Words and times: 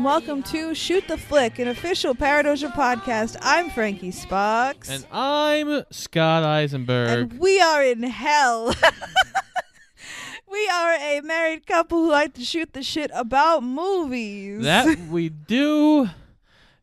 and 0.00 0.06
welcome 0.06 0.42
to 0.42 0.74
Shoot 0.74 1.06
the 1.08 1.18
Flick, 1.18 1.58
an 1.58 1.68
official 1.68 2.14
Paradoja 2.14 2.68
podcast. 2.68 3.36
I'm 3.42 3.68
Frankie 3.68 4.12
Spox. 4.12 4.88
And 4.88 5.06
I'm 5.12 5.84
Scott 5.90 6.42
Eisenberg. 6.42 7.32
And 7.32 7.38
we 7.38 7.60
are 7.60 7.84
in 7.84 8.02
hell. 8.04 8.68
we 10.50 10.68
are 10.68 10.94
a 10.94 11.20
married 11.20 11.66
couple 11.66 11.98
who 11.98 12.10
like 12.10 12.32
to 12.32 12.40
shoot 12.42 12.72
the 12.72 12.82
shit 12.82 13.10
about 13.12 13.62
movies. 13.62 14.62
that 14.62 14.98
we 15.10 15.28
do. 15.28 16.08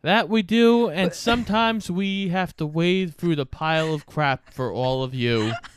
That 0.03 0.29
we 0.29 0.43
do, 0.43 0.89
and 0.89 1.11
sometimes 1.11 1.89
we 1.89 2.27
have 2.27 2.55
to 2.57 2.67
wade 2.67 3.15
through 3.15 3.37
the 3.37 3.47
pile 3.47 3.95
of 3.95 4.05
crap 4.05 4.53
for 4.53 4.71
all 4.71 5.03
of 5.03 5.15
you. 5.15 5.53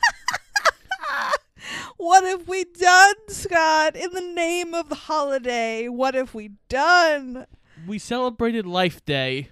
what 2.01 2.25
have 2.25 2.49
we 2.49 2.65
done, 2.65 3.15
Scott? 3.29 3.95
In 3.95 4.11
the 4.13 4.21
name 4.21 4.75
of 4.75 4.89
the 4.89 4.95
holiday, 4.95 5.89
what 5.89 6.15
have 6.15 6.35
we 6.35 6.53
done? 6.69 7.47
We 7.87 7.99
celebrated 7.99 8.67
Life 8.67 9.05
Day. 9.05 9.51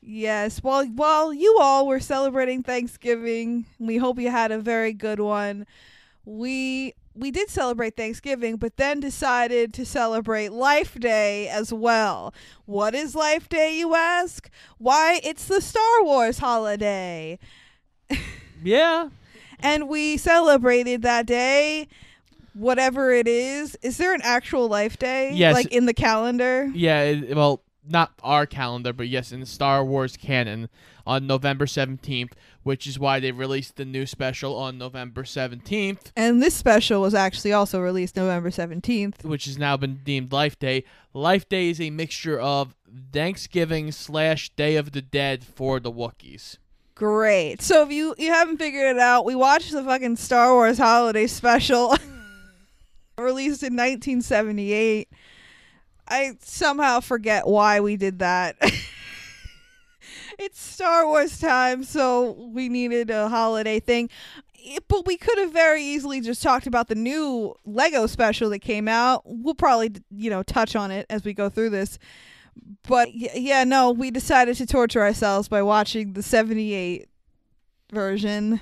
Yes, 0.00 0.62
while 0.62 0.84
while 0.86 1.32
you 1.32 1.58
all 1.60 1.86
were 1.86 2.00
celebrating 2.00 2.62
Thanksgiving, 2.62 3.66
we 3.78 3.98
hope 3.98 4.18
you 4.18 4.30
had 4.30 4.50
a 4.50 4.58
very 4.58 4.92
good 4.92 5.20
one. 5.20 5.66
We 6.24 6.94
we 7.14 7.30
did 7.30 7.50
celebrate 7.50 7.96
Thanksgiving, 7.96 8.56
but 8.56 8.78
then 8.78 8.98
decided 8.98 9.74
to 9.74 9.84
celebrate 9.84 10.50
Life 10.50 10.98
Day 10.98 11.48
as 11.48 11.72
well. 11.72 12.34
What 12.64 12.94
is 12.94 13.14
Life 13.14 13.48
Day, 13.48 13.78
you 13.78 13.94
ask? 13.94 14.50
Why, 14.78 15.20
it's 15.22 15.46
the 15.46 15.60
Star 15.60 16.02
Wars 16.02 16.38
holiday. 16.38 17.38
Yeah. 18.64 19.08
And 19.62 19.88
we 19.88 20.16
celebrated 20.16 21.02
that 21.02 21.26
day, 21.26 21.88
whatever 22.54 23.12
it 23.12 23.28
is. 23.28 23.76
Is 23.82 23.96
there 23.96 24.14
an 24.14 24.20
actual 24.22 24.68
Life 24.68 24.98
Day? 24.98 25.32
Yes. 25.32 25.54
Like 25.54 25.72
in 25.72 25.86
the 25.86 25.94
calendar? 25.94 26.70
Yeah, 26.74 27.02
it, 27.02 27.36
well, 27.36 27.62
not 27.88 28.12
our 28.22 28.46
calendar, 28.46 28.92
but 28.92 29.08
yes, 29.08 29.32
in 29.32 29.40
the 29.40 29.46
Star 29.46 29.84
Wars 29.84 30.16
canon 30.16 30.68
on 31.04 31.26
November 31.26 31.66
17th, 31.66 32.30
which 32.62 32.86
is 32.86 32.96
why 32.96 33.18
they 33.18 33.32
released 33.32 33.74
the 33.74 33.84
new 33.84 34.06
special 34.06 34.56
on 34.56 34.78
November 34.78 35.24
17th, 35.24 36.12
And 36.14 36.40
this 36.40 36.54
special 36.54 37.00
was 37.00 37.12
actually 37.12 37.52
also 37.52 37.80
released 37.80 38.14
November 38.14 38.50
17th. 38.50 39.24
which 39.24 39.46
has 39.46 39.58
now 39.58 39.76
been 39.76 39.96
deemed 40.04 40.30
Life 40.32 40.58
Day. 40.60 40.84
Life 41.12 41.48
Day 41.48 41.70
is 41.70 41.80
a 41.80 41.90
mixture 41.90 42.38
of 42.38 42.76
Thanksgiving 43.12 43.90
slash 43.90 44.50
Day 44.50 44.76
of 44.76 44.92
the 44.92 45.02
Dead 45.02 45.42
for 45.42 45.80
the 45.80 45.90
Wookiees. 45.90 46.58
Great. 47.02 47.60
So 47.60 47.82
if 47.82 47.90
you 47.90 48.14
you 48.16 48.30
haven't 48.30 48.58
figured 48.58 48.94
it 48.94 49.00
out, 49.00 49.24
we 49.24 49.34
watched 49.34 49.72
the 49.72 49.82
fucking 49.82 50.14
Star 50.14 50.52
Wars 50.54 50.78
holiday 50.78 51.26
special 51.26 51.96
released 53.18 53.64
in 53.64 53.72
1978. 53.74 55.08
I 56.06 56.36
somehow 56.38 57.00
forget 57.00 57.48
why 57.48 57.80
we 57.80 57.96
did 57.96 58.20
that. 58.20 58.54
it's 60.38 60.62
Star 60.62 61.04
Wars 61.04 61.40
time, 61.40 61.82
so 61.82 62.30
we 62.52 62.68
needed 62.68 63.10
a 63.10 63.28
holiday 63.28 63.80
thing. 63.80 64.08
It- 64.54 64.84
But 64.86 65.04
we 65.04 65.16
could 65.16 65.38
have 65.38 65.52
very 65.52 65.82
easily 65.82 66.20
just 66.20 66.40
talked 66.40 66.68
about 66.68 66.86
the 66.86 66.94
new 66.94 67.56
Lego 67.64 68.06
special 68.06 68.48
that 68.50 68.60
came 68.60 68.86
out. 68.86 69.22
We'll 69.24 69.56
probably, 69.56 69.90
you 70.12 70.30
know, 70.30 70.44
touch 70.44 70.76
on 70.76 70.92
it 70.92 71.06
as 71.10 71.24
we 71.24 71.34
go 71.34 71.48
through 71.48 71.70
this. 71.70 71.98
But 72.88 73.14
yeah, 73.14 73.64
no, 73.64 73.90
we 73.92 74.10
decided 74.10 74.56
to 74.56 74.66
torture 74.66 75.00
ourselves 75.02 75.48
by 75.48 75.62
watching 75.62 76.12
the 76.14 76.22
78 76.22 77.08
version. 77.92 78.60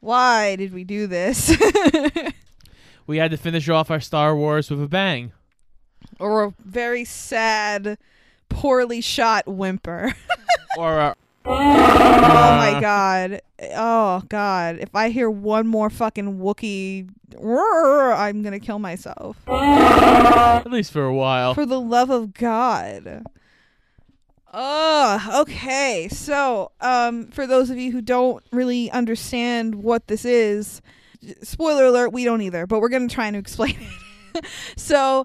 Why 0.00 0.56
did 0.56 0.72
we 0.72 0.84
do 0.84 1.06
this? 1.06 1.56
We 3.04 3.16
had 3.18 3.32
to 3.32 3.36
finish 3.36 3.68
off 3.68 3.90
our 3.90 3.98
Star 4.00 4.34
Wars 4.36 4.70
with 4.70 4.80
a 4.80 4.86
bang. 4.86 5.32
or 6.20 6.44
a 6.44 6.54
very 6.64 7.04
sad, 7.04 7.98
poorly 8.48 9.00
shot 9.00 9.46
whimper. 9.48 10.14
Or 10.78 11.00
uh, 11.00 11.14
oh 11.44 12.56
my 12.56 12.78
god. 12.80 13.42
Oh 13.74 14.22
god. 14.28 14.78
If 14.80 14.94
I 14.94 15.10
hear 15.10 15.30
one 15.30 15.66
more 15.66 15.90
fucking 15.90 16.38
Wookiee, 16.38 17.08
I'm 17.36 18.42
gonna 18.42 18.60
kill 18.60 18.78
myself. 18.78 19.36
at 19.48 20.70
least 20.70 20.92
for 20.92 21.04
a 21.04 21.14
while. 21.14 21.54
For 21.54 21.66
the 21.66 21.80
love 21.80 22.10
of 22.10 22.34
God. 22.34 23.24
Oh, 24.54 25.40
okay. 25.40 26.08
So, 26.10 26.72
um, 26.80 27.28
for 27.28 27.46
those 27.46 27.70
of 27.70 27.78
you 27.78 27.90
who 27.90 28.02
don't 28.02 28.44
really 28.52 28.90
understand 28.90 29.76
what 29.76 30.08
this 30.08 30.26
is, 30.26 30.82
spoiler 31.42 31.86
alert, 31.86 32.12
we 32.12 32.24
don't 32.24 32.42
either, 32.42 32.66
but 32.66 32.80
we're 32.80 32.90
to 33.08 33.08
try 33.08 33.26
and 33.26 33.36
explain 33.36 33.78
it. 34.34 34.44
so, 34.76 35.24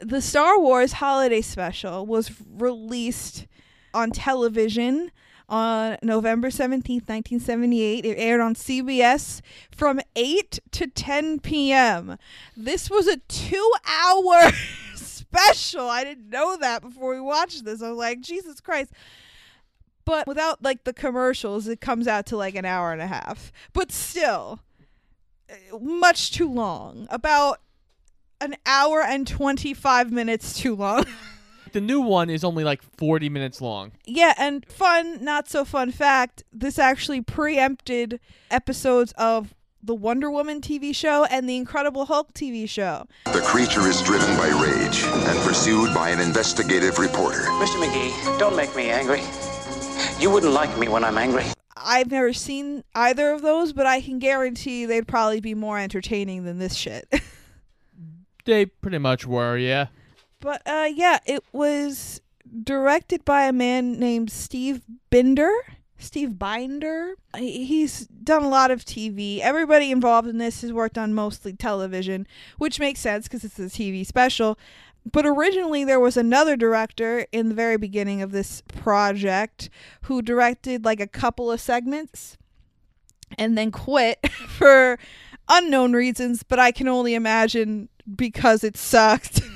the 0.00 0.20
Star 0.20 0.60
Wars 0.60 0.92
Holiday 0.92 1.40
Special 1.40 2.06
was 2.06 2.30
released 2.48 3.46
on 3.94 4.10
television 4.10 5.10
on 5.52 5.98
November 6.02 6.48
17th, 6.48 7.08
1978. 7.08 8.06
It 8.06 8.16
aired 8.16 8.40
on 8.40 8.54
CBS 8.54 9.42
from 9.70 10.00
8 10.16 10.58
to 10.72 10.86
10 10.86 11.40
p.m. 11.40 12.16
This 12.56 12.88
was 12.90 13.06
a 13.06 13.18
two 13.28 13.72
hour 13.86 14.50
special. 14.96 15.88
I 15.88 16.04
didn't 16.04 16.30
know 16.30 16.56
that 16.56 16.80
before 16.80 17.14
we 17.14 17.20
watched 17.20 17.66
this. 17.66 17.82
I 17.82 17.90
was 17.90 17.98
like, 17.98 18.22
Jesus 18.22 18.60
Christ. 18.60 18.92
But 20.06 20.26
without 20.26 20.62
like 20.62 20.84
the 20.84 20.94
commercials, 20.94 21.68
it 21.68 21.80
comes 21.80 22.08
out 22.08 22.26
to 22.26 22.36
like 22.36 22.54
an 22.54 22.64
hour 22.64 22.90
and 22.90 23.02
a 23.02 23.06
half. 23.06 23.52
But 23.74 23.92
still, 23.92 24.60
uh, 25.50 25.78
much 25.78 26.32
too 26.32 26.50
long. 26.50 27.06
About 27.10 27.60
an 28.40 28.56
hour 28.64 29.02
and 29.02 29.26
25 29.26 30.10
minutes 30.10 30.58
too 30.58 30.74
long. 30.74 31.04
The 31.72 31.80
new 31.80 32.00
one 32.00 32.28
is 32.28 32.44
only 32.44 32.64
like 32.64 32.82
40 32.82 33.28
minutes 33.30 33.60
long. 33.60 33.92
Yeah, 34.04 34.34
and 34.38 34.64
fun, 34.66 35.24
not 35.24 35.48
so 35.48 35.64
fun 35.64 35.90
fact 35.90 36.44
this 36.52 36.78
actually 36.78 37.22
preempted 37.22 38.20
episodes 38.50 39.12
of 39.16 39.54
the 39.82 39.94
Wonder 39.94 40.30
Woman 40.30 40.60
TV 40.60 40.94
show 40.94 41.24
and 41.24 41.48
the 41.48 41.56
Incredible 41.56 42.04
Hulk 42.04 42.34
TV 42.34 42.68
show. 42.68 43.06
The 43.24 43.40
creature 43.40 43.88
is 43.88 44.00
driven 44.02 44.36
by 44.36 44.48
rage 44.48 45.02
and 45.02 45.38
pursued 45.40 45.92
by 45.94 46.10
an 46.10 46.20
investigative 46.20 46.98
reporter. 46.98 47.40
Mr. 47.40 47.82
McGee, 47.82 48.38
don't 48.38 48.54
make 48.54 48.76
me 48.76 48.90
angry. 48.90 49.22
You 50.20 50.30
wouldn't 50.30 50.52
like 50.52 50.78
me 50.78 50.88
when 50.88 51.04
I'm 51.04 51.18
angry. 51.18 51.44
I've 51.76 52.10
never 52.10 52.32
seen 52.32 52.84
either 52.94 53.32
of 53.32 53.42
those, 53.42 53.72
but 53.72 53.86
I 53.86 54.00
can 54.00 54.20
guarantee 54.20 54.84
they'd 54.84 55.08
probably 55.08 55.40
be 55.40 55.54
more 55.54 55.78
entertaining 55.78 56.44
than 56.44 56.58
this 56.58 56.74
shit. 56.74 57.08
They 58.44 58.66
pretty 58.66 58.98
much 58.98 59.24
were, 59.26 59.56
yeah. 59.56 59.86
But 60.42 60.60
uh 60.66 60.88
yeah, 60.94 61.20
it 61.24 61.42
was 61.52 62.20
directed 62.62 63.24
by 63.24 63.44
a 63.44 63.52
man 63.52 63.98
named 63.98 64.30
Steve 64.30 64.82
Binder. 65.08 65.52
Steve 65.96 66.38
Binder. 66.38 67.14
He's 67.36 68.06
done 68.08 68.42
a 68.42 68.48
lot 68.48 68.70
of 68.70 68.84
TV. 68.84 69.38
Everybody 69.38 69.90
involved 69.90 70.28
in 70.28 70.38
this 70.38 70.60
has 70.62 70.72
worked 70.72 70.98
on 70.98 71.14
mostly 71.14 71.52
television, 71.52 72.26
which 72.58 72.80
makes 72.80 73.00
sense 73.00 73.28
because 73.28 73.44
it's 73.44 73.58
a 73.58 73.62
TV 73.62 74.04
special. 74.04 74.58
But 75.10 75.26
originally, 75.26 75.84
there 75.84 76.00
was 76.00 76.16
another 76.16 76.56
director 76.56 77.26
in 77.32 77.48
the 77.48 77.54
very 77.54 77.76
beginning 77.76 78.20
of 78.20 78.32
this 78.32 78.62
project 78.62 79.70
who 80.02 80.22
directed 80.22 80.84
like 80.84 81.00
a 81.00 81.06
couple 81.06 81.50
of 81.50 81.60
segments 81.60 82.36
and 83.38 83.56
then 83.56 83.70
quit 83.70 84.28
for 84.48 84.98
unknown 85.48 85.92
reasons, 85.92 86.42
but 86.42 86.58
I 86.58 86.72
can 86.72 86.88
only 86.88 87.14
imagine 87.14 87.88
because 88.16 88.64
it 88.64 88.76
sucked. 88.76 89.42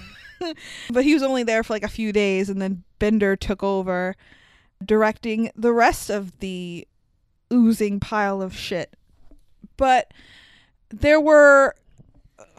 but 0.91 1.05
he 1.05 1.15
was 1.15 1.23
only 1.23 1.43
there 1.43 1.62
for 1.62 1.73
like 1.73 1.83
a 1.83 1.89
few 1.89 2.12
days 2.12 2.49
and 2.49 2.61
then 2.61 2.84
Bender 2.99 3.37
took 3.37 3.62
over 3.62 4.17
directing 4.84 5.51
the 5.55 5.73
rest 5.73 6.11
of 6.11 6.39
the 6.41 6.87
oozing 7.53 8.01
pile 8.01 8.43
of 8.43 8.54
shit. 8.57 8.95
But 9.77 10.13
there 10.89 11.21
were 11.21 11.75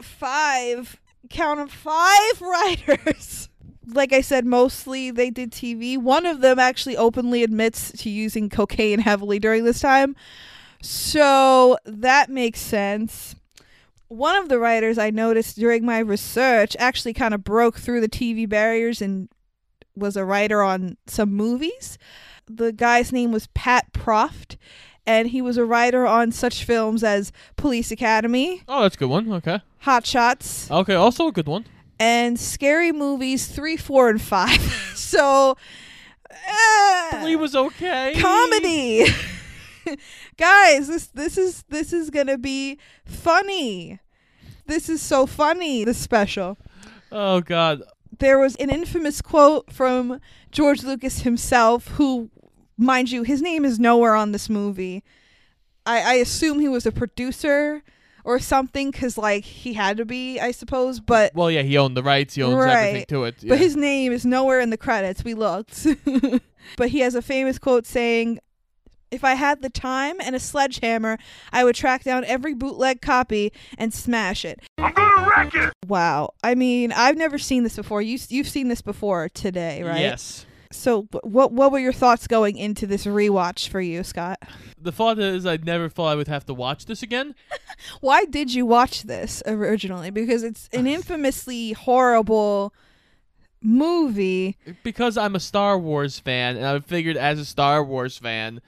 five, 0.00 1.00
count 1.30 1.60
of 1.60 1.70
five 1.70 2.40
writers. 2.40 3.48
Like 3.86 4.12
I 4.12 4.20
said, 4.20 4.44
mostly 4.44 5.10
they 5.10 5.30
did 5.30 5.50
TV. 5.50 5.96
One 5.96 6.26
of 6.26 6.40
them 6.40 6.58
actually 6.58 6.96
openly 6.96 7.42
admits 7.42 7.90
to 7.92 8.10
using 8.10 8.48
cocaine 8.50 9.00
heavily 9.00 9.38
during 9.38 9.64
this 9.64 9.80
time. 9.80 10.14
So 10.82 11.78
that 11.84 12.28
makes 12.28 12.60
sense. 12.60 13.34
One 14.08 14.36
of 14.36 14.48
the 14.48 14.58
writers 14.58 14.96
I 14.98 15.10
noticed 15.10 15.56
during 15.56 15.84
my 15.84 15.98
research 15.98 16.74
actually 16.78 17.12
kind 17.12 17.34
of 17.34 17.44
broke 17.44 17.76
through 17.78 18.00
the 18.00 18.08
TV 18.08 18.48
barriers 18.48 19.02
and 19.02 19.28
was 19.94 20.16
a 20.16 20.24
writer 20.24 20.62
on 20.62 20.96
some 21.06 21.30
movies. 21.32 21.98
The 22.46 22.72
guy's 22.72 23.12
name 23.12 23.32
was 23.32 23.48
Pat 23.48 23.92
Proft, 23.92 24.56
and 25.06 25.28
he 25.28 25.42
was 25.42 25.58
a 25.58 25.64
writer 25.66 26.06
on 26.06 26.32
such 26.32 26.64
films 26.64 27.04
as 27.04 27.32
Police 27.56 27.90
Academy, 27.90 28.62
Oh, 28.66 28.82
that's 28.82 28.96
a 28.96 28.98
good 28.98 29.10
one. 29.10 29.30
Okay. 29.32 29.60
Hot 29.80 30.06
Shots, 30.06 30.70
Okay, 30.70 30.94
also 30.94 31.26
a 31.28 31.32
good 31.32 31.46
one. 31.46 31.66
and 32.00 32.38
Scary 32.40 32.92
Movies 32.92 33.46
3, 33.48 33.76
4, 33.76 34.08
and 34.10 34.22
5. 34.22 34.60
so, 34.96 35.56
He 37.26 37.36
was 37.36 37.54
okay. 37.54 38.14
comedy. 38.18 39.04
Guys, 40.36 40.88
this 40.88 41.06
this 41.08 41.38
is 41.38 41.64
this 41.68 41.92
is 41.92 42.10
going 42.10 42.26
to 42.26 42.38
be 42.38 42.78
funny. 43.04 44.00
This 44.66 44.88
is 44.88 45.00
so 45.00 45.26
funny, 45.26 45.84
this 45.84 45.98
special. 45.98 46.58
Oh, 47.10 47.40
God. 47.40 47.82
there 48.18 48.38
was 48.38 48.54
an 48.56 48.68
infamous 48.68 49.22
quote 49.22 49.72
from 49.72 50.20
George 50.52 50.82
Lucas 50.84 51.20
himself, 51.20 51.88
who, 51.88 52.30
mind 52.76 53.10
you, 53.10 53.22
his 53.22 53.40
name 53.40 53.64
is 53.64 53.78
nowhere 53.78 54.14
on 54.14 54.32
this 54.32 54.50
movie. 54.50 55.02
I, 55.86 56.00
I 56.02 56.14
assume 56.16 56.60
he 56.60 56.68
was 56.68 56.84
a 56.84 56.92
producer 56.92 57.82
or 58.24 58.38
something 58.38 58.90
because, 58.90 59.16
like, 59.16 59.44
he 59.44 59.72
had 59.72 59.96
to 59.96 60.04
be, 60.04 60.38
I 60.38 60.50
suppose. 60.50 61.00
But 61.00 61.34
Well, 61.34 61.50
yeah, 61.50 61.62
he 61.62 61.78
owned 61.78 61.96
the 61.96 62.02
rights. 62.02 62.34
He 62.34 62.42
owns 62.42 62.62
everything 62.62 63.06
to 63.08 63.24
it. 63.24 63.36
Yeah. 63.40 63.48
but 63.48 63.58
his 63.58 63.74
name 63.74 64.12
is 64.12 64.26
nowhere 64.26 64.60
in 64.60 64.68
the 64.68 64.76
credits. 64.76 65.24
We 65.24 65.32
looked. 65.32 65.86
but 66.76 66.90
he 66.90 67.00
has 67.00 67.14
a 67.14 67.22
famous 67.22 67.58
quote 67.58 67.86
saying, 67.86 68.38
If 69.10 69.24
I 69.24 69.34
had 69.34 69.62
the 69.62 69.70
time 69.70 70.16
and 70.20 70.34
a 70.36 70.40
sledgehammer, 70.40 71.18
I 71.52 71.64
would 71.64 71.74
track 71.74 72.04
down 72.04 72.24
every 72.24 72.54
bootleg 72.54 73.00
copy 73.00 73.52
and 73.78 73.92
smash 73.92 74.44
it. 74.44 74.60
I'm 74.78 74.92
gonna 74.92 75.28
wreck 75.28 75.54
it! 75.54 75.72
Wow. 75.86 76.34
I 76.42 76.54
mean, 76.54 76.92
I've 76.92 77.16
never 77.16 77.38
seen 77.38 77.62
this 77.62 77.76
before. 77.76 78.02
You, 78.02 78.18
you've 78.28 78.48
seen 78.48 78.68
this 78.68 78.82
before 78.82 79.28
today, 79.30 79.82
right? 79.82 80.00
Yes. 80.00 80.44
So, 80.70 81.08
what 81.22 81.52
what 81.52 81.72
were 81.72 81.78
your 81.78 81.94
thoughts 81.94 82.26
going 82.26 82.58
into 82.58 82.86
this 82.86 83.06
rewatch 83.06 83.68
for 83.68 83.80
you, 83.80 84.04
Scott? 84.04 84.38
The 84.78 84.92
thought 84.92 85.18
is, 85.18 85.46
I 85.46 85.56
never 85.56 85.88
thought 85.88 86.08
I 86.08 86.14
would 86.14 86.28
have 86.28 86.44
to 86.44 86.52
watch 86.54 86.84
this 86.84 87.02
again. 87.02 87.34
Why 88.00 88.26
did 88.26 88.52
you 88.52 88.66
watch 88.66 89.04
this 89.04 89.42
originally? 89.46 90.10
Because 90.10 90.42
it's 90.42 90.68
an 90.74 90.86
infamously 90.86 91.72
horrible 91.72 92.74
movie. 93.62 94.56
because 94.82 95.16
I'm 95.16 95.34
a 95.34 95.40
Star 95.40 95.78
Wars 95.78 96.18
fan, 96.18 96.56
and 96.56 96.66
I 96.66 96.78
figured 96.80 97.16
as 97.16 97.38
a 97.38 97.44
Star 97.46 97.82
Wars 97.82 98.18
fan, 98.18 98.60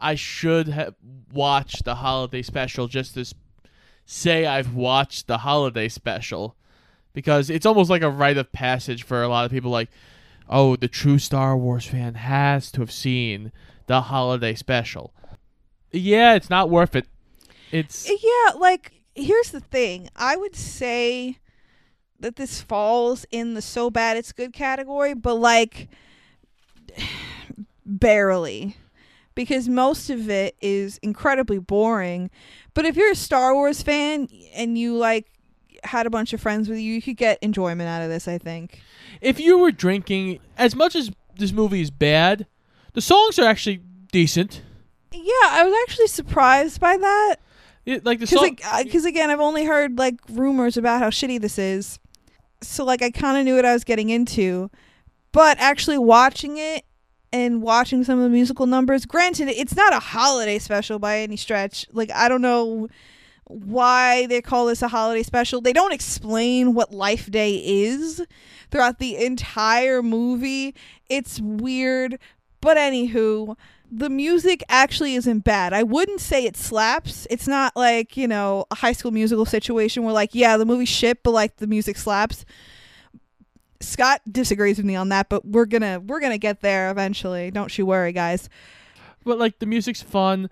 I 0.00 0.14
should 0.14 0.68
have 0.68 0.94
watched 1.32 1.84
the 1.84 1.96
holiday 1.96 2.42
special 2.42 2.88
just 2.88 3.14
to 3.14 3.24
say 4.04 4.46
I've 4.46 4.74
watched 4.74 5.26
the 5.26 5.38
holiday 5.38 5.88
special, 5.88 6.56
because 7.12 7.50
it's 7.50 7.66
almost 7.66 7.90
like 7.90 8.02
a 8.02 8.10
rite 8.10 8.36
of 8.36 8.52
passage 8.52 9.02
for 9.04 9.22
a 9.22 9.28
lot 9.28 9.44
of 9.44 9.50
people. 9.50 9.70
Like, 9.70 9.90
oh, 10.48 10.76
the 10.76 10.88
true 10.88 11.18
Star 11.18 11.56
Wars 11.56 11.86
fan 11.86 12.14
has 12.14 12.70
to 12.72 12.80
have 12.80 12.90
seen 12.90 13.52
the 13.86 14.02
holiday 14.02 14.54
special. 14.54 15.12
Yeah, 15.92 16.34
it's 16.34 16.50
not 16.50 16.70
worth 16.70 16.94
it. 16.96 17.06
It's 17.72 18.08
Yeah, 18.08 18.58
like 18.58 18.92
here's 19.14 19.50
the 19.50 19.60
thing. 19.60 20.08
I 20.16 20.36
would 20.36 20.56
say 20.56 21.38
that 22.18 22.36
this 22.36 22.60
falls 22.60 23.26
in 23.30 23.54
the 23.54 23.62
so 23.62 23.90
bad 23.90 24.16
it's 24.16 24.32
good 24.32 24.52
category, 24.52 25.14
but 25.14 25.34
like 25.34 25.88
barely. 27.86 28.76
Because 29.40 29.68
most 29.68 30.10
of 30.10 30.28
it 30.28 30.54
is 30.60 30.98
incredibly 31.02 31.58
boring. 31.58 32.30
But 32.74 32.84
if 32.84 32.94
you're 32.96 33.12
a 33.12 33.16
Star 33.16 33.54
Wars 33.54 33.80
fan 33.82 34.28
and 34.54 34.76
you 34.76 34.96
like 34.96 35.26
had 35.82 36.06
a 36.06 36.10
bunch 36.10 36.34
of 36.34 36.40
friends 36.42 36.68
with 36.68 36.78
you, 36.78 36.92
you 36.92 37.00
could 37.00 37.16
get 37.16 37.38
enjoyment 37.40 37.88
out 37.88 38.02
of 38.02 38.10
this, 38.10 38.28
I 38.28 38.36
think. 38.36 38.80
if 39.22 39.40
you 39.40 39.56
were 39.58 39.72
drinking 39.72 40.40
as 40.58 40.76
much 40.76 40.94
as 40.94 41.10
this 41.38 41.52
movie 41.52 41.80
is 41.80 41.90
bad, 41.90 42.46
the 42.92 43.00
songs 43.00 43.38
are 43.38 43.46
actually 43.46 43.80
decent. 44.12 44.62
Yeah, 45.12 45.32
I 45.44 45.64
was 45.64 45.74
actually 45.84 46.08
surprised 46.08 46.78
by 46.80 46.98
that. 46.98 47.36
It, 47.86 48.04
like 48.04 48.20
the 48.20 48.26
song, 48.26 48.58
because 48.84 49.06
again 49.06 49.30
i've 49.30 49.40
only 49.40 49.64
heard 49.64 49.96
like 49.98 50.16
rumors 50.28 50.76
about 50.76 51.00
how 51.00 51.08
shitty 51.08 51.40
this 51.40 51.58
is 51.58 51.98
so 52.62 52.84
like 52.84 53.00
i 53.00 53.10
kind 53.10 53.38
of 53.38 53.44
knew 53.46 53.56
what 53.56 53.64
i 53.64 53.72
was 53.72 53.84
getting 53.84 54.10
into 54.10 54.70
but 55.32 55.58
actually 55.58 55.96
watching 55.96 56.58
it 56.58 56.84
and 57.32 57.62
watching 57.62 58.04
some 58.04 58.18
of 58.18 58.24
the 58.24 58.30
musical 58.30 58.66
numbers 58.66 59.06
granted 59.06 59.48
it's 59.48 59.76
not 59.76 59.92
a 59.92 60.00
holiday 60.00 60.58
special 60.58 60.98
by 60.98 61.18
any 61.18 61.36
stretch 61.36 61.86
like 61.92 62.10
i 62.12 62.28
don't 62.28 62.42
know 62.42 62.88
why 63.44 64.26
they 64.26 64.40
call 64.40 64.66
this 64.66 64.82
a 64.82 64.88
holiday 64.88 65.22
special 65.22 65.60
they 65.60 65.72
don't 65.72 65.92
explain 65.92 66.74
what 66.74 66.92
life 66.92 67.30
day 67.30 67.56
is 67.64 68.24
throughout 68.70 68.98
the 68.98 69.16
entire 69.16 70.02
movie 70.02 70.74
it's 71.08 71.40
weird 71.40 72.18
but 72.60 72.76
anywho 72.76 73.56
the 73.90 74.08
music 74.08 74.62
actually 74.68 75.14
isn't 75.14 75.40
bad. 75.40 75.72
I 75.72 75.82
wouldn't 75.82 76.20
say 76.20 76.44
it 76.44 76.56
slaps. 76.56 77.26
It's 77.28 77.48
not 77.48 77.74
like, 77.74 78.16
you 78.16 78.28
know, 78.28 78.66
a 78.70 78.76
high 78.76 78.92
school 78.92 79.10
musical 79.10 79.44
situation 79.44 80.04
where 80.04 80.12
like, 80.12 80.34
yeah, 80.34 80.56
the 80.56 80.64
movie's 80.64 80.88
shit, 80.88 81.22
but 81.22 81.32
like 81.32 81.56
the 81.56 81.66
music 81.66 81.96
slaps. 81.96 82.44
Scott 83.80 84.20
disagrees 84.30 84.76
with 84.76 84.86
me 84.86 84.94
on 84.96 85.08
that, 85.10 85.28
but 85.28 85.44
we're 85.46 85.66
gonna 85.66 86.00
we're 86.00 86.20
gonna 86.20 86.38
get 86.38 86.60
there 86.60 86.90
eventually. 86.90 87.50
Don't 87.50 87.76
you 87.78 87.86
worry, 87.86 88.12
guys. 88.12 88.48
but 89.24 89.38
like 89.38 89.58
the 89.58 89.66
music's 89.66 90.02
fun. 90.02 90.50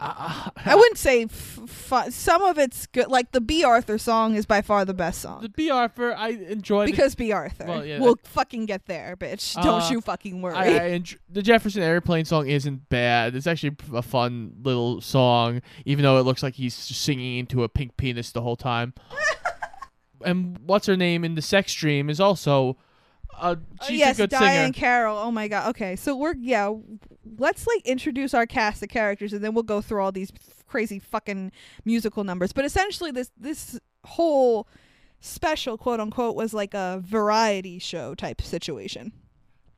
Uh, 0.00 0.50
I 0.64 0.76
wouldn't 0.76 0.98
say 0.98 1.22
f- 1.24 1.30
fu- 1.66 2.10
some 2.10 2.42
of 2.42 2.56
it's 2.58 2.86
good. 2.86 3.08
Like 3.08 3.32
the 3.32 3.40
Bea 3.40 3.64
Arthur 3.64 3.98
song 3.98 4.36
is 4.36 4.46
by 4.46 4.60
far 4.62 4.84
the 4.84 4.94
best 4.94 5.20
song. 5.22 5.40
the 5.40 5.48
Bea 5.48 5.70
Arthur, 5.70 6.14
I 6.14 6.28
enjoy 6.28 6.84
it. 6.84 6.86
because 6.92 7.14
Bea 7.16 7.32
Arthur. 7.32 7.64
Well, 7.66 7.84
yeah, 7.84 7.98
we'll 7.98 8.18
fucking 8.22 8.66
get 8.66 8.86
there, 8.86 9.16
bitch. 9.16 9.54
Don't 9.60 9.82
Uh, 9.82 9.88
you 9.90 10.00
fucking 10.00 10.40
worry. 10.40 10.54
I, 10.54 10.84
I 10.94 11.02
the 11.30 11.42
Jefferson 11.42 11.82
Airplane 11.82 12.26
song 12.26 12.46
isn't 12.48 12.88
bad. 12.90 13.34
It's 13.34 13.46
actually 13.48 13.76
a 13.94 14.02
fun 14.02 14.52
little 14.62 15.00
song, 15.00 15.62
even 15.84 16.04
though 16.04 16.18
it 16.18 16.22
looks 16.22 16.42
like 16.44 16.54
he's 16.54 16.74
singing 16.74 17.38
into 17.38 17.64
a 17.64 17.68
pink 17.68 17.96
penis 17.96 18.30
the 18.30 18.42
whole 18.42 18.56
time. 18.56 18.92
and 20.24 20.58
what's 20.64 20.86
her 20.86 20.96
name 20.96 21.24
in 21.24 21.34
the 21.34 21.42
sex 21.42 21.72
dream 21.74 22.08
is 22.10 22.20
also 22.20 22.76
uh, 23.38 23.54
Oh, 23.80 23.86
she's 23.86 23.98
yes, 24.00 24.18
a 24.18 24.22
good 24.22 24.30
Diahann 24.30 24.64
singer. 24.64 24.72
Carroll. 24.72 25.16
Oh 25.18 25.30
my 25.30 25.46
god. 25.48 25.68
Okay, 25.70 25.94
so 25.96 26.16
we're 26.16 26.34
yeah. 26.36 26.72
Let's 27.38 27.66
like 27.66 27.86
introduce 27.86 28.34
our 28.34 28.46
cast 28.46 28.82
of 28.82 28.88
characters, 28.88 29.32
and 29.32 29.44
then 29.44 29.54
we'll 29.54 29.62
go 29.62 29.80
through 29.80 30.02
all 30.02 30.10
these 30.12 30.32
f- 30.34 30.64
crazy 30.66 30.98
fucking 30.98 31.52
musical 31.84 32.24
numbers. 32.24 32.52
But 32.52 32.64
essentially, 32.64 33.10
this 33.12 33.30
this 33.36 33.78
whole 34.04 34.66
special 35.20 35.76
quote 35.78 36.00
unquote 36.00 36.34
was 36.36 36.52
like 36.54 36.74
a 36.74 37.00
variety 37.04 37.78
show 37.78 38.14
type 38.14 38.40
situation, 38.40 39.12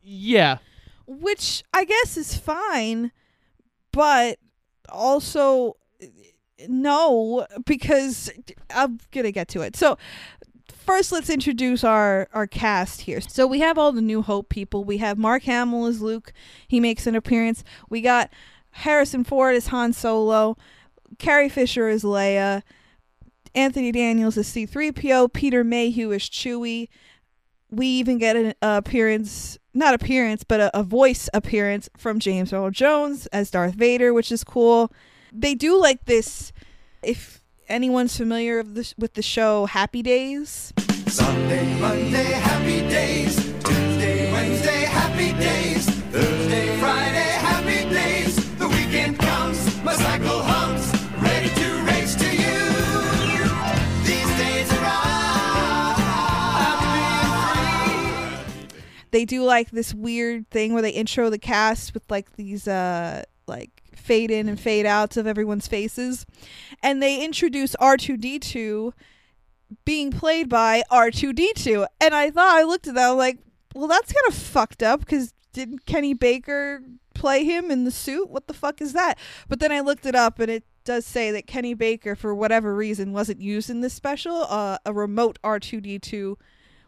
Yeah, 0.02 0.58
which 1.06 1.62
I 1.74 1.84
guess 1.84 2.16
is 2.16 2.36
fine, 2.36 3.10
but 3.92 4.38
also 4.88 5.76
no 6.68 7.46
because 7.64 8.30
I'm 8.70 9.00
gonna 9.12 9.32
get 9.32 9.48
to 9.48 9.62
it. 9.62 9.76
So 9.76 9.98
first 10.90 11.12
let's 11.12 11.30
introduce 11.30 11.84
our 11.84 12.28
our 12.32 12.46
cast 12.46 13.02
here. 13.02 13.20
So 13.20 13.46
we 13.46 13.60
have 13.60 13.78
all 13.78 13.92
the 13.92 14.02
New 14.02 14.22
Hope 14.22 14.48
people. 14.48 14.84
We 14.84 14.98
have 14.98 15.18
Mark 15.18 15.44
Hamill 15.44 15.86
as 15.86 16.00
Luke. 16.02 16.32
He 16.66 16.80
makes 16.80 17.06
an 17.06 17.14
appearance. 17.14 17.62
We 17.88 18.00
got 18.00 18.30
Harrison 18.72 19.24
Ford 19.24 19.54
as 19.54 19.68
Han 19.68 19.92
Solo. 19.92 20.56
Carrie 21.18 21.48
Fisher 21.48 21.88
as 21.88 22.02
Leia. 22.02 22.62
Anthony 23.54 23.92
Daniels 23.92 24.36
as 24.38 24.48
C3PO. 24.48 25.32
Peter 25.32 25.64
Mayhew 25.64 26.12
as 26.12 26.22
Chewie. 26.22 26.88
We 27.70 27.86
even 27.86 28.18
get 28.18 28.34
an 28.34 28.54
appearance, 28.62 29.58
not 29.74 29.94
appearance, 29.94 30.42
but 30.42 30.58
a, 30.58 30.78
a 30.78 30.82
voice 30.82 31.28
appearance 31.32 31.88
from 31.96 32.18
James 32.18 32.52
Earl 32.52 32.70
Jones 32.70 33.26
as 33.26 33.50
Darth 33.50 33.74
Vader, 33.74 34.12
which 34.12 34.32
is 34.32 34.42
cool. 34.42 34.92
They 35.32 35.54
do 35.54 35.80
like 35.80 36.04
this. 36.06 36.52
If 37.02 37.42
anyone's 37.68 38.16
familiar 38.16 38.58
of 38.58 38.74
this, 38.74 38.94
with 38.98 39.14
the 39.14 39.22
show 39.22 39.66
Happy 39.66 40.02
Days, 40.02 40.72
Sunday, 41.06 41.80
Monday, 41.80 42.24
happy 42.24 42.80
days. 42.88 43.36
Tuesday, 43.64 44.32
Wednesday, 44.32 44.84
happy 44.84 45.32
days. 45.38 45.88
Thursday, 46.10 46.78
Friday, 46.78 47.30
happy 47.40 47.88
days. 47.90 48.36
The 48.56 48.68
weekend 48.68 49.18
comes, 49.18 49.82
my 49.82 49.94
cycle 49.94 50.42
hums, 50.42 50.92
ready 51.20 51.48
to 51.48 51.82
race 51.84 52.14
to 52.16 52.30
you. 52.30 52.58
These 54.04 54.36
days 54.38 54.72
are 54.72 54.84
I 54.84 55.06
they 59.10 59.24
do 59.24 59.44
like 59.44 59.70
this 59.70 59.94
weird 59.94 60.50
thing 60.50 60.72
where 60.72 60.82
they 60.82 60.90
intro 60.90 61.30
the 61.30 61.38
cast 61.38 61.94
with 61.94 62.02
like 62.10 62.36
these 62.36 62.68
uh 62.68 63.22
like 63.46 63.79
fade 63.94 64.30
in 64.30 64.48
and 64.48 64.58
fade 64.58 64.86
outs 64.86 65.16
of 65.16 65.26
everyone's 65.26 65.66
faces. 65.66 66.26
And 66.82 67.02
they 67.02 67.24
introduce 67.24 67.76
r2d2 67.76 68.92
being 69.84 70.10
played 70.10 70.48
by 70.48 70.82
r2d2 70.90 71.86
and 72.00 72.12
i 72.12 72.28
thought 72.28 72.56
i 72.56 72.62
looked 72.64 72.88
at 72.88 72.94
that 72.94 73.10
I'm 73.10 73.16
like 73.16 73.38
well 73.72 73.86
that's 73.86 74.12
kind 74.12 74.26
of 74.26 74.34
fucked 74.34 74.82
up 74.82 75.00
because 75.00 75.32
didn't 75.52 75.86
kenny 75.86 76.12
baker 76.14 76.82
play 77.14 77.44
him 77.44 77.70
in 77.70 77.84
the 77.84 77.90
suit? 77.90 78.30
What 78.30 78.46
the 78.46 78.54
fuck 78.54 78.80
is 78.80 78.92
that? 78.94 79.18
But 79.48 79.60
then 79.60 79.72
i 79.72 79.80
looked 79.80 80.06
it 80.06 80.14
up 80.14 80.38
and 80.38 80.50
it 80.50 80.64
does 80.84 81.04
say 81.06 81.30
that 81.30 81.46
kenny 81.46 81.74
baker 81.74 82.16
for 82.16 82.34
whatever 82.34 82.74
reason 82.74 83.12
wasn't 83.12 83.40
used 83.40 83.70
in 83.70 83.80
this 83.80 83.94
special 83.94 84.46
uh, 84.48 84.78
a 84.84 84.92
remote 84.92 85.38
r2d2 85.44 86.36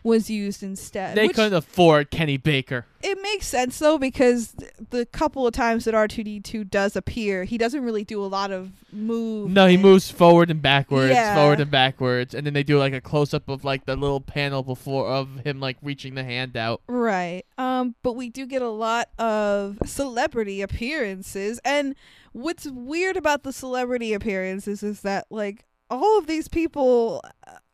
was 0.04 0.28
used 0.28 0.62
instead 0.62 1.16
they 1.16 1.28
couldn't 1.28 1.54
afford 1.54 2.10
Kenny 2.10 2.36
Baker. 2.36 2.86
it 3.02 3.18
makes 3.22 3.46
sense 3.46 3.78
though 3.78 3.98
because 3.98 4.54
the 4.90 5.06
couple 5.06 5.46
of 5.46 5.52
times 5.54 5.84
that 5.84 5.94
R2D2 5.94 6.68
does 6.70 6.96
appear, 6.96 7.44
he 7.44 7.56
doesn't 7.58 7.82
really 7.82 8.04
do 8.04 8.22
a 8.22 8.26
lot 8.26 8.50
of 8.50 8.70
move. 8.92 9.50
No, 9.50 9.66
he 9.66 9.76
moves 9.76 10.10
forward 10.10 10.50
and 10.50 10.60
backwards, 10.60 11.12
Yeah. 11.12 11.34
forward 11.34 11.60
and 11.60 11.70
backwards, 11.70 12.34
and 12.34 12.44
then 12.46 12.52
they 12.52 12.62
do 12.62 12.78
like 12.78 12.92
a 12.92 13.00
close 13.00 13.32
up 13.32 13.48
of 13.48 13.64
like 13.64 13.86
the 13.86 13.96
little 13.96 14.20
panel 14.20 14.62
before 14.62 15.06
of 15.08 15.40
him 15.44 15.60
like 15.60 15.76
reaching 15.82 16.14
the 16.14 16.24
hand 16.24 16.56
out. 16.56 16.82
Right. 16.88 17.44
Um 17.58 17.94
but 18.02 18.14
we 18.14 18.28
do 18.28 18.46
get 18.46 18.62
a 18.62 18.68
lot 18.70 19.08
of 19.18 19.78
celebrity 19.86 20.62
appearances 20.62 21.60
and 21.64 21.94
what's 22.32 22.66
weird 22.66 23.16
about 23.16 23.42
the 23.42 23.52
celebrity 23.52 24.12
appearances 24.14 24.82
is 24.82 25.02
that 25.02 25.26
like 25.30 25.64
all 25.90 26.18
of 26.18 26.26
these 26.26 26.48
people 26.48 27.22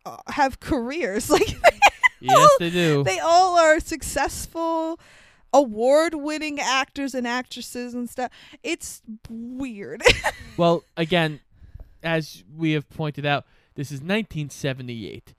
uh, 0.05 0.17
have 0.29 0.59
careers 0.59 1.31
like 1.39 1.57
Yes, 2.21 2.51
they 2.59 2.71
do. 2.71 3.05
They 3.05 3.19
all 3.19 3.59
are 3.59 3.81
successful, 3.81 4.99
award-winning 5.53 6.61
actors 6.61 7.15
and 7.15 7.27
actresses 7.27 7.95
and 7.95 8.09
stuff. 8.09 8.31
It's 8.63 9.03
weird. 9.29 10.03
Well, 10.57 10.83
again, 10.97 11.39
as 12.03 12.43
we 12.53 12.73
have 12.73 12.91
pointed 12.91 13.25
out, 13.25 13.45
this 13.77 13.93
is 13.93 14.01
1978. 14.01 15.35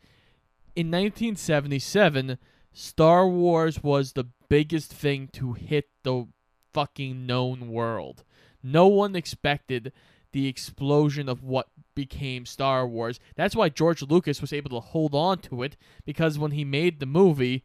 In 0.77 0.88
1977, 0.88 2.38
Star 2.71 3.27
Wars 3.27 3.83
was 3.83 4.13
the 4.13 4.27
biggest 4.48 4.93
thing 4.93 5.27
to 5.33 5.51
hit 5.51 5.89
the 6.03 6.27
fucking 6.74 7.25
known 7.25 7.67
world. 7.67 8.24
No 8.63 8.88
one 8.88 9.13
expected 9.13 9.91
the 10.31 10.48
explosion 10.48 11.27
of 11.27 11.43
what 11.43 11.67
became 11.95 12.45
Star 12.45 12.88
Wars. 12.88 13.19
That's 13.36 13.55
why 13.55 13.69
George 13.69 14.01
Lucas 14.01 14.41
was 14.41 14.53
able 14.53 14.69
to 14.71 14.79
hold 14.79 15.15
on 15.15 15.39
to 15.39 15.63
it 15.63 15.75
because 16.05 16.39
when 16.39 16.51
he 16.51 16.63
made 16.63 17.00
the 17.00 17.05
movie 17.05 17.63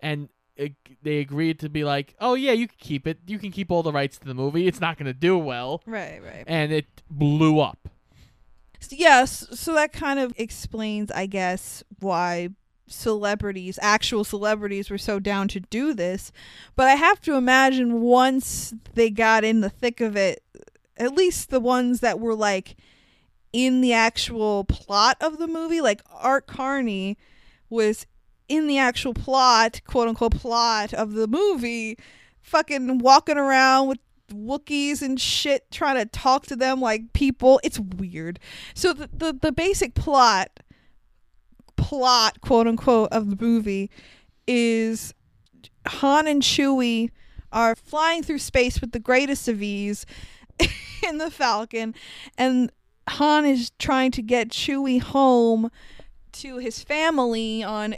and 0.00 0.28
it, 0.56 0.74
they 1.02 1.18
agreed 1.18 1.60
to 1.60 1.68
be 1.68 1.84
like, 1.84 2.14
"Oh 2.20 2.34
yeah, 2.34 2.52
you 2.52 2.66
can 2.66 2.76
keep 2.80 3.06
it. 3.06 3.18
You 3.26 3.38
can 3.38 3.52
keep 3.52 3.70
all 3.70 3.82
the 3.84 3.92
rights 3.92 4.18
to 4.18 4.26
the 4.26 4.34
movie. 4.34 4.66
It's 4.66 4.80
not 4.80 4.98
going 4.98 5.06
to 5.06 5.12
do 5.12 5.38
well." 5.38 5.82
right, 5.86 6.20
right. 6.22 6.44
and 6.46 6.72
it 6.72 6.86
blew 7.08 7.60
up. 7.60 7.88
So, 8.80 8.96
yes, 8.96 9.46
so 9.52 9.74
that 9.74 9.92
kind 9.92 10.18
of 10.18 10.32
explains, 10.36 11.10
I 11.10 11.26
guess, 11.26 11.82
why 12.00 12.50
celebrities, 12.86 13.78
actual 13.82 14.24
celebrities, 14.24 14.90
were 14.90 14.98
so 14.98 15.18
down 15.18 15.48
to 15.48 15.60
do 15.60 15.94
this. 15.94 16.32
But 16.76 16.88
I 16.88 16.94
have 16.94 17.20
to 17.22 17.34
imagine 17.34 18.00
once 18.00 18.74
they 18.94 19.10
got 19.10 19.44
in 19.44 19.60
the 19.60 19.70
thick 19.70 20.00
of 20.00 20.16
it, 20.16 20.42
at 20.98 21.14
least 21.14 21.50
the 21.50 21.60
ones 21.60 22.00
that 22.00 22.20
were 22.20 22.34
like 22.34 22.76
in 23.52 23.80
the 23.80 23.92
actual 23.92 24.64
plot 24.64 25.16
of 25.20 25.38
the 25.38 25.46
movie, 25.46 25.80
like 25.80 26.02
Art 26.12 26.46
Carney 26.46 27.16
was 27.70 28.06
in 28.48 28.66
the 28.66 28.78
actual 28.78 29.14
plot, 29.14 29.80
quote 29.86 30.08
unquote 30.08 30.36
plot 30.36 30.92
of 30.94 31.12
the 31.12 31.26
movie, 31.26 31.98
fucking 32.40 32.98
walking 32.98 33.38
around 33.38 33.88
with 33.88 33.98
Wookiees 34.32 35.00
and 35.00 35.20
shit, 35.20 35.70
trying 35.70 35.96
to 35.96 36.04
talk 36.04 36.46
to 36.46 36.56
them 36.56 36.80
like 36.80 37.12
people. 37.12 37.60
It's 37.62 37.78
weird. 37.78 38.38
So 38.74 38.92
the 38.92 39.08
the, 39.12 39.32
the 39.32 39.52
basic 39.52 39.94
plot 39.94 40.60
plot, 41.76 42.40
quote 42.40 42.66
unquote, 42.66 43.10
of 43.12 43.30
the 43.30 43.42
movie 43.42 43.90
is 44.46 45.14
Han 45.86 46.26
and 46.26 46.42
Chewie 46.42 47.10
are 47.50 47.74
flying 47.74 48.22
through 48.22 48.40
space 48.40 48.80
with 48.80 48.92
the 48.92 48.98
greatest 48.98 49.48
of 49.48 49.62
ease 49.62 50.04
in 51.08 51.18
the 51.18 51.30
Falcon, 51.30 51.94
and 52.36 52.70
Han 53.08 53.44
is 53.44 53.70
trying 53.78 54.10
to 54.12 54.22
get 54.22 54.48
Chewie 54.50 55.00
home 55.00 55.70
to 56.32 56.58
his 56.58 56.82
family 56.82 57.62
on 57.62 57.96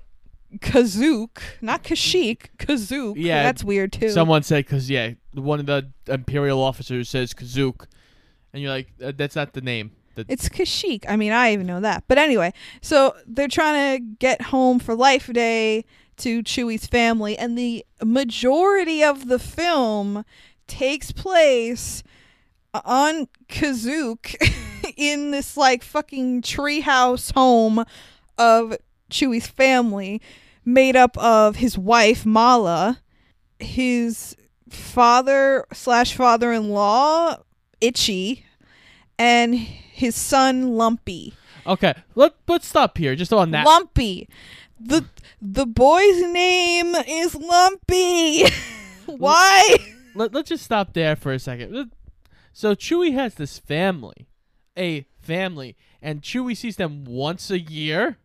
Kazook, 0.59 1.39
not 1.61 1.83
Kashyyyk, 1.85 2.49
Kazook. 2.59 3.15
Yeah, 3.17 3.43
that's 3.43 3.63
weird 3.65 3.93
too. 3.93 4.11
Someone 4.11 4.43
said 4.43 4.65
because 4.67 4.91
yeah, 4.91 5.13
one 5.35 5.61
of 5.61 5.67
the 5.67 5.89
Imperial 6.09 6.61
officers 6.63 7.09
says 7.09 7.33
Kazook, 7.35 7.87
and 8.53 8.63
you're 8.63 8.71
like, 8.73 8.89
"Uh, 9.03 9.13
that's 9.17 9.37
not 9.37 9.53
the 9.53 9.61
name. 9.61 9.93
The- 10.17 10.27
It's 10.29 10.49
Kashyyyk. 10.49 11.05
I 11.09 11.17
mean, 11.17 11.33
I 11.33 11.53
even 11.53 11.67
know 11.67 11.81
that. 11.81 12.05
But 12.09 12.19
anyway, 12.19 12.53
so 12.83 13.15
they're 13.27 13.49
trying 13.49 13.99
to 13.99 14.05
get 14.19 14.43
home 14.43 14.79
for 14.81 14.95
Life 14.95 15.33
Day 15.33 15.85
to 16.19 16.43
Chewie's 16.43 16.87
family, 16.87 17.39
and 17.39 17.57
the 17.57 17.85
majority 18.05 19.03
of 19.05 19.29
the 19.29 19.39
film 19.39 20.25
takes 20.67 21.13
place 21.13 22.03
on 22.75 23.29
Kazook 23.49 24.35
in 24.97 25.31
this 25.31 25.57
like 25.57 25.83
fucking 25.83 26.43
treehouse 26.43 27.33
home 27.33 27.85
of 28.39 28.77
Chewie's 29.11 29.47
family, 29.47 30.21
made 30.65 30.97
up 30.97 31.17
of 31.19 31.57
his 31.57 31.77
wife 31.77 32.25
Mala, 32.25 33.01
his 33.59 34.37
father 34.69 35.67
slash 35.73 36.15
father 36.15 36.53
in 36.53 36.71
law 36.71 37.37
Itchy, 37.81 38.45
and 39.19 39.55
his 39.55 40.15
son 40.15 40.75
Lumpy. 40.77 41.35
okay, 41.67 41.95
let 42.15 42.35
let's 42.49 42.67
stop 42.67 42.97
here 42.97 43.15
just 43.17 43.33
on 43.33 43.51
that. 43.51 43.67
Lumpy. 43.67 44.29
The 44.79 45.05
the 45.43 45.67
boy's 45.67 46.23
name 46.23 46.95
is 46.95 47.35
Lumpy. 47.35 48.45
Why? 49.07 49.77
Let, 50.15 50.33
let's 50.33 50.49
just 50.49 50.65
stop 50.65 50.95
there 50.95 51.17
for 51.17 51.33
a 51.33 51.39
second. 51.39 51.91
So 52.61 52.75
Chewie 52.75 53.15
has 53.15 53.37
this 53.37 53.59
family, 53.59 54.29
a 54.77 55.07
family, 55.23 55.79
and 56.03 56.21
Chewie 56.21 56.55
sees 56.55 56.77
them 56.77 57.07
once 57.07 57.51
a 57.51 57.59
year. 57.59 58.19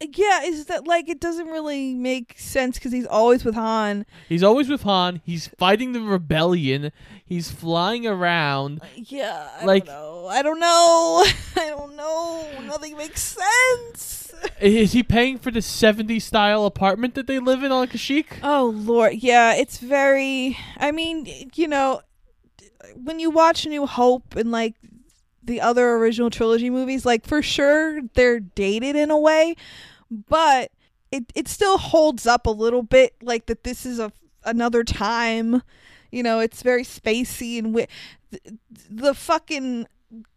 Yeah, 0.00 0.42
is 0.44 0.66
that 0.66 0.86
like 0.86 1.08
it 1.08 1.18
doesn't 1.20 1.48
really 1.48 1.92
make 1.92 2.38
sense 2.38 2.78
because 2.78 2.92
he's 2.92 3.06
always 3.06 3.44
with 3.44 3.56
Han. 3.56 4.06
He's 4.28 4.44
always 4.44 4.68
with 4.68 4.82
Han. 4.82 5.22
He's 5.24 5.48
fighting 5.48 5.90
the 5.90 6.02
rebellion. 6.02 6.92
He's 7.24 7.50
flying 7.50 8.06
around. 8.06 8.80
Uh, 8.80 8.86
yeah, 8.94 9.48
I 9.60 9.64
Like- 9.64 9.86
don't 9.86 9.94
know. 9.96 10.26
I 10.28 10.42
don't 10.42 10.60
know. 10.60 11.24
I 11.56 11.70
don't 11.70 11.96
know. 11.96 12.48
Nothing 12.64 12.96
makes 12.96 13.36
sense. 13.36 14.32
Is 14.60 14.92
he 14.92 15.02
paying 15.02 15.38
for 15.38 15.50
the 15.50 15.58
70s 15.58 16.22
style 16.22 16.64
apartment 16.64 17.14
that 17.16 17.26
they 17.26 17.40
live 17.40 17.64
in 17.64 17.72
on 17.72 17.88
Kashyyyk? 17.88 18.38
Oh 18.44 18.72
lord, 18.72 19.14
yeah, 19.14 19.52
it's 19.56 19.78
very 19.78 20.56
I 20.76 20.92
mean, 20.92 21.26
you 21.56 21.66
know, 21.66 22.00
when 22.96 23.18
you 23.18 23.30
watch 23.30 23.66
New 23.66 23.86
Hope 23.86 24.36
and 24.36 24.50
like 24.50 24.74
the 25.42 25.60
other 25.60 25.94
original 25.96 26.30
trilogy 26.30 26.70
movies, 26.70 27.04
like 27.04 27.26
for 27.26 27.42
sure 27.42 28.00
they're 28.14 28.40
dated 28.40 28.96
in 28.96 29.10
a 29.10 29.18
way, 29.18 29.56
but 30.10 30.70
it 31.10 31.24
it 31.34 31.48
still 31.48 31.78
holds 31.78 32.26
up 32.26 32.46
a 32.46 32.50
little 32.50 32.82
bit 32.82 33.14
like 33.22 33.46
that 33.46 33.64
this 33.64 33.84
is 33.86 33.98
a 33.98 34.12
another 34.44 34.84
time. 34.84 35.62
You 36.10 36.22
know, 36.22 36.38
it's 36.38 36.62
very 36.62 36.84
spacey 36.84 37.58
and 37.58 37.68
wi- 37.68 37.88
the, 38.30 38.58
the 38.88 39.14
fucking 39.14 39.86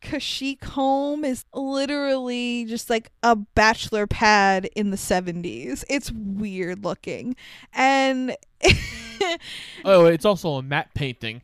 Kashyyyk 0.01 0.63
home 0.63 1.23
is 1.23 1.45
literally 1.53 2.65
just 2.65 2.89
like 2.89 3.11
a 3.21 3.35
bachelor 3.35 4.07
pad 4.07 4.65
in 4.75 4.89
the 4.89 4.97
70s. 4.97 5.83
It's 5.87 6.11
weird 6.11 6.83
looking. 6.83 7.35
And 7.73 8.35
Oh, 9.85 10.05
it's 10.05 10.25
also 10.25 10.55
a 10.55 10.63
matte 10.63 10.93
painting 10.93 11.41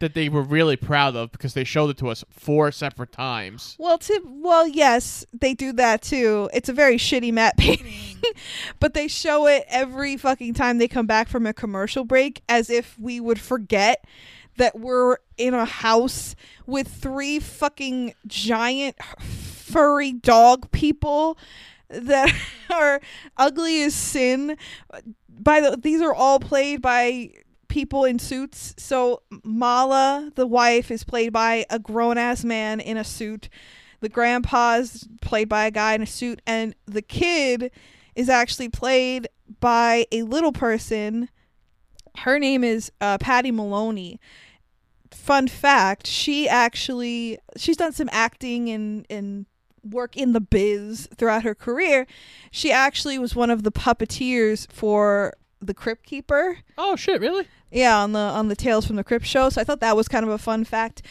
that 0.00 0.14
they 0.14 0.28
were 0.28 0.42
really 0.42 0.76
proud 0.76 1.14
of 1.14 1.30
because 1.30 1.54
they 1.54 1.64
showed 1.64 1.90
it 1.90 1.96
to 1.98 2.08
us 2.08 2.24
four 2.30 2.72
separate 2.72 3.12
times. 3.12 3.76
well, 3.78 3.98
to 3.98 4.20
well, 4.26 4.66
yes, 4.66 5.24
they 5.32 5.54
do 5.54 5.72
that 5.74 6.02
too. 6.02 6.50
It's 6.52 6.68
a 6.68 6.72
very 6.72 6.96
shitty 6.96 7.32
matte 7.32 7.56
painting, 7.56 8.18
but 8.80 8.94
they 8.94 9.08
show 9.08 9.46
it 9.46 9.64
every 9.68 10.16
fucking 10.16 10.54
time 10.54 10.78
they 10.78 10.88
come 10.88 11.06
back 11.06 11.28
from 11.28 11.46
a 11.46 11.52
commercial 11.52 12.04
break 12.04 12.42
as 12.48 12.68
if 12.68 12.98
we 12.98 13.20
would 13.20 13.40
forget 13.40 14.04
that 14.56 14.78
we're 14.78 15.18
in 15.36 15.54
a 15.54 15.64
house 15.64 16.34
with 16.66 16.88
three 16.88 17.38
fucking 17.38 18.14
giant 18.26 18.96
furry 19.20 20.12
dog 20.12 20.70
people 20.72 21.38
that 21.88 22.34
are 22.70 23.00
ugly 23.36 23.82
as 23.82 23.94
sin. 23.94 24.56
By 25.28 25.60
the 25.60 25.76
these 25.76 26.02
are 26.02 26.14
all 26.14 26.40
played 26.40 26.82
by 26.82 27.30
people 27.70 28.04
in 28.04 28.18
suits. 28.18 28.74
So 28.76 29.22
Mala, 29.42 30.30
the 30.34 30.46
wife, 30.46 30.90
is 30.90 31.04
played 31.04 31.32
by 31.32 31.64
a 31.70 31.78
grown 31.78 32.18
ass 32.18 32.44
man 32.44 32.80
in 32.80 32.98
a 32.98 33.04
suit. 33.04 33.48
The 34.00 34.10
grandpa's 34.10 35.08
played 35.22 35.48
by 35.48 35.66
a 35.66 35.70
guy 35.70 35.94
in 35.94 36.02
a 36.02 36.06
suit, 36.06 36.42
and 36.46 36.74
the 36.86 37.02
kid 37.02 37.70
is 38.14 38.28
actually 38.28 38.68
played 38.68 39.28
by 39.60 40.06
a 40.12 40.22
little 40.22 40.52
person. 40.52 41.28
Her 42.18 42.38
name 42.38 42.64
is 42.64 42.90
uh, 43.00 43.18
Patty 43.18 43.50
Maloney. 43.50 44.20
Fun 45.10 45.48
fact: 45.48 46.06
she 46.06 46.48
actually 46.48 47.38
she's 47.56 47.76
done 47.76 47.92
some 47.92 48.08
acting 48.12 48.68
and 48.68 49.06
and 49.08 49.46
work 49.82 50.16
in 50.16 50.32
the 50.32 50.40
biz 50.40 51.08
throughout 51.16 51.42
her 51.42 51.54
career. 51.54 52.06
She 52.50 52.70
actually 52.72 53.18
was 53.18 53.34
one 53.34 53.50
of 53.50 53.62
the 53.62 53.72
puppeteers 53.72 54.70
for 54.70 55.34
the 55.60 55.74
Crypt 55.74 56.04
Keeper. 56.06 56.58
Oh 56.78 56.96
shit, 56.96 57.20
really? 57.20 57.46
Yeah, 57.70 57.98
on 57.98 58.12
the 58.12 58.18
on 58.18 58.48
the 58.48 58.56
Tales 58.56 58.86
from 58.86 58.96
the 58.96 59.04
Crypt 59.04 59.26
show. 59.26 59.48
So 59.48 59.60
I 59.60 59.64
thought 59.64 59.80
that 59.80 59.96
was 59.96 60.08
kind 60.08 60.24
of 60.24 60.30
a 60.30 60.38
fun 60.38 60.64
fact. 60.64 61.02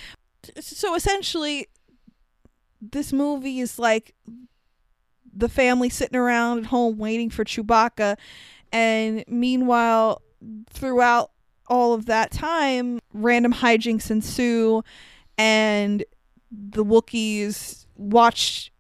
So 0.60 0.96
essentially, 0.96 1.68
this 2.82 3.14
movie 3.14 3.60
is 3.60 3.80
like 3.80 4.14
the 5.34 5.50
family 5.50 5.90
sitting 5.90 6.18
around 6.18 6.60
at 6.60 6.66
home 6.66 6.98
waiting 6.98 7.30
for 7.30 7.44
Chewbacca, 7.44 8.18
and 8.72 9.24
meanwhile, 9.28 10.22
throughout 10.70 11.32
all 11.68 11.94
of 11.94 12.08
that 12.08 12.32
time, 12.32 13.00
random 13.14 13.54
hijinks 13.54 14.10
ensue, 14.10 14.84
and 15.38 16.04
the 16.52 16.84
Wookiees 16.84 17.86
watch 17.96 18.72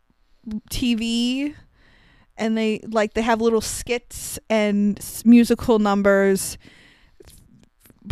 TV 0.71 1.53
and 2.37 2.57
they 2.57 2.79
like 2.87 3.13
they 3.13 3.21
have 3.21 3.41
little 3.41 3.61
skits 3.61 4.39
and 4.49 4.99
musical 5.25 5.77
numbers 5.77 6.57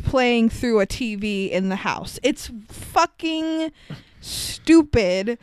playing 0.04 0.50
through 0.50 0.80
a 0.80 0.88
TV 0.88 1.50
in 1.50 1.70
the 1.70 1.78
house. 1.78 2.20
It's 2.24 2.52
fucking 2.68 3.72
stupid. 4.22 5.38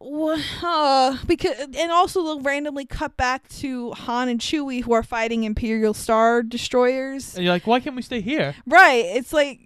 Uh, 0.00 1.18
because 1.26 1.58
and 1.58 1.90
also 1.90 2.22
they'll 2.22 2.40
randomly 2.40 2.86
cut 2.86 3.16
back 3.16 3.48
to 3.48 3.90
Han 3.92 4.28
and 4.28 4.40
Chewie 4.40 4.82
who 4.84 4.92
are 4.92 5.02
fighting 5.02 5.42
Imperial 5.42 5.92
Star 5.92 6.42
destroyers. 6.42 7.34
And 7.34 7.44
you're 7.44 7.52
like, 7.52 7.66
why 7.66 7.80
can't 7.80 7.96
we 7.96 8.02
stay 8.02 8.20
here? 8.20 8.54
Right. 8.64 9.04
It's 9.04 9.32
like 9.32 9.60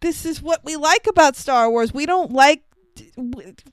this 0.00 0.26
is 0.26 0.42
what 0.42 0.64
we 0.64 0.76
like 0.76 1.06
about 1.06 1.36
Star 1.36 1.70
Wars. 1.70 1.94
We 1.94 2.04
don't 2.04 2.32
like 2.32 2.64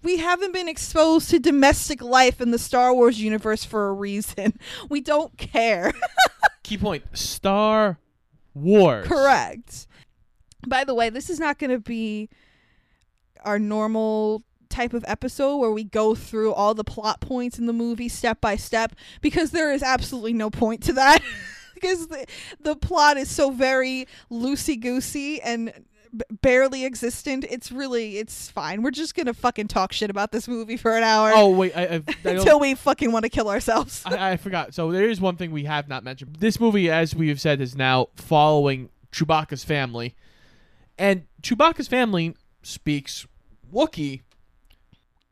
we 0.01 0.17
haven't 0.17 0.53
been 0.53 0.67
exposed 0.67 1.29
to 1.29 1.39
domestic 1.39 2.01
life 2.01 2.41
in 2.41 2.51
the 2.51 2.59
Star 2.59 2.93
Wars 2.93 3.21
universe 3.21 3.63
for 3.63 3.89
a 3.89 3.93
reason. 3.93 4.57
We 4.89 5.01
don't 5.01 5.37
care. 5.37 5.93
Key 6.63 6.77
point: 6.77 7.03
Star 7.13 7.97
Wars. 8.53 9.07
Correct. 9.07 9.87
By 10.67 10.83
the 10.83 10.93
way, 10.93 11.09
this 11.09 11.29
is 11.29 11.39
not 11.39 11.57
going 11.57 11.71
to 11.71 11.79
be 11.79 12.29
our 13.43 13.57
normal 13.57 14.43
type 14.69 14.93
of 14.93 15.03
episode 15.07 15.57
where 15.57 15.71
we 15.71 15.83
go 15.83 16.15
through 16.15 16.53
all 16.53 16.73
the 16.73 16.83
plot 16.83 17.19
points 17.19 17.59
in 17.59 17.65
the 17.65 17.73
movie 17.73 18.09
step 18.09 18.39
by 18.41 18.55
step 18.55 18.93
because 19.21 19.51
there 19.51 19.71
is 19.71 19.83
absolutely 19.83 20.33
no 20.33 20.49
point 20.49 20.81
to 20.83 20.93
that. 20.93 21.21
because 21.73 22.07
the, 22.07 22.25
the 22.61 22.75
plot 22.75 23.17
is 23.17 23.29
so 23.29 23.51
very 23.51 24.07
loosey 24.31 24.79
goosey 24.79 25.41
and 25.41 25.73
b- 26.15 26.23
barely 26.41 26.85
existent. 26.85 27.45
It's 27.49 27.71
really, 27.71 28.17
it's 28.17 28.49
fine. 28.49 28.81
We're 28.81 28.91
just 28.91 29.15
going 29.15 29.27
to 29.27 29.33
fucking 29.33 29.67
talk 29.67 29.91
shit 29.93 30.09
about 30.09 30.31
this 30.31 30.47
movie 30.47 30.77
for 30.77 30.95
an 30.95 31.03
hour 31.03 31.31
Oh 31.33 31.49
wait, 31.49 31.75
I, 31.75 31.81
I, 31.81 32.03
I 32.25 32.29
until 32.29 32.59
we 32.59 32.75
fucking 32.75 33.11
want 33.11 33.23
to 33.23 33.29
kill 33.29 33.49
ourselves. 33.49 34.03
I, 34.05 34.31
I 34.31 34.37
forgot. 34.37 34.73
So 34.73 34.91
there 34.91 35.09
is 35.09 35.19
one 35.21 35.35
thing 35.35 35.51
we 35.51 35.65
have 35.65 35.87
not 35.87 36.03
mentioned. 36.03 36.37
This 36.39 36.59
movie, 36.59 36.89
as 36.89 37.15
we 37.15 37.29
have 37.29 37.39
said, 37.41 37.61
is 37.61 37.75
now 37.75 38.07
following 38.15 38.89
Chewbacca's 39.11 39.63
family, 39.63 40.15
and 40.97 41.23
Chewbacca's 41.41 41.87
family 41.87 42.35
speaks 42.63 43.27
Wookiee. 43.73 44.21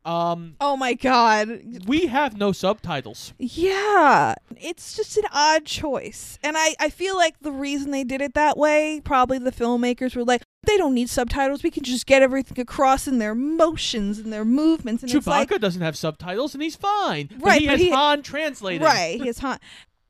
Um, 0.10 0.56
oh 0.60 0.76
my 0.76 0.94
god. 0.96 1.62
we 1.88 2.08
have 2.08 2.38
no 2.38 2.52
subtitles. 2.52 3.34
Yeah, 3.38 4.34
it's 4.58 4.96
just 4.96 5.18
an 5.18 5.26
odd 5.32 5.66
choice. 5.66 6.40
And 6.44 6.58
I, 6.58 6.76
I 6.80 6.90
feel 6.90 7.16
like 7.16 7.36
the 7.42 7.52
reason 7.52 7.92
they 7.92 8.04
did 8.04 8.22
it 8.22 8.34
that 8.34 8.58
way, 8.58 9.02
probably 9.04 9.38
the 9.38 9.52
filmmakers 9.52 10.16
were 10.16 10.24
like, 10.24 10.42
they 10.64 10.78
don't 10.78 10.94
need 10.94 11.10
subtitles. 11.10 11.64
We 11.64 11.72
can 11.72 11.84
just 11.84 12.06
get 12.06 12.22
everything 12.22 12.60
across 12.60 13.08
in 13.08 13.20
their 13.20 13.34
motions 13.36 14.20
and 14.20 14.34
their 14.34 14.44
movements. 14.46 15.04
And 15.04 15.12
Chewbacca 15.12 15.18
it's 15.18 15.52
like, 15.52 15.62
doesn't 15.62 15.82
have 15.82 15.96
subtitles, 15.96 16.54
and 16.54 16.62
he's 16.62 16.76
fine. 16.76 17.30
But 17.38 17.46
Right, 17.46 17.62
he 17.62 17.68
but 17.68 17.72
has 17.72 17.80
he- 17.82 17.90
Han 17.92 18.24
translating. 18.24 18.82
right, 18.86 19.22
his 19.22 19.40
Han. 19.40 19.58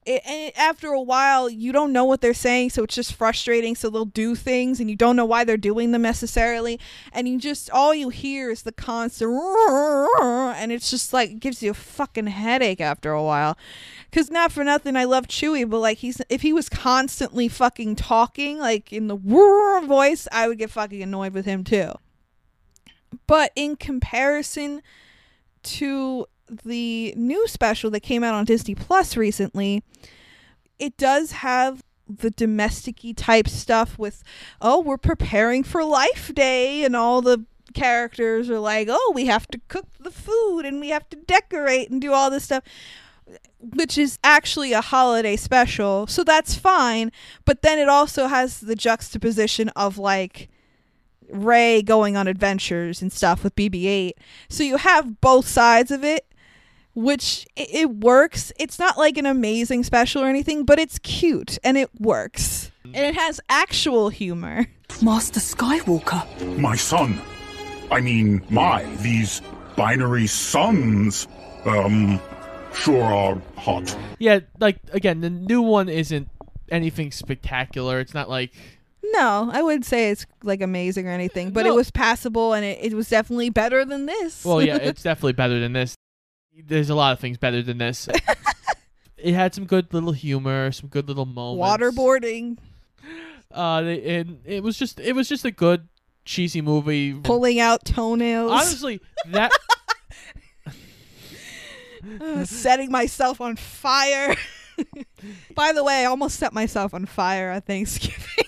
It, 0.10 0.24
and 0.26 0.58
after 0.58 0.88
a 0.88 1.00
while, 1.00 1.52
you 1.52 1.72
don't 1.72 1.94
know 1.94 2.04
what 2.04 2.20
they're 2.20 2.34
saying, 2.34 2.72
so 2.72 2.84
it's 2.84 2.96
just 2.96 3.14
frustrating. 3.14 3.76
So 3.76 3.92
they'll 3.92 4.06
do 4.06 4.34
things, 4.34 4.80
and 4.80 4.90
you 4.90 4.96
don't 4.96 5.16
know 5.16 5.26
why 5.26 5.44
they're 5.44 5.56
doing 5.56 5.92
them 5.92 6.02
necessarily, 6.02 6.80
and 7.14 7.28
you 7.28 7.38
just 7.38 7.70
all 7.70 7.94
you 7.94 8.10
hear 8.10 8.50
is 8.50 8.64
the 8.64 8.72
constant, 8.72 9.32
and 10.20 10.72
it's 10.72 10.90
just 10.90 11.14
like 11.14 11.40
gives 11.40 11.62
you 11.62 11.70
a 11.70 11.76
fucking 11.76 12.26
headache 12.26 12.82
after 12.82 13.12
a 13.12 13.22
while. 13.22 13.56
Cause 14.12 14.32
not 14.32 14.52
for 14.52 14.64
nothing, 14.64 14.96
I 14.96 15.04
love 15.04 15.28
Chewie, 15.28 15.70
but 15.70 15.78
like 15.78 16.00
he's 16.00 16.20
if 16.28 16.42
he 16.42 16.54
was 16.54 16.70
constantly 16.70 17.48
fucking 17.48 17.96
talking 17.96 18.58
like 18.58 18.92
in 18.92 19.08
the 19.08 19.16
voice, 19.16 20.28
I 20.32 20.48
would 20.48 20.58
get 20.58 20.72
fucking 20.72 21.04
annoyed 21.04 21.36
with 21.36 21.46
him 21.46 21.64
too. 21.64 21.94
But 23.28 23.52
in 23.56 23.76
comparison 23.76 24.82
to 25.62 26.26
the 26.64 27.14
new 27.16 27.48
special 27.48 27.90
that 27.92 28.02
came 28.02 28.24
out 28.24 28.34
on 28.34 28.46
Disney 28.46 28.76
Plus 28.76 29.16
recently, 29.16 29.84
it 30.78 30.98
does 30.98 31.32
have 31.32 31.84
the 32.08 32.32
domestic 32.32 32.98
type 33.16 33.48
stuff 33.48 34.00
with, 34.00 34.24
oh, 34.62 34.80
we're 34.80 34.98
preparing 34.98 35.64
for 35.64 35.84
Life 35.84 36.34
Day, 36.34 36.84
and 36.84 36.96
all 36.96 37.22
the 37.22 37.46
characters 37.74 38.50
are 38.50 38.60
like, 38.60 38.88
oh, 38.90 39.12
we 39.14 39.26
have 39.26 39.48
to 39.48 39.60
cook 39.68 39.86
the 40.00 40.12
food 40.12 40.62
and 40.62 40.80
we 40.80 40.90
have 40.90 41.08
to 41.10 41.16
decorate 41.16 41.90
and 41.90 42.02
do 42.02 42.14
all 42.14 42.30
this 42.30 42.46
stuff. 42.46 42.64
Which 43.60 43.98
is 43.98 44.18
actually 44.24 44.74
a 44.74 44.82
holiday 44.82 45.36
special, 45.36 46.08
so 46.08 46.24
that's 46.24 46.56
fine. 46.56 47.12
But 47.46 47.62
then 47.62 47.78
it 47.78 47.90
also 47.90 48.26
has 48.28 48.62
the 48.62 48.76
juxtaposition 48.76 49.70
of 49.76 49.98
like 50.00 50.50
Rey 51.30 51.84
going 51.84 52.18
on 52.18 52.28
adventures 52.28 53.02
and 53.02 53.12
stuff 53.14 53.44
with 53.44 53.56
BB-8. 53.56 54.14
So 54.48 54.64
you 54.64 54.78
have 54.78 55.22
both 55.22 55.48
sides 55.48 55.92
of 55.92 56.04
it, 56.04 56.26
which 57.04 57.46
i- 57.58 57.68
it 57.72 57.90
works. 57.90 58.52
It's 58.60 58.78
not 58.80 58.98
like 58.98 59.18
an 59.18 59.26
amazing 59.26 59.84
special 59.84 60.22
or 60.24 60.28
anything, 60.28 60.64
but 60.66 60.80
it's 60.80 61.00
cute 61.00 61.58
and 61.64 61.78
it 61.78 61.90
works. 62.00 62.72
And 62.84 62.98
it 63.06 63.16
has 63.16 63.40
actual 63.50 64.10
humor. 64.10 64.68
Master 65.02 65.40
Skywalker. 65.40 66.58
My 66.58 66.76
son. 66.76 67.22
I 67.92 68.02
mean, 68.02 68.42
my, 68.50 68.84
these 69.02 69.42
binary 69.76 70.28
suns, 70.28 71.28
um, 71.66 72.20
sure 72.74 73.04
are 73.04 73.42
hot. 73.56 73.96
Yeah, 74.20 74.40
like 74.60 74.78
again, 74.92 75.22
the 75.22 75.30
new 75.30 75.62
one 75.62 75.90
isn't 75.90 76.28
anything 76.72 77.12
spectacular. 77.12 78.00
It's 78.00 78.14
not 78.14 78.30
like 78.30 78.52
No, 79.04 79.50
I 79.52 79.62
wouldn't 79.62 79.86
say 79.86 80.10
it's 80.12 80.26
like 80.44 80.62
amazing 80.62 81.08
or 81.08 81.12
anything, 81.12 81.52
but 81.52 81.66
it 81.66 81.74
was 81.74 81.90
passable 81.92 82.54
and 82.54 82.64
it, 82.66 82.80
it 82.82 82.94
was 82.94 83.10
definitely 83.10 83.50
better 83.50 83.86
than 83.86 84.06
this. 84.06 84.44
Well, 84.46 84.62
yeah, 84.62 84.76
it's 84.82 85.02
definitely 85.04 85.34
better 85.34 85.60
than 85.60 85.74
this. 85.74 85.96
There's 86.68 86.90
a 86.90 86.96
lot 86.96 87.14
of 87.14 87.20
things 87.20 87.38
better 87.38 87.62
than 87.62 87.78
this. 87.78 88.08
it 89.18 89.34
had 89.34 89.54
some 89.54 89.66
good 89.66 89.94
little 89.94 90.12
humor, 90.12 90.72
some 90.72 90.90
good 90.90 91.08
little 91.08 91.26
moments. 91.26 91.84
Waterboarding, 91.84 92.58
Uh, 93.52 93.82
they- 93.82 94.18
and 94.20 94.40
it 94.46 94.64
was 94.64 94.78
just 94.78 95.00
it 95.00 95.14
was 95.14 95.28
just 95.30 95.46
a 95.46 95.52
good 95.52 95.88
cheesy 96.26 96.62
movie. 96.62 97.14
pulling 97.14 97.60
out 97.60 97.86
toenails, 97.86 98.52
Honestly, 98.52 99.00
that 99.28 99.52
uh, 102.22 102.46
setting 102.46 102.92
myself 102.92 103.42
on 103.42 103.56
fire. 103.56 104.36
By 105.56 105.74
the 105.74 105.84
way, 105.84 106.02
I 106.04 106.06
almost 106.06 106.38
set 106.40 106.54
myself 106.54 106.94
on 106.94 107.06
fire 107.06 107.50
at 107.50 107.66
Thanksgiving. 107.66 108.46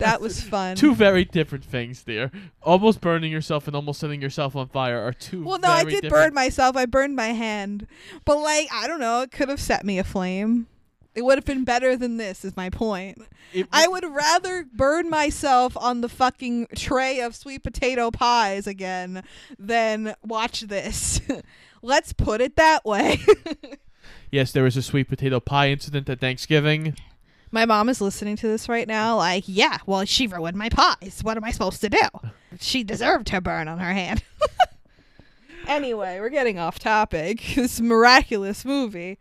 That 0.00 0.20
was 0.20 0.42
fun. 0.42 0.76
two 0.76 0.94
very 0.94 1.24
different 1.24 1.64
things 1.64 2.02
there. 2.02 2.30
Almost 2.62 3.00
burning 3.00 3.30
yourself 3.32 3.66
and 3.66 3.74
almost 3.76 4.00
setting 4.00 4.20
yourself 4.20 4.54
on 4.56 4.68
fire 4.68 5.00
are 5.00 5.12
two. 5.12 5.44
Well, 5.44 5.58
no, 5.58 5.68
I 5.68 5.84
did 5.84 6.08
burn 6.10 6.34
myself. 6.34 6.76
I 6.76 6.86
burned 6.86 7.16
my 7.16 7.28
hand. 7.28 7.86
But, 8.24 8.38
like, 8.38 8.68
I 8.72 8.86
don't 8.86 9.00
know. 9.00 9.22
It 9.22 9.30
could 9.30 9.48
have 9.48 9.60
set 9.60 9.84
me 9.84 9.98
aflame. 9.98 10.66
It 11.14 11.22
would 11.22 11.38
have 11.38 11.44
been 11.44 11.64
better 11.64 11.96
than 11.96 12.18
this, 12.18 12.44
is 12.44 12.56
my 12.56 12.70
point. 12.70 13.18
It- 13.52 13.66
I 13.72 13.88
would 13.88 14.04
rather 14.04 14.64
burn 14.72 15.10
myself 15.10 15.76
on 15.76 16.02
the 16.02 16.08
fucking 16.08 16.68
tray 16.76 17.20
of 17.20 17.34
sweet 17.34 17.62
potato 17.64 18.10
pies 18.12 18.66
again 18.68 19.24
than 19.58 20.14
watch 20.22 20.60
this. 20.62 21.20
Let's 21.82 22.12
put 22.12 22.40
it 22.40 22.56
that 22.56 22.84
way. 22.84 23.18
Yes, 24.32 24.52
there 24.52 24.62
was 24.62 24.76
a 24.76 24.82
sweet 24.82 25.08
potato 25.08 25.40
pie 25.40 25.70
incident 25.70 26.08
at 26.08 26.20
Thanksgiving. 26.20 26.94
My 27.50 27.64
mom 27.64 27.88
is 27.88 28.00
listening 28.00 28.36
to 28.36 28.48
this 28.48 28.68
right 28.68 28.86
now, 28.86 29.16
like, 29.16 29.44
yeah, 29.46 29.78
well, 29.86 30.04
she 30.04 30.26
ruined 30.26 30.56
my 30.56 30.68
pies. 30.68 31.20
What 31.22 31.36
am 31.36 31.44
I 31.44 31.50
supposed 31.50 31.80
to 31.82 31.90
do? 31.90 32.00
She 32.58 32.82
deserved 32.82 33.28
her 33.28 33.40
burn 33.40 33.68
on 33.68 33.78
her 33.78 33.92
hand. 33.92 34.24
anyway, 35.68 36.18
we're 36.18 36.30
getting 36.30 36.58
off 36.58 36.80
topic. 36.80 37.40
This 37.54 37.80
miraculous 37.80 38.64
movie. 38.64 39.20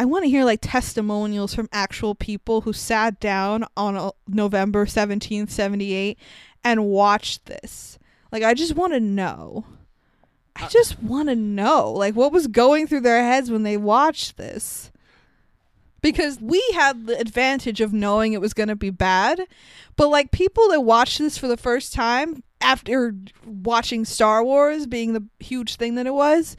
I 0.00 0.06
want 0.06 0.24
to 0.24 0.28
hear 0.28 0.44
like 0.44 0.58
testimonials 0.60 1.54
from 1.54 1.68
actual 1.72 2.16
people 2.16 2.62
who 2.62 2.72
sat 2.72 3.20
down 3.20 3.64
on 3.76 3.96
uh, 3.96 4.10
November 4.26 4.86
17th, 4.86 5.50
78 5.50 6.18
and 6.64 6.86
watched 6.86 7.46
this. 7.46 7.96
Like, 8.32 8.42
I 8.42 8.54
just 8.54 8.74
want 8.74 8.92
to 8.92 9.00
know. 9.00 9.64
I 10.56 10.66
just 10.66 11.00
want 11.00 11.28
to 11.28 11.36
know, 11.36 11.92
like, 11.92 12.16
what 12.16 12.32
was 12.32 12.48
going 12.48 12.88
through 12.88 13.02
their 13.02 13.22
heads 13.22 13.52
when 13.52 13.62
they 13.62 13.76
watched 13.76 14.36
this 14.36 14.90
because 16.12 16.38
we 16.40 16.62
had 16.74 17.06
the 17.06 17.18
advantage 17.18 17.80
of 17.80 17.92
knowing 17.92 18.32
it 18.32 18.40
was 18.40 18.54
going 18.54 18.68
to 18.68 18.76
be 18.76 18.90
bad 18.90 19.40
but 19.96 20.08
like 20.08 20.30
people 20.30 20.68
that 20.68 20.82
watch 20.82 21.18
this 21.18 21.36
for 21.36 21.48
the 21.48 21.56
first 21.56 21.92
time 21.92 22.42
after 22.60 23.14
watching 23.44 24.04
Star 24.04 24.44
Wars 24.44 24.86
being 24.86 25.12
the 25.14 25.24
huge 25.40 25.74
thing 25.76 25.96
that 25.96 26.06
it 26.06 26.14
was 26.14 26.56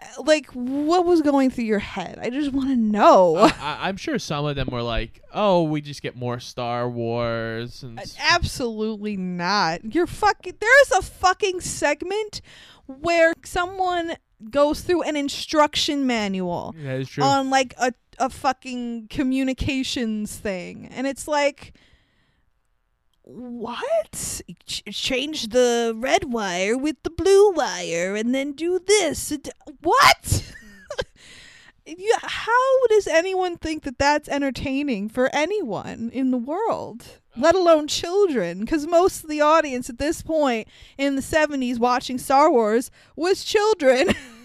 uh, 0.00 0.22
like 0.22 0.46
what 0.52 1.04
was 1.04 1.20
going 1.20 1.50
through 1.50 1.64
your 1.64 1.78
head 1.78 2.18
I 2.22 2.30
just 2.30 2.52
want 2.52 2.70
to 2.70 2.76
know 2.76 3.36
I, 3.36 3.88
I'm 3.88 3.98
sure 3.98 4.18
some 4.18 4.46
of 4.46 4.56
them 4.56 4.68
were 4.72 4.82
like, 4.82 5.20
"Oh, 5.34 5.64
we 5.64 5.82
just 5.82 6.00
get 6.00 6.16
more 6.16 6.40
Star 6.40 6.88
Wars." 6.88 7.82
And 7.82 8.00
absolutely 8.18 9.16
not 9.18 9.94
you're 9.94 10.06
fucking 10.06 10.54
there's 10.58 10.98
a 10.98 11.02
fucking 11.02 11.60
segment 11.60 12.40
where 12.86 13.34
someone 13.44 14.16
goes 14.48 14.80
through 14.80 15.02
an 15.02 15.16
instruction 15.16 16.06
manual 16.06 16.74
that 16.78 17.00
is 17.00 17.08
true. 17.10 17.22
on 17.22 17.50
like 17.50 17.74
a, 17.78 17.92
a 18.20 18.30
fucking 18.30 19.08
communications 19.08 20.36
thing. 20.36 20.86
And 20.90 21.06
it's 21.06 21.26
like 21.26 21.72
what? 23.24 24.42
Ch- 24.66 24.82
change 24.90 25.48
the 25.48 25.94
red 25.96 26.32
wire 26.32 26.76
with 26.76 27.02
the 27.02 27.10
blue 27.10 27.52
wire 27.52 28.14
and 28.14 28.34
then 28.34 28.52
do 28.52 28.78
this. 28.78 29.32
What? 29.80 30.52
Yeah, 31.86 32.18
how 32.22 32.86
does 32.86 33.08
anyone 33.08 33.56
think 33.56 33.82
that 33.82 33.98
that's 33.98 34.28
entertaining 34.28 35.08
for 35.08 35.28
anyone 35.34 36.10
in 36.12 36.30
the 36.30 36.38
world 36.38 37.20
let 37.36 37.54
alone 37.54 37.86
children, 37.86 38.60
because 38.60 38.86
most 38.86 39.22
of 39.24 39.30
the 39.30 39.40
audience 39.40 39.88
at 39.88 39.98
this 39.98 40.22
point 40.22 40.68
in 40.98 41.16
the 41.16 41.22
70s 41.22 41.78
watching 41.78 42.18
Star 42.18 42.50
Wars 42.50 42.90
was 43.16 43.44
children. 43.44 44.14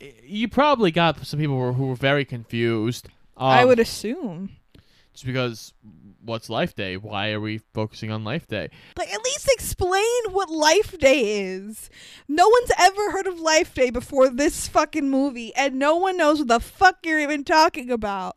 You 0.00 0.48
probably 0.48 0.90
got 0.90 1.24
some 1.26 1.38
people 1.40 1.54
who 1.56 1.60
were, 1.60 1.72
who 1.72 1.86
were 1.86 1.94
very 1.94 2.24
confused. 2.24 3.08
Um, 3.36 3.48
I 3.48 3.64
would 3.64 3.78
assume. 3.78 4.50
just 5.12 5.24
because 5.24 5.72
what's 6.22 6.50
Life 6.50 6.74
Day? 6.74 6.96
Why 6.96 7.30
are 7.32 7.40
we 7.40 7.58
focusing 7.72 8.10
on 8.10 8.24
Life 8.24 8.46
Day? 8.48 8.68
Like, 8.98 9.12
at 9.12 9.24
least 9.24 9.48
explain 9.52 10.04
what 10.30 10.50
Life 10.50 10.98
Day 10.98 11.44
is. 11.44 11.90
No 12.28 12.48
one's 12.48 12.70
ever 12.78 13.12
heard 13.12 13.26
of 13.26 13.40
Life 13.40 13.74
Day 13.74 13.90
before 13.90 14.28
this 14.28 14.68
fucking 14.68 15.08
movie, 15.08 15.54
and 15.54 15.78
no 15.78 15.96
one 15.96 16.16
knows 16.16 16.38
what 16.38 16.48
the 16.48 16.60
fuck 16.60 16.98
you're 17.04 17.20
even 17.20 17.44
talking 17.44 17.90
about. 17.90 18.36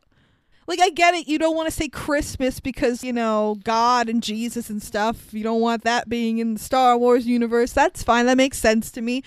Like, 0.66 0.80
I 0.80 0.90
get 0.90 1.14
it. 1.14 1.26
You 1.26 1.38
don't 1.38 1.56
want 1.56 1.66
to 1.68 1.74
say 1.74 1.88
Christmas 1.88 2.60
because, 2.60 3.02
you 3.02 3.12
know, 3.12 3.58
God 3.64 4.10
and 4.10 4.22
Jesus 4.22 4.68
and 4.68 4.82
stuff. 4.82 5.32
You 5.32 5.42
don't 5.42 5.62
want 5.62 5.82
that 5.84 6.10
being 6.10 6.38
in 6.38 6.54
the 6.54 6.60
Star 6.60 6.96
Wars 6.98 7.26
universe. 7.26 7.72
That's 7.72 8.02
fine. 8.02 8.26
That 8.26 8.36
makes 8.36 8.58
sense 8.58 8.90
to 8.92 9.00
me. 9.00 9.22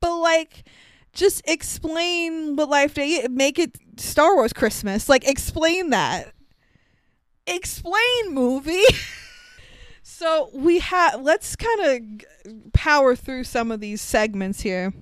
But, 0.00 0.18
like, 0.18 0.64
just 1.12 1.42
explain 1.48 2.56
what 2.56 2.68
Life 2.68 2.94
Day 2.94 3.08
is. 3.08 3.28
Make 3.30 3.58
it 3.58 3.76
Star 3.96 4.34
Wars 4.34 4.52
Christmas. 4.52 5.08
Like, 5.08 5.26
explain 5.28 5.90
that. 5.90 6.32
Explain, 7.46 8.30
movie. 8.30 8.84
So 10.04 10.50
we 10.52 10.78
have 10.80 11.22
let's 11.22 11.56
kind 11.56 11.80
of 12.44 12.72
power 12.74 13.16
through 13.16 13.44
some 13.44 13.72
of 13.72 13.80
these 13.80 14.00
segments 14.00 14.60
here. 14.60 14.92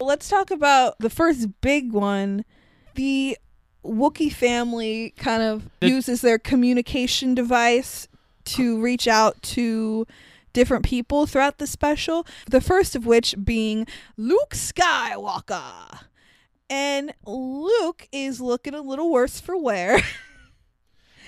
Let's 0.00 0.28
talk 0.28 0.50
about 0.50 0.98
the 0.98 1.10
first 1.10 1.48
big 1.60 1.92
one. 1.92 2.44
The 2.94 3.36
Wookiee 3.84 4.32
family 4.32 5.14
kind 5.16 5.42
of 5.42 5.68
The- 5.80 5.88
uses 5.88 6.20
their 6.20 6.38
communication 6.38 7.34
device 7.34 8.08
to 8.44 8.80
reach 8.80 9.06
out 9.08 9.42
to 9.42 10.06
different 10.52 10.84
people 10.84 11.26
throughout 11.26 11.58
the 11.58 11.66
special. 11.66 12.26
The 12.50 12.60
first 12.60 12.94
of 12.96 13.06
which 13.06 13.34
being 13.42 13.86
Luke 14.16 14.50
Skywalker. 14.50 16.04
And 16.70 17.12
Luke 17.26 18.08
is 18.12 18.40
looking 18.40 18.74
a 18.74 18.80
little 18.80 19.10
worse 19.10 19.40
for 19.40 19.56
wear. 19.56 20.00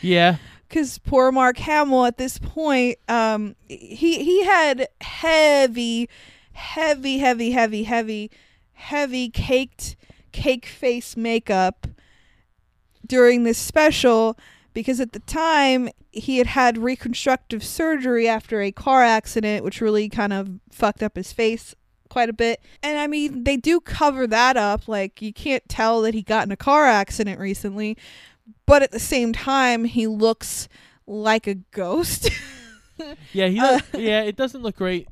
Yeah, 0.00 0.36
because 0.68 0.98
poor 0.98 1.32
Mark 1.32 1.56
Hamill 1.56 2.04
at 2.04 2.18
this 2.18 2.38
point, 2.38 2.98
um, 3.08 3.56
he 3.68 4.22
he 4.22 4.44
had 4.44 4.88
heavy, 5.00 6.10
heavy, 6.52 7.18
heavy, 7.18 7.52
heavy, 7.52 7.84
heavy, 7.84 8.30
heavy 8.72 9.30
caked 9.30 9.96
cake 10.32 10.66
face 10.66 11.16
makeup 11.16 11.86
during 13.06 13.44
this 13.44 13.56
special 13.56 14.36
because 14.74 15.00
at 15.00 15.12
the 15.12 15.20
time 15.20 15.88
he 16.10 16.38
had 16.38 16.48
had 16.48 16.76
reconstructive 16.76 17.64
surgery 17.64 18.28
after 18.28 18.60
a 18.60 18.70
car 18.70 19.02
accident, 19.02 19.64
which 19.64 19.80
really 19.80 20.08
kind 20.08 20.32
of 20.32 20.50
fucked 20.70 21.02
up 21.02 21.16
his 21.16 21.32
face 21.32 21.74
quite 22.10 22.28
a 22.28 22.34
bit. 22.34 22.60
And 22.82 22.98
I 22.98 23.06
mean, 23.06 23.44
they 23.44 23.56
do 23.56 23.80
cover 23.80 24.26
that 24.26 24.56
up. 24.56 24.86
Like, 24.86 25.22
you 25.22 25.32
can't 25.32 25.66
tell 25.68 26.02
that 26.02 26.14
he 26.14 26.22
got 26.22 26.46
in 26.46 26.52
a 26.52 26.56
car 26.56 26.86
accident 26.86 27.40
recently, 27.40 27.96
but 28.66 28.82
at 28.82 28.90
the 28.90 29.00
same 29.00 29.32
time, 29.32 29.84
he 29.84 30.06
looks 30.06 30.68
like 31.06 31.46
a 31.46 31.54
ghost. 31.54 32.30
yeah, 33.32 33.46
he. 33.46 33.58
Uh, 33.58 33.80
yeah, 33.94 34.22
it 34.22 34.36
doesn't 34.36 34.62
look 34.62 34.76
great. 34.76 35.08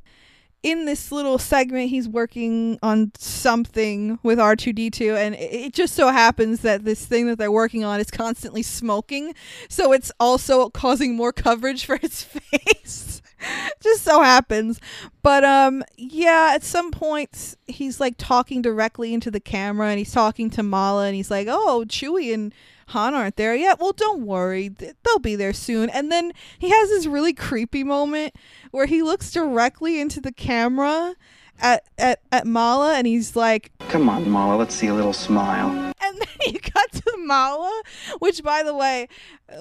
In 0.62 0.84
this 0.84 1.10
little 1.10 1.38
segment 1.38 1.90
he's 1.90 2.08
working 2.08 2.78
on 2.82 3.10
something 3.18 4.18
with 4.22 4.38
R2D2 4.38 5.16
and 5.16 5.34
it 5.34 5.72
just 5.72 5.94
so 5.94 6.10
happens 6.10 6.60
that 6.60 6.84
this 6.84 7.04
thing 7.04 7.26
that 7.26 7.38
they're 7.38 7.50
working 7.50 7.84
on 7.84 7.98
is 7.98 8.10
constantly 8.10 8.62
smoking 8.62 9.34
so 9.68 9.92
it's 9.92 10.12
also 10.20 10.70
causing 10.70 11.16
more 11.16 11.32
coverage 11.32 11.84
for 11.84 11.96
his 11.96 12.22
face. 12.22 13.20
Just 13.82 14.04
so 14.04 14.22
happens. 14.22 14.78
But 15.22 15.44
um 15.44 15.82
yeah 15.96 16.52
at 16.54 16.62
some 16.62 16.92
points 16.92 17.56
he's 17.66 17.98
like 17.98 18.14
talking 18.16 18.62
directly 18.62 19.12
into 19.12 19.30
the 19.30 19.40
camera 19.40 19.88
and 19.88 19.98
he's 19.98 20.12
talking 20.12 20.48
to 20.50 20.62
Mala 20.62 21.06
and 21.06 21.16
he's 21.16 21.30
like 21.30 21.48
oh 21.50 21.84
Chewie 21.88 22.32
and 22.32 22.54
Han 22.88 23.14
aren't 23.14 23.36
there 23.36 23.54
yet. 23.54 23.80
Well, 23.80 23.92
don't 23.92 24.26
worry. 24.26 24.68
They'll 24.68 25.18
be 25.20 25.36
there 25.36 25.52
soon. 25.52 25.90
And 25.90 26.10
then 26.10 26.32
he 26.58 26.70
has 26.70 26.88
this 26.88 27.06
really 27.06 27.32
creepy 27.32 27.84
moment 27.84 28.34
where 28.70 28.86
he 28.86 29.02
looks 29.02 29.30
directly 29.30 30.00
into 30.00 30.20
the 30.20 30.32
camera 30.32 31.14
at, 31.62 31.84
at, 31.96 32.20
at 32.30 32.46
Mala 32.46 32.94
and 32.96 33.06
he's 33.06 33.34
like, 33.36 33.70
Come 33.88 34.08
on, 34.10 34.28
Mala, 34.28 34.56
let's 34.56 34.74
see 34.74 34.88
a 34.88 34.94
little 34.94 35.12
smile. 35.14 35.70
and 36.04 36.18
then 36.18 36.52
you 36.54 36.58
cut 36.60 36.92
to 36.92 37.14
Mala, 37.18 37.82
which, 38.18 38.42
by 38.42 38.62
the 38.62 38.74
way, 38.74 39.08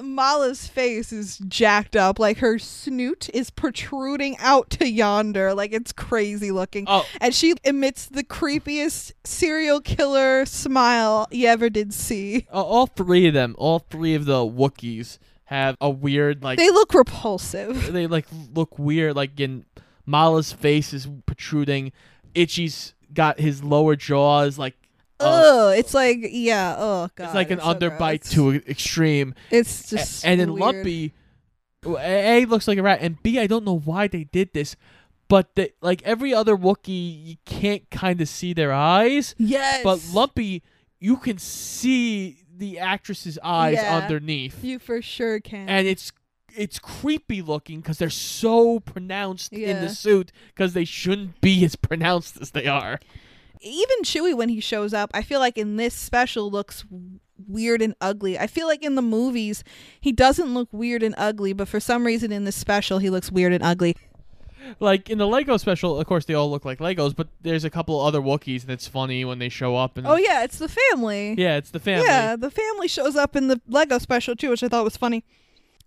Mala's 0.02 0.68
face 0.68 1.12
is 1.14 1.38
jacked 1.48 1.96
up. 1.96 2.18
Like 2.20 2.38
her 2.40 2.58
snoot 2.60 3.30
is 3.34 3.50
protruding 3.50 4.36
out 4.40 4.70
to 4.72 4.90
yonder. 4.90 5.54
Like 5.54 5.74
it's 5.74 5.92
crazy 5.92 6.52
looking. 6.52 6.86
Oh. 6.88 7.06
And 7.20 7.34
she 7.36 7.54
emits 7.64 8.06
the 8.08 8.24
creepiest 8.24 9.14
serial 9.24 9.80
killer 9.82 10.46
smile 10.46 11.28
you 11.32 11.48
ever 11.48 11.70
did 11.70 11.94
see. 11.94 12.48
Uh, 12.54 12.64
all 12.64 12.88
three 12.88 13.28
of 13.28 13.34
them, 13.34 13.56
all 13.58 13.80
three 13.80 14.16
of 14.16 14.26
the 14.26 14.40
Wookiees 14.46 15.18
have 15.46 15.76
a 15.82 15.90
weird 15.90 16.42
like 16.42 16.58
They 16.58 16.70
look 16.72 16.94
repulsive. 16.94 17.92
they 17.92 18.08
like 18.08 18.26
look 18.54 18.80
weird. 18.80 19.16
Like 19.16 19.38
in 19.40 19.66
Mala's 20.06 20.52
face 20.52 20.94
is 20.94 21.08
protruding. 21.26 21.92
Itchy's 22.36 22.94
got 23.14 23.40
his 23.40 23.64
lower 23.64 23.96
jaw 23.96 24.42
is 24.42 24.58
like. 24.60 24.76
Uh, 25.20 25.70
Ugh, 25.74 25.78
it's 25.78 25.94
like 25.94 26.18
yeah. 26.32 26.76
Oh 26.78 27.08
god, 27.16 27.26
it's 27.26 27.36
like 27.36 27.52
an 27.52 27.60
so 27.60 27.66
underbite 27.74 28.22
gross. 28.22 28.32
to 28.32 28.56
extreme. 28.68 29.36
It's 29.52 29.92
A- 29.92 29.98
just 29.98 30.26
and 30.26 30.40
then 30.40 30.54
weird. 30.54 30.62
Lumpy, 30.78 31.14
A 31.86 32.46
looks 32.46 32.68
like 32.68 32.78
a 32.78 32.82
rat, 32.84 33.00
and 33.02 33.22
B 33.22 33.38
I 33.40 33.46
don't 33.48 33.64
know 33.66 33.78
why 33.78 34.08
they 34.08 34.24
did 34.24 34.54
this, 34.54 34.76
but 35.28 35.54
the, 35.56 35.72
like 35.82 36.02
every 36.04 36.34
other 36.34 36.56
Wookiee, 36.58 37.26
you 37.26 37.36
can't 37.46 37.88
kind 37.92 38.20
of 38.22 38.30
see 38.30 38.54
their 38.54 38.72
eyes, 38.74 39.36
Yes, 39.38 39.84
but 39.84 40.00
Lumpy, 40.12 40.64
you 41.00 41.18
can 41.18 41.38
see 41.38 42.38
the 42.58 42.80
actress's 42.80 43.38
eyes 43.44 43.76
Yeah. 43.76 43.98
underneath, 43.98 44.64
you 44.64 44.80
for 44.80 45.02
sure 45.04 45.40
can. 45.40 45.68
and 45.70 45.88
it's 45.88 46.12
it's 46.56 46.80
creepy 46.80 47.42
looking 47.42 47.80
because 47.82 47.98
they're 47.98 48.10
so 48.10 48.80
pronounced 48.80 49.54
in 49.54 49.82
the 49.82 49.90
suit 49.90 50.32
because 50.54 50.74
they 50.74 50.86
shouldn't 50.86 51.42
be 51.42 51.64
as 51.66 51.76
pronounced 51.76 52.40
as 52.42 52.52
they 52.52 52.68
are. 52.68 53.00
even 53.62 54.04
Chewie 54.04 54.36
when 54.36 54.50
he 54.50 54.60
shows 54.60 54.94
up, 54.94 55.12
I 55.14 55.22
feel 55.22 55.40
like 55.40 55.58
in 55.58 55.76
this 55.78 55.94
special 55.94 56.50
looks 56.50 56.84
weird 57.48 57.82
and 57.82 57.96
ugly. 58.02 58.38
I 58.38 58.48
feel 58.48 58.68
like 58.68 58.84
in 58.84 58.96
the 58.96 59.02
movies 59.02 59.64
he 60.00 60.12
doesn't 60.12 60.54
look 60.54 60.70
weird 60.72 61.04
and 61.04 61.16
ugly, 61.18 61.54
but 61.54 61.68
for 61.68 61.80
some 61.80 62.06
reason 62.06 62.32
in 62.32 62.44
this 62.46 62.56
special 62.56 63.00
he 63.00 63.10
looks 63.10 63.32
weird 63.32 63.54
and 63.54 63.64
ugly. 63.64 63.96
Like 64.80 65.10
in 65.10 65.18
the 65.18 65.28
Lego 65.28 65.58
special, 65.58 66.00
of 66.00 66.06
course 66.06 66.26
they 66.26 66.36
all 66.36 66.50
look 66.52 66.66
like 66.66 66.78
Legos, 66.80 67.16
but 67.16 67.30
there's 67.42 67.64
a 67.64 67.70
couple 67.72 68.00
other 68.00 68.22
Wookiees, 68.22 68.62
and 68.62 68.70
it's 68.70 68.88
funny 68.88 69.26
when 69.26 69.40
they 69.40 69.50
show 69.50 69.76
up. 69.76 69.98
And 69.98 70.06
Oh 70.06 70.18
yeah, 70.18 70.44
it's 70.44 70.60
the 70.60 70.70
family. 70.70 71.34
yeah, 71.38 71.58
it's 71.58 71.72
the 71.72 71.80
family. 71.80 72.06
Yeah, 72.06 72.36
the 72.36 72.52
family 72.52 72.88
shows 72.88 73.16
up 73.16 73.36
in 73.36 73.48
the 73.48 73.60
Lego 73.68 73.98
special 73.98 74.36
too, 74.36 74.52
which 74.52 74.62
I 74.64 74.68
thought 74.68 74.84
was 74.84 74.98
funny. 74.98 75.24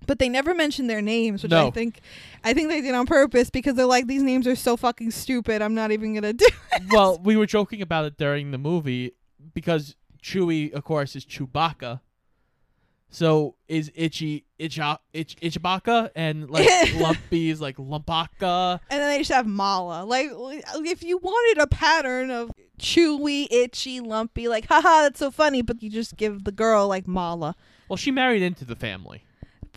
But 0.07 0.19
they 0.19 0.29
never 0.29 0.55
mention 0.55 0.87
their 0.87 1.03
names, 1.03 1.43
which 1.43 1.53
I 1.53 1.71
think 1.71 2.01
I 2.43 2.55
think 2.55 2.69
they 2.69 2.81
did 2.81 2.95
on 2.95 3.07
purpose 3.07 3.51
because 3.51 3.75
they're 3.75 3.87
like 3.87 4.07
these 4.07 4.23
names 4.23 4.47
are 4.47 4.57
so 4.57 4.77
fucking 4.77 5.11
stupid. 5.11 5.63
I'm 5.63 5.75
not 5.75 5.91
even 5.93 6.15
gonna 6.15 6.33
do 6.35 6.47
it. 6.73 6.83
well, 6.91 7.21
we 7.23 7.37
were 7.37 7.47
joking 7.47 7.83
about 7.83 8.05
it 8.05 8.17
during 8.17 8.51
the 8.51 8.59
movie 8.59 9.13
because 9.55 9.97
Chewie, 10.23 10.73
of 10.73 10.85
course, 10.85 11.17
is 11.17 11.25
Chewbacca. 11.25 12.01
So 13.11 13.55
is 13.69 13.93
Itchy 13.95 14.45
Itcha, 14.59 14.99
Itch, 15.13 15.37
Itchbaka 15.37 16.11
and 16.17 16.51
like 16.51 16.69
Lumpy 16.97 17.49
is 17.51 17.61
like 17.61 17.79
Lumpaka. 17.79 18.81
And 18.91 19.01
then 19.01 19.09
they 19.09 19.19
just 19.19 19.31
have 19.31 19.47
Mala. 19.47 20.05
Like, 20.05 20.31
if 20.33 21.03
you 21.05 21.19
wanted 21.19 21.63
a 21.63 21.69
pattern 21.69 22.33
of 22.33 22.51
chewy, 22.81 23.47
itchy, 23.53 24.01
lumpy, 24.01 24.49
like, 24.49 24.67
haha, 24.67 25.03
that's 25.03 25.21
so 25.21 25.31
funny, 25.31 25.63
but 25.63 25.81
you 25.81 25.91
just 25.91 26.17
give 26.17 26.43
the 26.43 26.51
girl, 26.51 26.89
like, 26.89 27.07
Mala. 27.07 27.55
Well, 27.89 27.97
she 27.97 28.11
married 28.11 28.43
into 28.43 28.65
the 28.65 28.75
family. 28.77 29.23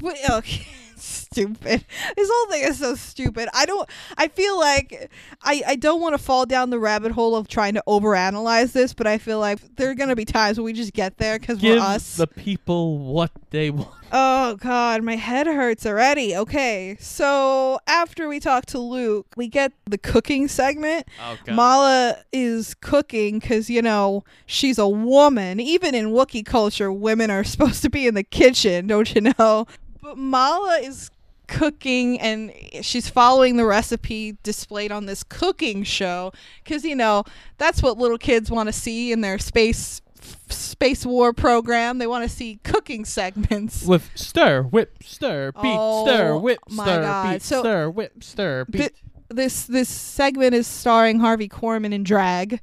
But, 0.01 0.17
okay, 0.29 0.65
oh, 0.69 0.73
stupid. 0.95 1.85
This 2.15 2.29
whole 2.31 2.51
thing 2.51 2.63
is 2.63 2.79
so 2.79 2.95
stupid. 2.95 3.49
I 3.53 3.65
don't, 3.65 3.87
I 4.17 4.27
feel 4.27 4.59
like 4.59 5.11
I, 5.43 5.61
I 5.67 5.75
don't 5.75 6.01
want 6.01 6.13
to 6.13 6.17
fall 6.17 6.45
down 6.45 6.69
the 6.69 6.79
rabbit 6.79 7.11
hole 7.11 7.35
of 7.35 7.47
trying 7.47 7.75
to 7.75 7.83
overanalyze 7.87 8.71
this, 8.71 8.93
but 8.93 9.07
I 9.07 9.17
feel 9.17 9.39
like 9.39 9.59
there 9.75 9.89
are 9.89 9.95
going 9.95 10.09
to 10.09 10.15
be 10.15 10.25
times 10.25 10.57
when 10.57 10.65
we 10.65 10.73
just 10.73 10.93
get 10.93 11.17
there 11.17 11.37
because 11.39 11.61
we're 11.61 11.75
Give 11.75 11.83
us. 11.83 12.17
the 12.17 12.27
people 12.27 12.99
what 12.99 13.31
they 13.51 13.69
want. 13.69 13.93
Oh 14.09 14.55
god, 14.55 15.03
my 15.03 15.17
head 15.17 15.47
hurts 15.47 15.85
already. 15.85 16.33
Okay, 16.33 16.95
so 16.97 17.77
after 17.87 18.29
we 18.29 18.39
talk 18.39 18.65
to 18.67 18.79
Luke, 18.79 19.27
we 19.35 19.49
get 19.49 19.73
the 19.85 19.97
cooking 19.97 20.47
segment. 20.47 21.07
Oh, 21.21 21.37
God. 21.45 21.55
Mala 21.55 22.17
is 22.31 22.73
cooking 22.75 23.39
because 23.39 23.69
you 23.69 23.81
know 23.81 24.23
she's 24.45 24.77
a 24.77 24.87
woman. 24.87 25.59
Even 25.59 25.93
in 25.93 26.11
Wookiee 26.11 26.45
culture, 26.45 26.89
women 26.89 27.29
are 27.29 27.43
supposed 27.53 27.81
to 27.81 27.89
be 27.89 28.07
in 28.07 28.13
the 28.13 28.23
kitchen, 28.23 28.87
don't 28.87 29.13
you 29.13 29.33
know? 29.37 29.67
But 30.07 30.17
Mala 30.17 30.79
is 30.83 31.11
cooking 31.49 32.17
and 32.21 32.53
she's 32.81 33.09
following 33.09 33.57
the 33.57 33.65
recipe 33.65 34.37
displayed 34.41 34.89
on 34.89 35.05
this 35.05 35.21
cooking 35.21 35.83
show 35.83 36.31
because 36.63 36.85
you 36.85 36.95
know 36.95 37.25
that's 37.57 37.83
what 37.83 37.97
little 37.97 38.17
kids 38.17 38.49
want 38.49 38.67
to 38.67 38.73
see 38.73 39.11
in 39.11 39.19
their 39.19 39.37
space 39.37 40.01
space 40.47 41.05
war 41.05 41.33
program. 41.33 41.97
They 41.97 42.07
want 42.07 42.23
to 42.23 42.33
see 42.33 42.61
cooking 42.63 43.03
segments. 43.03 43.83
With 43.85 44.09
stir, 44.15 44.61
whip, 44.63 45.03
stir, 45.03 45.51
beat, 45.61 45.73
stir, 45.73 46.29
Oh, 46.31 46.39
whip, 46.39 46.59
my 46.69 46.85
stir, 46.85 47.01
God. 47.01 47.31
beat, 47.33 47.41
So- 47.41 47.59
stir, 47.59 47.89
whip, 47.89 48.23
stir, 48.23 48.65
beat. 48.69 48.81
Thi- 48.93 49.01
this 49.29 49.65
this 49.65 49.89
segment 49.89 50.53
is 50.53 50.67
starring 50.67 51.19
Harvey 51.19 51.49
Korman 51.49 51.91
in 51.93 52.03
drag. 52.05 52.61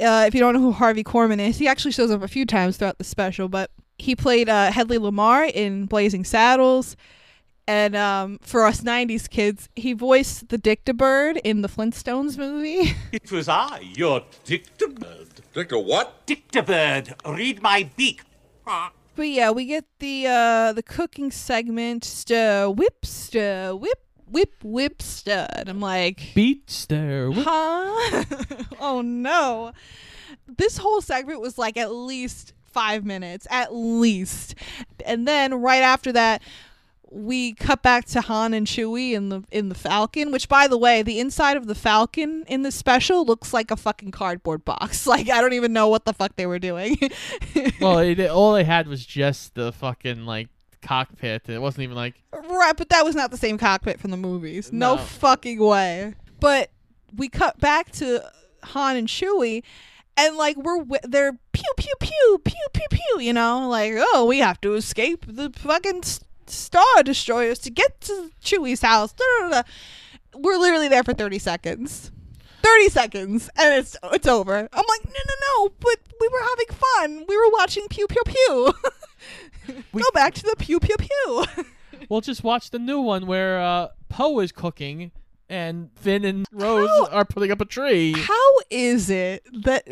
Uh, 0.00 0.22
if 0.28 0.34
you 0.34 0.40
don't 0.40 0.54
know 0.54 0.60
who 0.60 0.70
Harvey 0.70 1.02
Korman 1.02 1.40
is, 1.40 1.58
he 1.58 1.66
actually 1.66 1.90
shows 1.90 2.12
up 2.12 2.22
a 2.22 2.28
few 2.28 2.46
times 2.46 2.76
throughout 2.76 2.98
the 2.98 3.02
special, 3.04 3.48
but 3.48 3.72
he 3.98 4.14
played 4.16 4.48
uh, 4.48 4.70
Hedley 4.70 4.98
Lamarr 4.98 5.50
in 5.52 5.86
Blazing 5.86 6.24
Saddles. 6.24 6.96
And 7.68 7.96
um, 7.96 8.38
for 8.42 8.64
us 8.64 8.82
90s 8.82 9.28
kids, 9.28 9.68
he 9.74 9.92
voiced 9.92 10.50
the 10.50 10.58
Dictabird 10.58 11.38
in 11.42 11.62
the 11.62 11.68
Flintstones 11.68 12.38
movie. 12.38 12.94
It 13.12 13.32
was 13.32 13.48
I, 13.48 13.80
your 13.80 14.22
Dictabird. 14.44 15.40
Victor, 15.52 15.78
what? 15.78 16.26
Dictabird, 16.26 17.14
read 17.26 17.62
my 17.62 17.90
beak. 17.96 18.22
But 18.64 19.28
yeah, 19.28 19.50
we 19.50 19.64
get 19.64 19.84
the 20.00 20.26
uh 20.28 20.72
the 20.74 20.82
cooking 20.82 21.30
segment, 21.30 22.04
stir, 22.04 22.68
whip, 22.68 23.06
stir, 23.06 23.74
whip, 23.74 24.04
whip, 24.30 24.52
whip, 24.62 25.00
stir. 25.00 25.46
And 25.54 25.68
I'm 25.68 25.80
like, 25.80 26.32
beat, 26.34 26.68
stir, 26.70 27.30
whip. 27.30 27.46
huh? 27.48 28.24
oh 28.80 29.00
no. 29.02 29.72
This 30.46 30.78
whole 30.78 31.00
segment 31.00 31.40
was 31.40 31.56
like 31.58 31.76
at 31.76 31.90
least 31.92 32.52
five 32.76 33.04
minutes, 33.06 33.46
at 33.50 33.74
least. 33.74 34.54
And 35.06 35.26
then 35.26 35.54
right 35.54 35.82
after 35.82 36.12
that, 36.12 36.42
we 37.10 37.54
cut 37.54 37.82
back 37.82 38.04
to 38.06 38.20
Han 38.20 38.52
and 38.52 38.66
Chewie 38.66 39.12
in 39.12 39.28
the 39.30 39.42
in 39.50 39.68
the 39.68 39.74
Falcon, 39.74 40.30
which 40.32 40.48
by 40.48 40.66
the 40.66 40.76
way, 40.76 41.02
the 41.02 41.18
inside 41.20 41.56
of 41.56 41.66
the 41.66 41.74
Falcon 41.74 42.44
in 42.48 42.62
the 42.62 42.70
special 42.72 43.24
looks 43.24 43.54
like 43.54 43.70
a 43.70 43.76
fucking 43.76 44.10
cardboard 44.10 44.64
box. 44.64 45.06
Like 45.16 45.30
I 45.30 45.40
don't 45.40 45.52
even 45.54 45.72
know 45.72 45.88
what 45.88 46.04
the 46.04 46.12
fuck 46.12 46.36
they 46.36 46.46
were 46.46 46.58
doing. 46.58 46.98
well, 47.80 47.98
it, 48.00 48.20
all 48.28 48.52
they 48.54 48.64
had 48.64 48.88
was 48.88 49.06
just 49.06 49.54
the 49.54 49.72
fucking 49.72 50.26
like 50.26 50.48
cockpit. 50.82 51.48
It 51.48 51.60
wasn't 51.62 51.84
even 51.84 51.96
like 51.96 52.14
Right, 52.32 52.76
but 52.76 52.88
that 52.90 53.04
was 53.04 53.14
not 53.14 53.30
the 53.30 53.36
same 53.38 53.56
cockpit 53.56 54.00
from 54.00 54.10
the 54.10 54.16
movies. 54.16 54.72
No, 54.72 54.96
No. 54.96 55.00
fucking 55.00 55.60
way. 55.60 56.14
But 56.40 56.70
we 57.16 57.28
cut 57.28 57.58
back 57.60 57.92
to 57.92 58.22
Han 58.64 58.96
and 58.96 59.08
Chewie, 59.08 59.62
and 60.16 60.36
like 60.36 60.56
we're 60.56 60.84
they're 61.04 61.32
pew 61.52 61.72
pew 61.76 61.92
pew 62.00 62.40
pew 62.44 62.66
pew 62.72 62.86
pew. 62.90 63.20
You 63.20 63.32
know, 63.32 63.68
like 63.68 63.94
oh, 63.96 64.26
we 64.28 64.38
have 64.38 64.60
to 64.62 64.74
escape 64.74 65.24
the 65.28 65.50
fucking 65.54 66.02
star 66.46 67.02
destroyers 67.04 67.58
to 67.60 67.70
get 67.70 68.00
to 68.02 68.30
Chewie's 68.42 68.82
house. 68.82 69.12
Da, 69.12 69.24
da, 69.40 69.48
da. 69.48 69.62
We're 70.34 70.58
literally 70.58 70.88
there 70.88 71.04
for 71.04 71.14
thirty 71.14 71.38
seconds. 71.38 72.10
30 72.62 72.88
seconds 72.88 73.48
and 73.54 73.74
it's 73.74 73.96
it's 74.12 74.26
over. 74.26 74.56
I'm 74.56 74.84
like, 74.88 75.04
no, 75.04 75.12
no, 75.12 75.34
no, 75.64 75.72
but 75.78 76.00
we 76.20 76.28
were 76.28 76.40
having 76.40 76.66
fun. 76.68 77.24
We 77.28 77.36
were 77.36 77.50
watching 77.52 77.86
Pew 77.88 78.08
Pew 78.08 78.22
Pew. 78.26 78.72
Go 79.94 80.10
back 80.12 80.34
to 80.34 80.42
the 80.42 80.56
Pew 80.58 80.80
Pew 80.80 80.96
Pew. 80.98 81.44
Well, 82.08 82.20
just 82.20 82.44
watch 82.44 82.70
the 82.70 82.78
new 82.78 83.00
one 83.00 83.26
where 83.26 83.60
uh, 83.60 83.88
Poe 84.08 84.38
is 84.38 84.52
cooking 84.52 85.10
and 85.48 85.90
Finn 85.96 86.24
and 86.24 86.46
Rose 86.52 86.88
How- 86.88 87.06
are 87.08 87.24
putting 87.24 87.50
up 87.50 87.60
a 87.60 87.64
tree. 87.64 88.12
How 88.12 88.52
is 88.70 89.10
it 89.10 89.44
that 89.64 89.86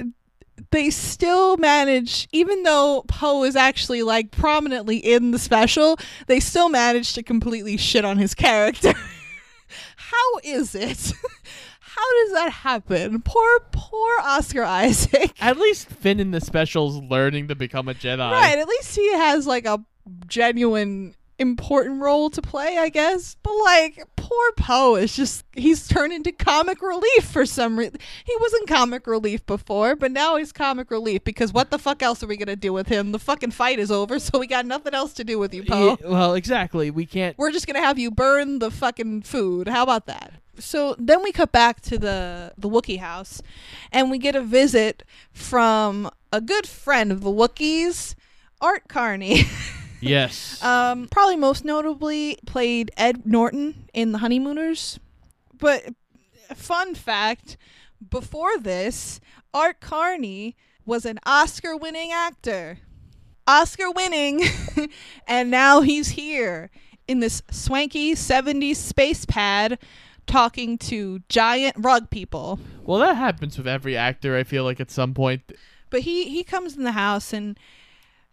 they 0.71 0.91
still 0.91 1.57
manage, 1.57 2.29
even 2.33 2.63
though 2.63 3.05
Poe 3.09 3.45
is 3.45 3.57
actually 3.57 4.03
like 4.03 4.31
prominently 4.31 4.97
in 4.99 5.31
the 5.31 5.39
special, 5.39 5.99
they 6.27 6.41
still 6.41 6.69
manage 6.69 7.13
to 7.15 7.23
completely 7.23 7.77
shit 7.77 8.05
on 8.05 8.19
his 8.19 8.35
character? 8.35 8.93
How 9.97 10.39
is 10.43 10.75
it? 10.75 11.13
How 11.81 12.23
does 12.25 12.33
that 12.33 12.51
happen? 12.51 13.23
Poor, 13.23 13.61
poor 13.71 14.17
Oscar 14.21 14.65
Isaac. 14.65 15.33
At 15.41 15.59
least 15.59 15.89
Finn 15.89 16.19
in 16.19 16.33
the 16.33 16.41
special's 16.41 16.97
learning 16.97 17.49
to 17.49 17.55
become 17.55 17.89
a 17.89 17.95
Jedi. 17.95 18.19
Right, 18.31 18.59
at 18.59 18.67
least 18.67 18.97
he 18.97 19.13
has 19.15 19.47
like 19.47 19.65
a 19.65 19.79
genuine 20.27 21.15
important 21.39 22.01
role 22.01 22.31
to 22.31 22.43
play, 22.43 22.79
I 22.79 22.89
guess. 22.89 23.37
But 23.43 23.55
like 23.65 24.05
poor 24.17 24.53
Poe 24.57 24.97
is 24.97 25.15
just 25.15 25.45
he's 25.53 25.87
turned 25.89 26.13
into 26.13 26.33
comic 26.33 26.81
relief 26.81 27.25
for 27.25 27.47
some 27.47 27.79
reason. 27.79 27.99
He 28.25 28.35
wasn't 28.41 28.69
comic 28.69 29.07
relief 29.07 29.45
before, 29.47 29.97
but 29.97 30.13
now 30.13 30.37
he's 30.37 30.53
comic 30.53 30.91
relief 30.91 31.25
because 31.25 31.53
what 31.53 31.71
the 31.71 31.79
fuck 31.79 32.03
else 32.03 32.23
are 32.23 32.27
we 32.27 32.37
gonna 32.37 32.57
do 32.57 32.73
with 32.73 32.89
him? 32.89 33.13
The 33.13 33.19
fucking 33.19 33.51
fight 33.53 33.79
is 33.79 33.91
over, 33.91 34.19
so 34.21 34.39
we 34.39 34.47
got 34.47 34.67
nothing 34.67 34.95
else 34.95 35.13
to 35.15 35.25
do 35.25 35.39
with 35.39 35.55
you, 35.55 35.65
Poe. 35.65 35.99
Yeah, 36.01 36.09
well, 36.09 36.35
exactly. 36.35 36.91
We 36.91 37.07
can't. 37.07 37.37
We're 37.39 37.53
just 37.53 37.67
gonna 37.67 37.81
have 37.81 37.99
you 37.99 38.11
burn 38.11 38.59
the 38.59 38.71
fucking 38.71 39.23
food. 39.23 39.69
How 39.69 39.83
about 39.83 40.07
that? 40.07 40.35
So 40.59 40.95
then 40.99 41.23
we 41.23 41.33
cut 41.33 41.53
back 41.53 41.81
to 41.83 41.99
the 41.99 42.53
the 42.57 42.69
Wookiee 42.69 43.01
house, 43.01 43.43
and 43.93 44.11
we 44.11 44.19
get 44.19 44.37
a 44.37 44.43
visit 44.43 45.03
from 45.33 46.11
a 46.33 46.41
good 46.41 46.67
friend 46.67 47.11
of 47.13 47.23
the 47.23 47.31
Wookiees, 47.31 48.15
Art 48.61 48.89
Carney. 48.89 49.43
Yes. 50.09 50.63
um, 50.63 51.09
probably 51.11 51.37
most 51.37 51.65
notably 51.65 52.39
played 52.47 52.91
Ed 52.97 53.27
Norton 53.27 53.89
in 53.93 54.13
The 54.13 54.19
Honeymooners. 54.19 54.99
But 55.59 55.85
fun 56.55 56.95
fact, 56.95 57.57
before 58.11 58.59
this, 58.59 59.21
Art 59.53 59.81
Carney 59.81 60.57
was 60.85 61.05
an 61.05 61.19
Oscar-winning 61.25 62.13
actor. 62.13 62.79
Oscar 63.47 63.91
winning, 63.91 64.43
and 65.29 65.51
now 65.51 65.83
he's 65.83 66.11
here 66.11 66.71
in 67.07 67.21
this 67.21 67.43
swanky 67.51 68.15
70s 68.15 68.77
space 68.77 69.27
pad 69.27 69.79
talking 70.27 70.79
to 70.79 71.21
giant 71.29 71.77
rug 71.79 72.09
people. 72.09 72.59
well, 72.85 72.99
that 73.01 73.17
happens 73.17 73.59
with 73.59 73.69
every 73.69 73.97
actor. 73.97 74.37
I 74.37 74.45
feel 74.45 74.65
like 74.65 74.81
at 74.81 74.91
some 74.91 75.13
point. 75.13 75.43
But 75.91 76.01
he 76.01 76.31
he 76.31 76.43
comes 76.43 76.77
in 76.77 76.85
the 76.85 76.93
house 76.93 77.33
and 77.33 77.59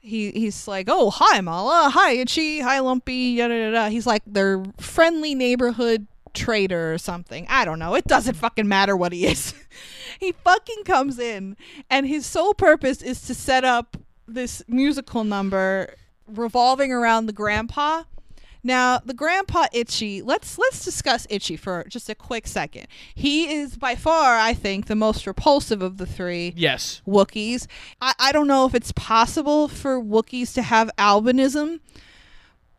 he 0.01 0.31
he's 0.31 0.67
like, 0.67 0.87
"Oh, 0.89 1.09
hi 1.09 1.41
Mala, 1.41 1.89
hi 1.89 2.13
Itchy, 2.13 2.59
hi 2.59 2.79
Lumpy." 2.79 3.35
Yada 3.37 3.55
yada. 3.55 3.89
He's 3.89 4.07
like 4.07 4.23
their 4.25 4.63
friendly 4.77 5.35
neighborhood 5.35 6.07
trader 6.33 6.93
or 6.93 6.97
something. 6.97 7.45
I 7.49 7.65
don't 7.65 7.79
know. 7.79 7.95
It 7.95 8.05
doesn't 8.05 8.35
fucking 8.35 8.67
matter 8.67 8.95
what 8.95 9.13
he 9.13 9.25
is. 9.25 9.53
he 10.19 10.31
fucking 10.31 10.83
comes 10.85 11.19
in 11.19 11.57
and 11.89 12.07
his 12.07 12.25
sole 12.25 12.53
purpose 12.53 13.01
is 13.01 13.21
to 13.23 13.33
set 13.33 13.63
up 13.63 13.97
this 14.27 14.63
musical 14.67 15.23
number 15.23 15.95
revolving 16.27 16.91
around 16.91 17.25
the 17.25 17.33
grandpa. 17.33 18.03
Now, 18.63 18.99
the 18.99 19.13
grandpa 19.13 19.65
Itchy, 19.73 20.21
let's 20.21 20.57
let's 20.57 20.85
discuss 20.85 21.25
Itchy 21.29 21.55
for 21.55 21.83
just 21.89 22.09
a 22.09 22.15
quick 22.15 22.45
second. 22.47 22.87
He 23.15 23.51
is 23.53 23.77
by 23.77 23.95
far, 23.95 24.37
I 24.37 24.53
think, 24.53 24.85
the 24.85 24.95
most 24.95 25.25
repulsive 25.25 25.81
of 25.81 25.97
the 25.97 26.05
three. 26.05 26.53
Yes. 26.55 27.01
Wookiees. 27.07 27.67
I, 27.99 28.13
I 28.19 28.31
don't 28.31 28.47
know 28.47 28.65
if 28.65 28.75
it's 28.75 28.91
possible 28.91 29.67
for 29.67 29.99
Wookiees 30.01 30.53
to 30.53 30.61
have 30.61 30.91
albinism, 30.97 31.79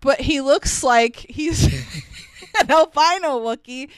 but 0.01 0.21
he 0.21 0.41
looks 0.41 0.85
like 0.85 1.17
he's 1.29 1.65
an 2.61 2.71
albino 2.71 3.41
Wookiee. 3.41 3.91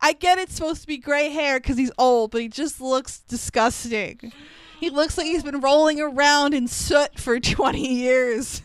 I 0.00 0.14
get 0.14 0.38
it's 0.38 0.54
supposed 0.54 0.80
to 0.82 0.86
be 0.88 0.98
gray 0.98 1.28
hair 1.28 1.60
because 1.60 1.76
he's 1.78 1.92
old, 1.98 2.32
but 2.32 2.40
he 2.40 2.48
just 2.48 2.80
looks 2.80 3.20
disgusting. 3.20 4.32
He 4.80 4.90
looks 4.90 5.18
like 5.18 5.26
he's 5.26 5.42
been 5.42 5.60
rolling 5.60 6.00
around 6.00 6.54
in 6.54 6.68
soot 6.68 7.18
for 7.18 7.38
20 7.40 7.94
years. 7.94 8.62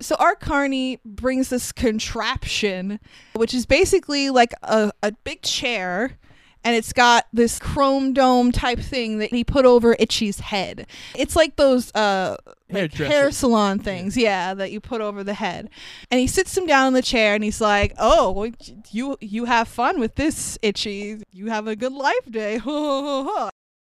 So 0.00 0.16
Art 0.18 0.40
Carney 0.40 0.98
brings 1.04 1.50
this 1.50 1.72
contraption, 1.72 3.00
which 3.34 3.54
is 3.54 3.66
basically 3.66 4.30
like 4.30 4.54
a, 4.62 4.90
a 5.02 5.12
big 5.12 5.42
chair, 5.42 6.18
and 6.64 6.74
it's 6.76 6.92
got 6.92 7.26
this 7.32 7.58
chrome 7.58 8.12
dome 8.12 8.52
type 8.52 8.80
thing 8.80 9.18
that 9.18 9.30
he 9.30 9.44
put 9.44 9.64
over 9.64 9.96
Itchy's 9.98 10.40
head. 10.40 10.86
It's 11.14 11.36
like 11.36 11.56
those 11.56 11.92
uh 11.94 12.36
like 12.70 12.92
hair 12.94 13.30
salon 13.30 13.78
things, 13.78 14.16
yeah, 14.16 14.54
that 14.54 14.70
you 14.70 14.80
put 14.80 15.00
over 15.00 15.24
the 15.24 15.34
head. 15.34 15.70
And 16.10 16.20
he 16.20 16.26
sits 16.26 16.56
him 16.56 16.66
down 16.66 16.88
in 16.88 16.94
the 16.94 17.02
chair 17.02 17.34
and 17.34 17.44
he's 17.44 17.60
like, 17.60 17.94
"Oh, 17.98 18.50
you 18.90 19.16
you 19.20 19.44
have 19.46 19.68
fun 19.68 20.00
with 20.00 20.14
this, 20.16 20.58
Itchy. 20.62 21.22
You 21.32 21.46
have 21.46 21.66
a 21.66 21.76
good 21.76 21.92
life 21.92 22.30
day." 22.30 22.58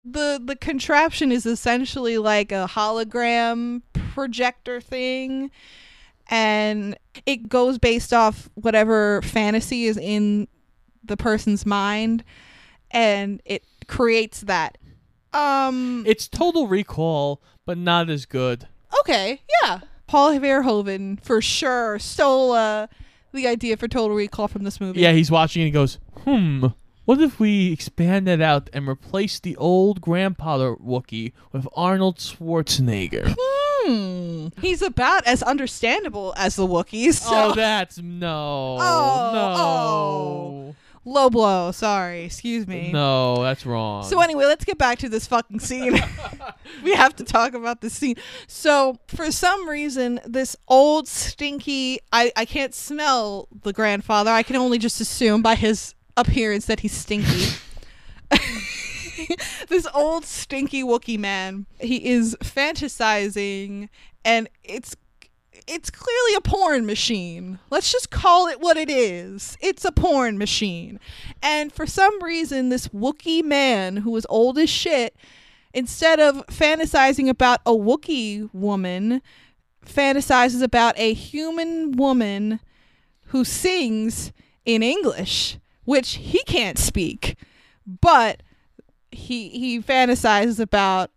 the 0.04 0.40
the 0.42 0.56
contraption 0.60 1.30
is 1.30 1.46
essentially 1.46 2.18
like 2.18 2.52
a 2.52 2.66
hologram 2.70 3.82
projector 3.92 4.80
thing 4.80 5.50
and 6.30 6.96
it 7.26 7.48
goes 7.48 7.78
based 7.78 8.12
off 8.12 8.48
whatever 8.54 9.20
fantasy 9.22 9.84
is 9.86 9.96
in 9.98 10.46
the 11.04 11.16
person's 11.16 11.66
mind 11.66 12.22
and 12.90 13.42
it 13.44 13.64
creates 13.88 14.42
that 14.42 14.78
um 15.34 16.04
It's 16.06 16.28
Total 16.28 16.66
Recall, 16.66 17.42
but 17.66 17.76
not 17.78 18.08
as 18.10 18.26
good. 18.26 18.66
okay 19.00 19.42
yeah 19.62 19.80
paul 20.06 20.32
verhoeven 20.38 21.20
for 21.22 21.40
sure 21.40 21.98
stole 21.98 22.52
uh, 22.52 22.86
the 23.32 23.46
idea 23.46 23.76
for 23.76 23.86
total 23.86 24.16
recall 24.16 24.48
from 24.48 24.64
this 24.64 24.80
movie 24.80 25.00
Yeah, 25.00 25.12
he's 25.12 25.30
watching 25.30 25.62
and 25.62 25.66
he 25.68 25.70
goes, 25.72 25.98
"Hmm, 26.24 26.66
what 27.04 27.20
if 27.20 27.38
we 27.38 27.72
expand 27.72 28.26
that 28.26 28.40
out 28.40 28.68
and 28.72 28.88
replace 28.88 29.38
the 29.38 29.54
old 29.56 30.00
grandpa 30.00 30.58
wookiee 30.76 31.32
with 31.52 31.66
Arnold 31.76 32.16
Schwarzenegger?" 32.18 33.32
hmm 33.84 34.48
he's 34.60 34.82
about 34.82 35.26
as 35.26 35.42
understandable 35.42 36.34
as 36.36 36.56
the 36.56 36.66
wookiees 36.66 37.14
so. 37.14 37.50
Oh, 37.50 37.54
that's 37.54 37.98
no, 37.98 38.76
Oh, 38.80 39.30
no. 39.32 39.54
oh. 39.56 40.74
Low 41.06 41.30
blow. 41.30 41.72
Sorry. 41.72 42.24
Excuse 42.24 42.66
me. 42.66 42.92
No, 42.92 43.42
that's 43.42 43.64
wrong. 43.64 44.04
So 44.04 44.20
anyway, 44.20 44.44
let's 44.44 44.66
get 44.66 44.76
back 44.76 44.98
to 44.98 45.08
this 45.08 45.26
fucking 45.26 45.58
scene. 45.60 45.98
we 46.84 46.92
have 46.94 47.16
to 47.16 47.24
talk 47.24 47.54
about 47.54 47.80
this 47.80 47.94
scene. 47.94 48.16
So 48.46 48.98
for 49.08 49.32
some 49.32 49.66
reason, 49.66 50.20
this 50.26 50.56
old 50.68 51.08
stinky 51.08 52.00
I, 52.12 52.32
I 52.36 52.44
can't 52.44 52.74
smell 52.74 53.48
the 53.62 53.72
grandfather. 53.72 54.30
I 54.30 54.42
can 54.42 54.56
only 54.56 54.76
just 54.78 55.00
assume 55.00 55.40
by 55.40 55.54
his 55.54 55.94
appearance 56.18 56.66
that 56.66 56.80
he's 56.80 56.92
stinky. 56.92 57.56
this 59.68 59.86
old 59.94 60.24
stinky 60.24 60.82
Wookiee 60.82 61.18
man. 61.18 61.66
He 61.80 62.08
is 62.08 62.36
fantasizing 62.42 63.88
and 64.24 64.48
it's 64.64 64.96
it's 65.66 65.90
clearly 65.90 66.34
a 66.36 66.40
porn 66.40 66.86
machine. 66.86 67.58
Let's 67.70 67.92
just 67.92 68.10
call 68.10 68.46
it 68.48 68.60
what 68.60 68.76
it 68.76 68.90
is. 68.90 69.56
It's 69.60 69.84
a 69.84 69.92
porn 69.92 70.38
machine. 70.38 70.98
And 71.42 71.72
for 71.72 71.86
some 71.86 72.22
reason, 72.22 72.68
this 72.68 72.88
Wookiee 72.88 73.44
man 73.44 73.98
who 73.98 74.16
is 74.16 74.26
old 74.28 74.58
as 74.58 74.70
shit, 74.70 75.14
instead 75.72 76.18
of 76.18 76.46
fantasizing 76.46 77.28
about 77.28 77.60
a 77.66 77.72
Wookiee 77.72 78.48
woman, 78.52 79.22
fantasizes 79.84 80.62
about 80.62 80.98
a 80.98 81.12
human 81.12 81.92
woman 81.92 82.60
who 83.26 83.44
sings 83.44 84.32
in 84.64 84.82
English, 84.82 85.58
which 85.84 86.14
he 86.14 86.42
can't 86.44 86.78
speak. 86.78 87.36
But 87.86 88.42
he 89.12 89.48
he 89.50 89.80
fantasizes 89.80 90.60
about 90.60 91.10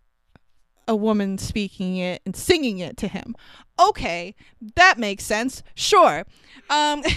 a 0.86 0.94
woman 0.94 1.38
speaking 1.38 1.96
it 1.96 2.20
and 2.26 2.36
singing 2.36 2.78
it 2.78 2.96
to 2.98 3.08
him. 3.08 3.34
Okay, 3.78 4.34
that 4.76 4.98
makes 4.98 5.24
sense. 5.24 5.62
Sure. 5.74 6.24
Um 6.70 7.02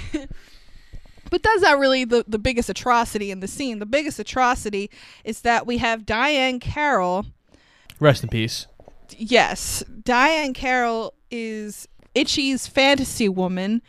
But 1.30 1.44
that's 1.44 1.62
not 1.62 1.80
really 1.80 2.06
the, 2.06 2.24
the 2.28 2.40
biggest 2.40 2.70
atrocity 2.70 3.32
in 3.32 3.40
the 3.40 3.48
scene. 3.48 3.80
The 3.80 3.86
biggest 3.86 4.20
atrocity 4.20 4.90
is 5.24 5.42
that 5.42 5.68
we 5.68 5.78
have 5.78 6.06
Diahann 6.06 6.62
Carroll. 6.62 7.26
Rest 8.00 8.24
in 8.24 8.30
peace. 8.30 8.68
Yes, 9.18 9.84
Diahann 10.04 10.54
Carroll 10.54 11.14
is 11.32 11.88
Itchy's 12.14 12.68
fantasy 12.68 13.30
woman, 13.30 13.82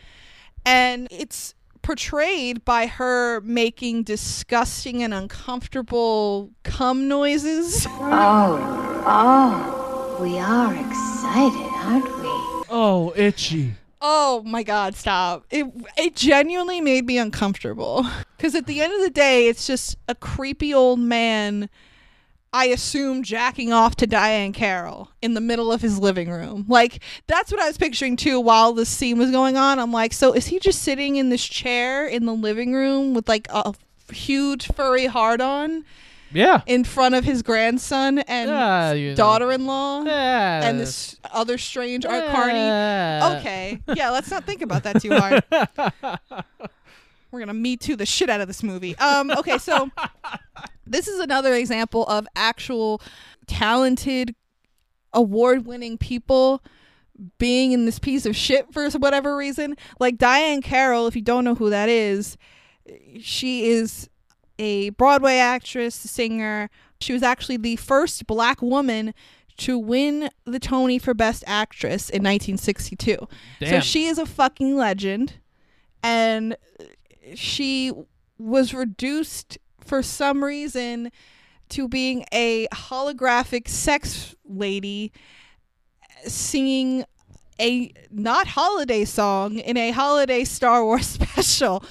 and 0.65 1.09
it's 1.11 1.55
portrayed 1.89 2.63
by 2.67 2.87
her 2.87 3.41
making 3.41 4.03
disgusting 4.03 5.03
and 5.03 5.15
uncomfortable 5.15 6.51
cum 6.63 7.09
noises. 7.09 7.87
Oh, 7.89 9.03
oh, 9.07 10.19
we 10.21 10.39
are 10.39 10.75
excited, 10.75 11.71
aren't 11.77 12.05
we? 12.05 12.67
Oh, 12.69 13.15
itchy. 13.17 13.73
Oh 14.03 14.43
my 14.45 14.63
god, 14.65 14.97
stop. 14.97 15.47
It 15.49 15.65
it 15.97 16.15
genuinely 16.15 16.83
made 16.83 17.07
me 17.07 17.17
uncomfortable. 17.17 18.07
Cuz 18.39 18.55
at 18.55 18.67
the 18.67 18.83
end 18.83 18.93
of 18.93 19.01
the 19.01 19.09
day, 19.09 19.49
it's 19.49 19.67
just 19.67 19.97
a 20.07 20.15
creepy 20.15 20.75
old 20.75 21.01
man 21.01 21.71
I 22.53 22.67
assume 22.67 23.23
jacking 23.23 23.73
off 23.73 23.97
to 23.97 24.07
Diahann 24.07 24.55
Carroll 24.55 25.11
in 25.21 25.35
the 25.35 25.41
middle 25.41 25.71
of 25.71 25.83
his 25.83 25.99
living 25.99 26.31
room. 26.31 26.65
Like 26.69 27.03
that's 27.27 27.51
what 27.53 27.61
I 27.61 27.67
was 27.67 27.77
picturing 27.77 28.17
too 28.17 28.41
while 28.41 28.73
this 28.73 28.89
scene 28.89 29.19
was 29.19 29.31
going 29.31 29.57
on. 29.57 29.79
I'm 29.79 29.93
like, 29.93 30.13
so 30.13 30.33
is 30.33 30.47
he 30.47 30.59
just 30.59 30.83
sitting 30.83 31.17
in 31.17 31.29
this 31.29 31.45
chair 31.45 32.07
in 32.07 32.25
the 32.27 32.33
living 32.35 32.73
room 32.73 33.13
with 33.15 33.29
like 33.29 33.47
a 33.51 33.75
huge 34.13 34.67
furry 34.69 35.07
hard 35.07 35.41
on? 35.41 35.85
Yeah. 36.33 36.61
In 36.67 36.85
front 36.85 37.15
of 37.15 37.25
his 37.25 37.43
grandson 37.43 38.19
and 38.19 38.99
you 39.01 39.09
know. 39.11 39.15
daughter-in-law 39.15 40.03
Yeah. 40.05 40.69
and 40.69 40.79
this 40.79 41.17
other 41.33 41.57
strange 41.57 42.05
Art 42.05 42.25
Yeah. 42.25 42.33
Carney. 43.21 43.39
Okay, 43.41 43.81
yeah, 43.95 44.11
let's 44.11 44.31
not 44.31 44.45
think 44.45 44.61
about 44.61 44.83
that 44.83 45.01
too 45.01 45.11
hard. 45.15 45.43
We're 47.31 47.41
gonna 47.41 47.55
me 47.55 47.77
too 47.77 47.97
the 47.97 48.07
shit 48.07 48.29
out 48.31 48.41
of 48.41 48.47
this 48.47 48.63
movie. 48.63 48.97
Um, 48.99 49.31
okay, 49.31 49.57
so 49.59 49.91
this 50.91 51.09
is 51.09 51.21
another 51.21 51.55
example 51.55 52.05
of 52.07 52.27
actual 52.35 53.01
talented, 53.47 54.35
award-winning 55.13 55.99
people 55.99 56.63
being 57.39 57.73
in 57.73 57.85
this 57.85 57.99
piece 57.99 58.27
of 58.27 58.37
shit 58.37 58.73
for 58.73 58.89
whatever 58.91 59.37
reason. 59.37 59.77
Like 59.99 60.19
Diahann 60.19 60.63
Carroll, 60.63 61.07
if 61.07 61.17
you 61.17 61.23
don't 61.23 61.45
know 61.45 61.55
who 61.55 61.71
that 61.71 61.89
is, 61.89 62.37
she 63.21 63.69
is 63.69 64.09
a 64.59 64.91
Broadway 64.91 65.37
actress, 65.37 65.95
singer. 65.95 66.71
She 67.01 67.13
was 67.13 67.23
actually 67.23 67.57
the 67.57 67.77
first 67.77 68.27
black 68.27 68.63
woman 68.63 69.15
to 69.59 69.79
win 69.79 70.31
the 70.45 70.61
Tony 70.61 70.99
for 70.99 71.15
Best 71.15 71.43
Actress 71.47 72.09
in 72.09 72.23
1962. 72.23 73.17
So 73.67 73.81
she 73.81 74.07
is 74.07 74.19
a 74.19 74.27
fucking 74.27 74.77
legend. 74.77 75.35
And 76.03 76.57
she 77.35 77.93
was 78.39 78.73
reduced 78.73 79.59
for 79.89 80.03
some 80.03 80.45
reason 80.45 81.11
to 81.71 81.89
being 81.89 82.25
a 82.33 82.67
holographic 82.73 83.69
sex 83.69 84.35
lady 84.45 85.13
singing 86.27 87.05
a 87.61 87.93
not 88.11 88.47
holiday 88.49 89.05
song 89.05 89.59
in 89.59 89.77
a 89.77 89.91
holiday 89.91 90.45
Star 90.45 90.85
Wars 90.85 91.07
special. 91.21 91.85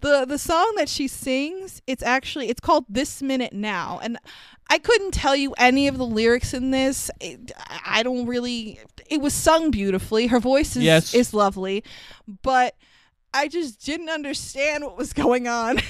The 0.00 0.24
the 0.24 0.38
song 0.38 0.74
that 0.76 0.88
she 0.88 1.08
sings, 1.08 1.82
it's 1.86 2.02
actually 2.02 2.48
it's 2.48 2.60
called 2.60 2.84
This 2.88 3.20
Minute 3.22 3.52
Now 3.52 3.98
and 4.02 4.18
I 4.70 4.78
couldn't 4.78 5.12
tell 5.12 5.34
you 5.34 5.54
any 5.56 5.88
of 5.88 5.96
the 5.96 6.04
lyrics 6.06 6.52
in 6.52 6.70
this. 6.70 7.10
It, 7.20 7.52
I 7.86 8.02
don't 8.02 8.26
really 8.26 8.78
it 9.10 9.20
was 9.20 9.34
sung 9.34 9.70
beautifully. 9.70 10.26
Her 10.28 10.40
voice 10.40 10.76
is 10.76 10.84
Yes. 10.84 11.14
is 11.14 11.34
lovely, 11.34 11.82
but 12.42 12.74
I 13.34 13.48
just 13.48 13.84
didn't 13.84 14.08
understand 14.08 14.84
what 14.84 14.96
was 14.96 15.12
going 15.24 15.48
on 15.48 15.80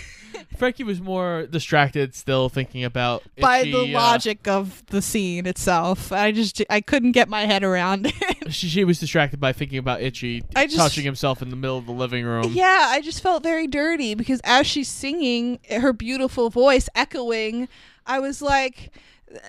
Frankie 0.57 0.85
was 0.85 1.01
more 1.01 1.47
distracted, 1.47 2.15
still 2.15 2.49
thinking 2.49 2.85
about 2.85 3.23
by 3.41 3.63
the 3.65 3.95
uh, 3.95 3.99
logic 3.99 4.49
of 4.49 4.85
the 4.87 5.01
scene 5.03 5.47
itself. 5.47 6.11
I 6.13 6.33
just 6.33 6.63
I 6.69 6.81
couldn't 6.81 7.13
get 7.13 7.29
my 7.29 7.43
head 7.47 7.63
around 7.63 8.07
it. 8.15 8.53
she, 8.53 8.69
she 8.69 8.85
was 8.85 8.99
distracted 8.99 9.39
by 9.41 9.53
thinking 9.53 9.79
about 9.79 10.01
Itchy 10.01 10.43
I 10.57 10.67
just- 10.67 10.77
touching 10.77 11.05
himself 11.05 11.43
in 11.43 11.51
the 11.51 11.57
middle 11.57 11.79
of 11.79 11.87
the 11.87 11.93
living 11.93 12.25
room. 12.25 12.53
Yeah, 12.53 12.87
I 12.89 13.01
just 13.01 13.23
felt 13.23 13.43
very 13.43 13.67
dirty 13.67 14.15
because 14.15 14.41
as 14.45 14.67
she's 14.67 14.89
singing, 14.89 15.59
her 15.71 15.93
beautiful 15.93 16.51
voice 16.51 16.89
echoing, 16.95 17.69
I 18.07 18.19
was 18.19 18.43
like, 18.43 18.93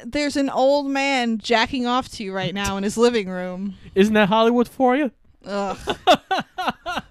there's 0.05 0.35
an 0.35 0.49
old 0.49 0.87
man 0.87 1.37
jacking 1.37 1.87
off 1.87 2.09
to 2.09 2.23
you 2.23 2.33
right 2.33 2.53
now 2.53 2.77
in 2.77 2.83
his 2.83 2.97
living 2.97 3.29
room. 3.29 3.75
Isn't 3.95 4.13
that 4.13 4.27
Hollywood 4.29 4.67
for 4.67 4.95
you? 4.95 5.11
Ugh. 5.45 5.77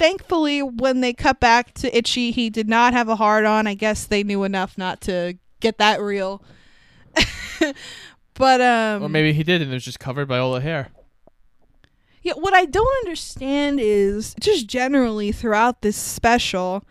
Thankfully, 0.00 0.62
when 0.62 1.02
they 1.02 1.12
cut 1.12 1.40
back 1.40 1.74
to 1.74 1.94
Itchy, 1.94 2.30
he 2.30 2.48
did 2.48 2.70
not 2.70 2.94
have 2.94 3.10
a 3.10 3.16
hard 3.16 3.44
on. 3.44 3.66
I 3.66 3.74
guess 3.74 4.06
they 4.06 4.22
knew 4.22 4.44
enough 4.44 4.78
not 4.78 5.02
to 5.02 5.36
get 5.60 5.76
that 5.76 6.00
real. 6.00 6.42
but 8.34 8.62
um 8.62 9.02
Or 9.02 9.10
maybe 9.10 9.34
he 9.34 9.42
did 9.42 9.60
and 9.60 9.70
it 9.70 9.74
was 9.74 9.84
just 9.84 10.00
covered 10.00 10.26
by 10.26 10.38
all 10.38 10.54
the 10.54 10.62
hair. 10.62 10.88
Yeah, 12.22 12.32
what 12.32 12.54
I 12.54 12.64
don't 12.64 12.96
understand 13.04 13.78
is 13.78 14.34
just 14.40 14.66
generally 14.66 15.32
throughout 15.32 15.82
this 15.82 15.98
special, 15.98 16.82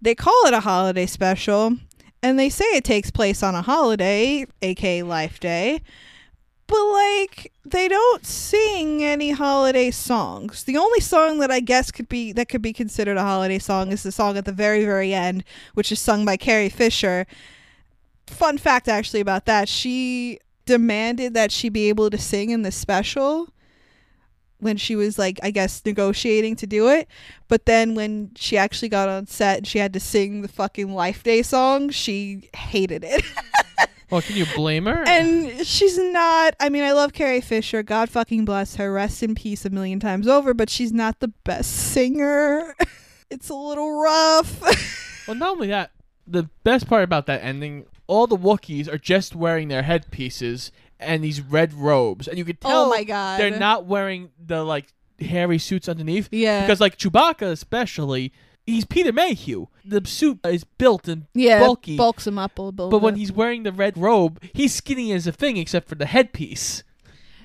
they 0.00 0.14
call 0.14 0.46
it 0.46 0.54
a 0.54 0.60
holiday 0.60 1.04
special, 1.04 1.76
and 2.22 2.38
they 2.38 2.48
say 2.48 2.64
it 2.72 2.84
takes 2.84 3.10
place 3.10 3.42
on 3.42 3.54
a 3.54 3.60
holiday, 3.60 4.46
aka 4.62 5.02
Life 5.02 5.38
Day, 5.38 5.82
but 6.74 6.92
like 6.92 7.52
they 7.64 7.86
don't 7.86 8.26
sing 8.26 9.04
any 9.04 9.30
holiday 9.30 9.92
songs. 9.92 10.64
The 10.64 10.76
only 10.76 10.98
song 10.98 11.38
that 11.38 11.50
I 11.50 11.60
guess 11.60 11.92
could 11.92 12.08
be 12.08 12.32
that 12.32 12.48
could 12.48 12.62
be 12.62 12.72
considered 12.72 13.16
a 13.16 13.22
holiday 13.22 13.60
song 13.60 13.92
is 13.92 14.02
the 14.02 14.10
song 14.10 14.36
at 14.36 14.44
the 14.44 14.52
very 14.52 14.84
very 14.84 15.14
end, 15.14 15.44
which 15.74 15.92
is 15.92 16.00
sung 16.00 16.24
by 16.24 16.36
Carrie 16.36 16.68
Fisher. 16.68 17.26
Fun 18.26 18.58
fact 18.58 18.88
actually 18.88 19.20
about 19.20 19.46
that, 19.46 19.68
she 19.68 20.40
demanded 20.66 21.32
that 21.34 21.52
she 21.52 21.68
be 21.68 21.88
able 21.88 22.10
to 22.10 22.18
sing 22.18 22.50
in 22.50 22.62
the 22.62 22.72
special 22.72 23.50
when 24.58 24.76
she 24.76 24.96
was 24.96 25.16
like 25.16 25.38
I 25.40 25.52
guess 25.52 25.80
negotiating 25.86 26.56
to 26.56 26.66
do 26.66 26.88
it. 26.88 27.06
But 27.46 27.66
then 27.66 27.94
when 27.94 28.32
she 28.34 28.56
actually 28.58 28.88
got 28.88 29.08
on 29.08 29.28
set 29.28 29.58
and 29.58 29.66
she 29.66 29.78
had 29.78 29.92
to 29.92 30.00
sing 30.00 30.42
the 30.42 30.48
fucking 30.48 30.92
Life 30.92 31.22
Day 31.22 31.42
song, 31.42 31.90
she 31.90 32.50
hated 32.52 33.04
it. 33.04 33.22
Well, 34.10 34.22
can 34.22 34.36
you 34.36 34.46
blame 34.54 34.86
her? 34.86 35.02
and 35.06 35.66
she's 35.66 35.98
not 35.98 36.54
I 36.60 36.68
mean 36.68 36.84
I 36.84 36.92
love 36.92 37.12
Carrie 37.12 37.40
Fisher, 37.40 37.82
God 37.82 38.10
fucking 38.10 38.44
bless 38.44 38.76
her, 38.76 38.92
rest 38.92 39.22
in 39.22 39.34
peace 39.34 39.64
a 39.64 39.70
million 39.70 40.00
times 40.00 40.26
over, 40.28 40.54
but 40.54 40.70
she's 40.70 40.92
not 40.92 41.20
the 41.20 41.28
best 41.28 41.70
singer. 41.72 42.74
it's 43.30 43.48
a 43.48 43.54
little 43.54 44.00
rough. 44.00 44.60
well, 45.28 45.36
not 45.36 45.50
only 45.50 45.68
that, 45.68 45.90
the 46.26 46.48
best 46.62 46.86
part 46.88 47.02
about 47.04 47.26
that 47.26 47.42
ending, 47.42 47.86
all 48.06 48.26
the 48.26 48.36
Wookiees 48.36 48.88
are 48.92 48.98
just 48.98 49.34
wearing 49.34 49.68
their 49.68 49.82
headpieces 49.82 50.70
and 51.00 51.22
these 51.24 51.40
red 51.40 51.74
robes, 51.74 52.28
and 52.28 52.38
you 52.38 52.44
could 52.44 52.58
oh 52.64 52.68
tell 52.68 52.84
Oh 52.86 52.90
my 52.90 53.04
God. 53.04 53.40
they're 53.40 53.58
not 53.58 53.86
wearing 53.86 54.30
the 54.38 54.62
like 54.64 54.86
hairy 55.18 55.58
suits 55.58 55.88
underneath. 55.88 56.28
Yeah. 56.30 56.62
because 56.62 56.80
like 56.80 56.96
Chewbacca 56.98 57.50
especially, 57.50 58.32
he's 58.66 58.84
Peter 58.84 59.12
Mayhew. 59.12 59.66
The 59.84 60.02
suit 60.06 60.40
is 60.44 60.64
built 60.64 61.08
and 61.08 61.26
yeah, 61.34 61.60
bulky, 61.60 61.96
bulks 61.96 62.26
him 62.26 62.38
up 62.38 62.58
a 62.58 62.62
little 62.62 62.90
but 62.90 63.02
when 63.02 63.16
he's 63.16 63.32
wearing 63.32 63.62
the 63.62 63.72
red 63.72 63.96
robe, 63.96 64.40
he's 64.52 64.74
skinny 64.74 65.12
as 65.12 65.26
a 65.26 65.32
thing 65.32 65.56
except 65.56 65.88
for 65.88 65.94
the 65.94 66.06
headpiece. 66.06 66.82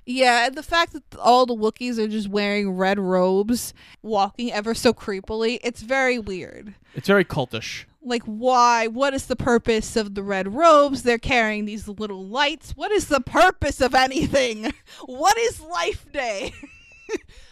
Yeah, 0.05 0.47
and 0.47 0.55
the 0.55 0.63
fact 0.63 0.93
that 0.93 1.03
all 1.20 1.45
the 1.45 1.55
Wookiees 1.55 1.99
are 1.99 2.07
just 2.07 2.30
wearing 2.30 2.72
red 2.72 2.97
robes, 2.97 3.76
walking 4.01 4.51
ever 4.51 4.74
so 4.74 4.91
creepily, 4.91 5.59
it's 5.63 5.84
very 5.84 6.17
weird. 6.17 6.74
It's 6.95 7.07
very 7.07 7.24
cultish. 7.24 7.86
Like, 8.01 8.24
why? 8.24 8.88
What 8.88 9.13
is 9.13 9.28
the 9.28 9.36
purpose 9.36 9.95
of 9.95 10.15
the 10.15 10.24
red 10.24 10.55
robes? 10.55 11.03
They're 11.03 11.20
carrying 11.20 11.65
these 11.65 11.88
little 11.88 12.26
lights. 12.26 12.72
What 12.72 12.91
is 12.91 13.07
the 13.07 13.20
purpose 13.22 13.82
of 13.82 13.93
anything? 13.93 14.74
What 15.05 15.38
is 15.38 15.61
Life 15.61 16.11
Day? 16.11 16.53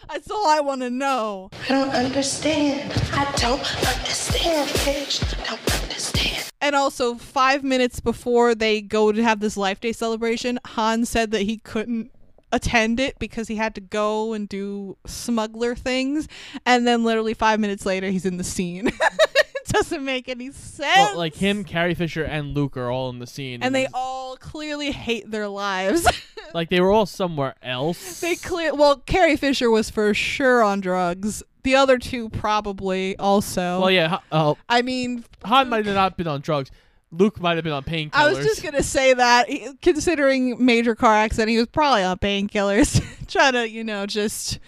That's 0.10 0.32
all 0.32 0.48
I 0.48 0.60
want 0.60 0.82
to 0.82 0.90
know. 0.90 1.50
I 1.66 1.68
don't 1.70 1.90
understand. 1.90 2.92
I 3.14 3.32
don't 3.36 3.60
understand, 3.60 4.70
Paige. 4.70 5.22
I 5.24 5.44
don't 5.46 5.82
understand. 5.84 6.50
And 6.62 6.76
also, 6.76 7.16
five 7.16 7.64
minutes 7.64 8.00
before 8.00 8.56
they 8.56 8.82
go 8.82 9.12
to 9.12 9.24
have 9.24 9.40
this 9.40 9.58
Life 9.58 9.80
Day 9.80 9.92
celebration, 9.92 10.60
Han 10.66 11.06
said 11.06 11.32
that 11.32 11.42
he 11.42 11.58
couldn't 11.58 12.12
attend 12.52 13.00
it 13.00 13.20
because 13.20 13.48
he 13.48 13.58
had 13.58 13.76
to 13.76 13.82
go 13.82 14.34
and 14.34 14.48
do 14.48 14.98
smuggler 15.06 15.76
things. 15.76 16.28
And 16.66 16.88
then, 16.88 17.04
literally, 17.04 17.34
five 17.34 17.60
minutes 17.60 17.86
later, 17.86 18.10
he's 18.10 18.26
in 18.26 18.38
the 18.38 18.44
scene. 18.44 18.92
doesn't 19.74 20.04
make 20.04 20.30
any 20.30 20.52
sense. 20.52 20.96
Well, 20.96 21.18
like 21.18 21.36
him, 21.36 21.64
Carrie 21.64 21.94
Fisher, 21.94 22.24
and 22.24 22.54
Luke 22.54 22.78
are 22.78 22.90
all 22.90 23.10
in 23.10 23.20
the 23.20 23.28
scene, 23.28 23.62
and 23.64 23.74
they 23.74 23.88
all 23.94 24.38
clearly 24.38 24.92
hate 24.92 25.30
their 25.30 25.48
lives. 25.48 26.08
like 26.54 26.70
they 26.70 26.80
were 26.80 26.92
all 26.92 27.06
somewhere 27.06 27.56
else. 27.62 28.20
they 28.22 28.36
clear. 28.36 28.74
Well, 28.74 28.98
Carrie 28.98 29.36
Fisher 29.36 29.70
was 29.70 29.90
for 29.90 30.14
sure 30.14 30.64
on 30.64 30.82
drugs. 30.82 31.44
The 31.64 31.76
other 31.76 31.98
two 31.98 32.30
probably 32.30 33.18
also. 33.18 33.82
Well, 33.82 33.92
yeah. 33.92 34.20
Uh, 34.32 34.56
I 34.70 34.82
mean, 34.82 35.26
Han 35.44 35.70
might 35.70 35.86
have 35.86 35.96
not 35.96 36.18
been 36.18 36.28
on 36.28 36.42
drugs. 36.42 36.72
Luke 37.12 37.40
might 37.40 37.56
have 37.56 37.64
been 37.64 37.74
on 37.74 37.84
painkillers. 37.84 38.12
I 38.14 38.30
was 38.30 38.40
just 38.40 38.64
gonna 38.64 38.84
say 38.84 39.14
that, 39.14 39.48
considering 39.82 40.64
major 40.64 40.94
car 40.96 41.14
accident, 41.14 41.50
he 41.50 41.58
was 41.58 41.68
probably 41.68 42.04
on 42.04 42.18
painkillers, 42.18 43.02
trying 43.28 43.54
to, 43.54 43.70
you 43.70 43.84
know, 43.84 44.06
just 44.06 44.60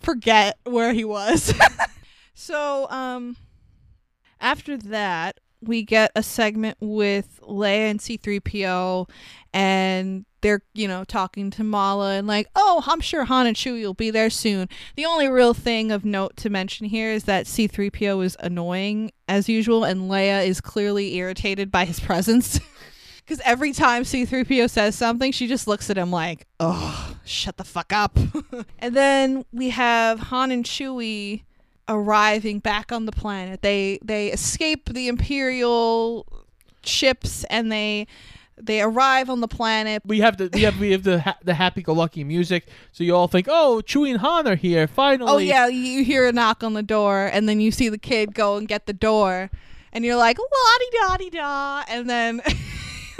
forget 0.00 0.58
where 0.64 0.92
he 0.92 1.04
was. 1.04 1.54
so, 2.34 2.88
um, 2.90 3.36
after 4.40 4.76
that, 4.76 5.40
we 5.62 5.82
get 5.82 6.10
a 6.14 6.22
segment 6.22 6.78
with 6.80 7.40
Leia 7.42 7.90
and 7.90 8.00
C3PO, 8.00 9.08
and 9.52 10.24
they're, 10.40 10.62
you 10.72 10.88
know, 10.88 11.04
talking 11.04 11.50
to 11.50 11.64
Malla 11.64 12.14
and 12.14 12.26
like, 12.26 12.48
oh, 12.56 12.82
I'm 12.86 13.00
sure 13.00 13.24
Han 13.24 13.46
and 13.46 13.56
Chewie 13.56 13.82
will 13.82 13.94
be 13.94 14.10
there 14.10 14.30
soon. 14.30 14.68
The 14.96 15.04
only 15.04 15.28
real 15.28 15.52
thing 15.52 15.92
of 15.92 16.04
note 16.04 16.36
to 16.38 16.50
mention 16.50 16.86
here 16.86 17.10
is 17.10 17.24
that 17.24 17.46
C3PO 17.46 18.24
is 18.24 18.36
annoying 18.40 19.12
as 19.28 19.48
usual, 19.48 19.84
and 19.84 20.10
Leia 20.10 20.46
is 20.46 20.60
clearly 20.60 21.16
irritated 21.16 21.70
by 21.70 21.84
his 21.84 22.00
presence. 22.00 22.60
Because 23.30 23.42
every 23.44 23.72
time 23.72 24.02
C3PO 24.02 24.68
says 24.68 24.96
something, 24.96 25.30
she 25.30 25.46
just 25.46 25.68
looks 25.68 25.88
at 25.88 25.96
him 25.96 26.10
like, 26.10 26.48
oh, 26.58 27.14
shut 27.24 27.58
the 27.58 27.62
fuck 27.62 27.92
up. 27.92 28.18
and 28.80 28.96
then 28.96 29.44
we 29.52 29.70
have 29.70 30.18
Han 30.18 30.50
and 30.50 30.64
Chewie 30.64 31.44
arriving 31.90 32.60
back 32.60 32.92
on 32.92 33.04
the 33.04 33.12
planet. 33.12 33.62
They 33.62 33.98
they 34.02 34.28
escape 34.28 34.88
the 34.88 35.08
Imperial 35.08 36.26
ships 36.82 37.44
and 37.50 37.70
they 37.70 38.06
they 38.56 38.80
arrive 38.80 39.30
on 39.30 39.40
the 39.40 39.48
planet. 39.48 40.02
We 40.04 40.20
have 40.20 40.36
the 40.36 40.50
we 40.52 40.62
have 40.62 40.78
we 40.78 40.92
have 40.92 41.02
the 41.02 41.20
ha- 41.20 41.38
the 41.42 41.54
happy-go-lucky 41.54 42.24
music, 42.24 42.68
so 42.92 43.04
you 43.04 43.14
all 43.14 43.28
think, 43.28 43.46
oh, 43.50 43.82
Chewie 43.84 44.10
and 44.10 44.20
Han 44.20 44.46
are 44.46 44.56
here 44.56 44.86
finally. 44.86 45.30
Oh 45.30 45.38
yeah, 45.38 45.66
you 45.66 46.04
hear 46.04 46.26
a 46.26 46.32
knock 46.32 46.62
on 46.62 46.74
the 46.74 46.82
door, 46.82 47.28
and 47.32 47.48
then 47.48 47.60
you 47.60 47.70
see 47.70 47.88
the 47.88 47.98
kid 47.98 48.34
go 48.34 48.56
and 48.56 48.68
get 48.68 48.86
the 48.86 48.92
door, 48.92 49.50
and 49.92 50.04
you're 50.04 50.16
like, 50.16 50.38
la 50.38 50.46
di 50.78 50.98
da 50.98 51.16
di 51.16 51.30
da, 51.30 51.84
and 51.88 52.08
then. 52.08 52.40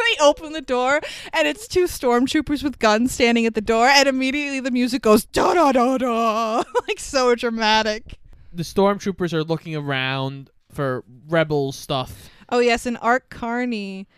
They 0.00 0.24
open 0.24 0.54
the 0.54 0.62
door 0.62 1.02
and 1.34 1.46
it's 1.46 1.68
two 1.68 1.84
stormtroopers 1.84 2.62
with 2.62 2.78
guns 2.78 3.12
standing 3.12 3.44
at 3.44 3.54
the 3.54 3.60
door, 3.60 3.86
and 3.86 4.08
immediately 4.08 4.58
the 4.58 4.70
music 4.70 5.02
goes 5.02 5.26
da 5.26 5.52
da 5.52 5.72
da 5.72 5.98
da, 5.98 6.62
like 6.88 6.98
so 6.98 7.34
dramatic. 7.34 8.18
The 8.52 8.62
stormtroopers 8.62 9.32
are 9.32 9.44
looking 9.44 9.76
around 9.76 10.50
for 10.72 11.04
rebel 11.28 11.72
stuff. 11.72 12.30
Oh 12.48 12.58
yes, 12.58 12.86
and 12.86 12.98
Art 13.00 13.30
Carney 13.30 14.08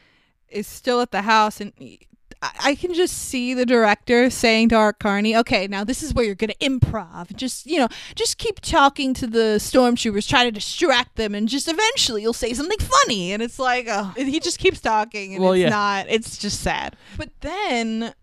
is 0.49 0.67
still 0.67 1.01
at 1.01 1.11
the 1.11 1.23
house, 1.23 1.61
and 1.61 1.73
he- 1.77 2.01
I 2.41 2.51
I 2.65 2.75
can 2.75 2.93
just 2.95 3.17
see 3.17 3.55
the 3.55 3.65
director 3.67 4.29
saying 4.31 4.71
to 4.71 4.75
Art 4.77 4.99
Carney, 4.99 5.37
"Okay, 5.37 5.67
now 5.69 5.85
this 5.85 6.03
is 6.03 6.13
where 6.15 6.25
you're 6.25 6.35
gonna 6.35 6.55
improv. 6.61 7.35
Just 7.37 7.67
you 7.67 7.79
know, 7.79 7.89
just 8.15 8.39
keep 8.39 8.61
talking 8.61 9.15
to 9.15 9.27
the 9.27 9.57
stormtroopers, 9.59 10.27
try 10.29 10.45
to 10.45 10.51
distract 10.51 11.17
them, 11.17 11.35
and 11.35 11.49
just 11.49 11.69
eventually 11.69 12.23
you'll 12.23 12.33
say 12.33 12.53
something 12.55 12.79
funny." 12.81 13.33
And 13.33 13.43
it's 13.43 13.59
like, 13.59 13.87
oh, 13.89 14.13
and 14.19 14.29
he 14.29 14.41
just 14.41 14.59
keeps 14.59 14.81
talking, 14.81 15.35
and 15.35 15.43
Well, 15.45 15.53
it's 15.53 15.61
yeah. 15.61 15.69
not. 15.69 16.07
It's 16.09 16.37
just 16.39 16.61
sad. 16.61 16.97
But 17.17 17.31
then. 17.43 18.15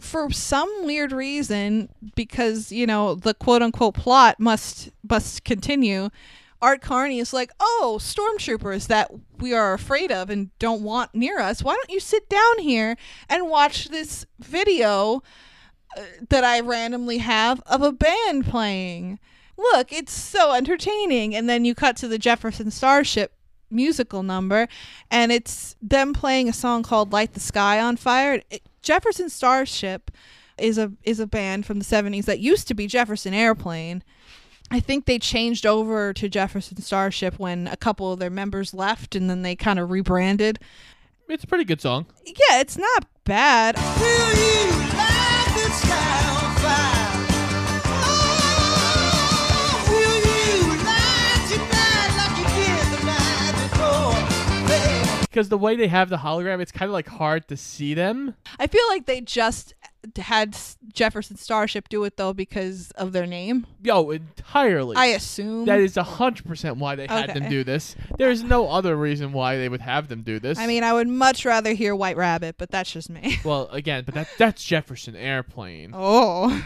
For 0.00 0.30
some 0.30 0.68
weird 0.84 1.12
reason, 1.12 1.88
because 2.14 2.72
you 2.72 2.86
know 2.86 3.14
the 3.14 3.34
quote 3.34 3.62
unquote 3.62 3.94
plot 3.94 4.38
must 4.38 4.90
must 5.08 5.44
continue, 5.44 6.10
Art 6.60 6.80
Carney 6.80 7.18
is 7.18 7.32
like, 7.32 7.50
"Oh, 7.60 7.98
stormtroopers 8.00 8.86
that 8.88 9.10
we 9.38 9.52
are 9.52 9.74
afraid 9.74 10.10
of 10.10 10.30
and 10.30 10.56
don't 10.58 10.82
want 10.82 11.14
near 11.14 11.38
us. 11.38 11.62
Why 11.62 11.74
don't 11.74 11.90
you 11.90 12.00
sit 12.00 12.28
down 12.28 12.58
here 12.60 12.96
and 13.28 13.48
watch 13.48 13.88
this 13.88 14.26
video 14.38 15.22
uh, 15.96 16.02
that 16.28 16.44
I 16.44 16.60
randomly 16.60 17.18
have 17.18 17.60
of 17.66 17.82
a 17.82 17.92
band 17.92 18.46
playing? 18.46 19.18
Look, 19.56 19.92
it's 19.92 20.12
so 20.12 20.52
entertaining." 20.52 21.34
And 21.34 21.48
then 21.48 21.64
you 21.64 21.74
cut 21.74 21.96
to 21.98 22.08
the 22.08 22.18
Jefferson 22.18 22.70
Starship 22.70 23.32
musical 23.70 24.22
number 24.22 24.66
and 25.10 25.30
it's 25.30 25.76
them 25.82 26.14
playing 26.14 26.48
a 26.48 26.52
song 26.54 26.82
called 26.82 27.12
Light 27.12 27.34
the 27.34 27.40
Sky 27.40 27.78
on 27.78 27.96
Fire. 27.96 28.42
It- 28.50 28.62
Jefferson 28.88 29.28
Starship 29.28 30.10
is 30.56 30.78
a 30.78 30.90
is 31.02 31.20
a 31.20 31.26
band 31.26 31.66
from 31.66 31.78
the 31.78 31.84
70s 31.84 32.24
that 32.24 32.38
used 32.38 32.66
to 32.68 32.74
be 32.74 32.86
Jefferson 32.86 33.34
Airplane. 33.34 34.02
I 34.70 34.80
think 34.80 35.04
they 35.04 35.18
changed 35.18 35.66
over 35.66 36.14
to 36.14 36.26
Jefferson 36.26 36.80
Starship 36.80 37.38
when 37.38 37.66
a 37.66 37.76
couple 37.76 38.10
of 38.10 38.18
their 38.18 38.30
members 38.30 38.72
left 38.72 39.14
and 39.14 39.28
then 39.28 39.42
they 39.42 39.54
kind 39.56 39.78
of 39.78 39.90
rebranded. 39.90 40.58
It's 41.28 41.44
a 41.44 41.46
pretty 41.46 41.64
good 41.64 41.82
song. 41.82 42.06
Yeah, 42.24 42.60
it's 42.60 42.78
not 42.78 43.04
bad. 43.24 43.76
Because 55.30 55.48
the 55.48 55.58
way 55.58 55.76
they 55.76 55.88
have 55.88 56.08
the 56.08 56.16
hologram, 56.18 56.60
it's 56.60 56.72
kind 56.72 56.88
of 56.88 56.92
like 56.92 57.08
hard 57.08 57.48
to 57.48 57.56
see 57.56 57.94
them. 57.94 58.34
I 58.58 58.66
feel 58.66 58.86
like 58.88 59.06
they 59.06 59.20
just 59.20 59.74
had 60.16 60.56
Jefferson 60.92 61.36
Starship 61.36 61.88
do 61.88 62.04
it 62.04 62.16
though 62.16 62.32
because 62.32 62.90
of 62.92 63.12
their 63.12 63.26
name. 63.26 63.66
Yo, 63.82 64.10
entirely. 64.10 64.96
I 64.96 65.06
assume. 65.06 65.66
That 65.66 65.80
is 65.80 65.96
hundred 65.96 66.46
percent 66.46 66.78
why 66.78 66.94
they 66.94 67.06
had 67.06 67.34
them 67.34 67.48
do 67.50 67.64
this. 67.64 67.94
There's 68.16 68.42
no 68.42 68.68
other 68.68 68.96
reason 68.96 69.32
why 69.32 69.58
they 69.58 69.68
would 69.68 69.80
have 69.82 70.08
them 70.08 70.22
do 70.22 70.38
this. 70.38 70.58
I 70.58 70.66
mean, 70.66 70.82
I 70.82 70.92
would 70.92 71.08
much 71.08 71.44
rather 71.44 71.74
hear 71.74 71.94
White 71.94 72.16
Rabbit, 72.16 72.56
but 72.58 72.70
that's 72.70 72.90
just 72.90 73.10
me. 73.10 73.38
well, 73.44 73.68
again, 73.70 74.04
but 74.04 74.14
that 74.14 74.28
that's 74.38 74.64
Jefferson 74.64 75.14
Airplane. 75.16 75.90
Oh, 75.94 76.64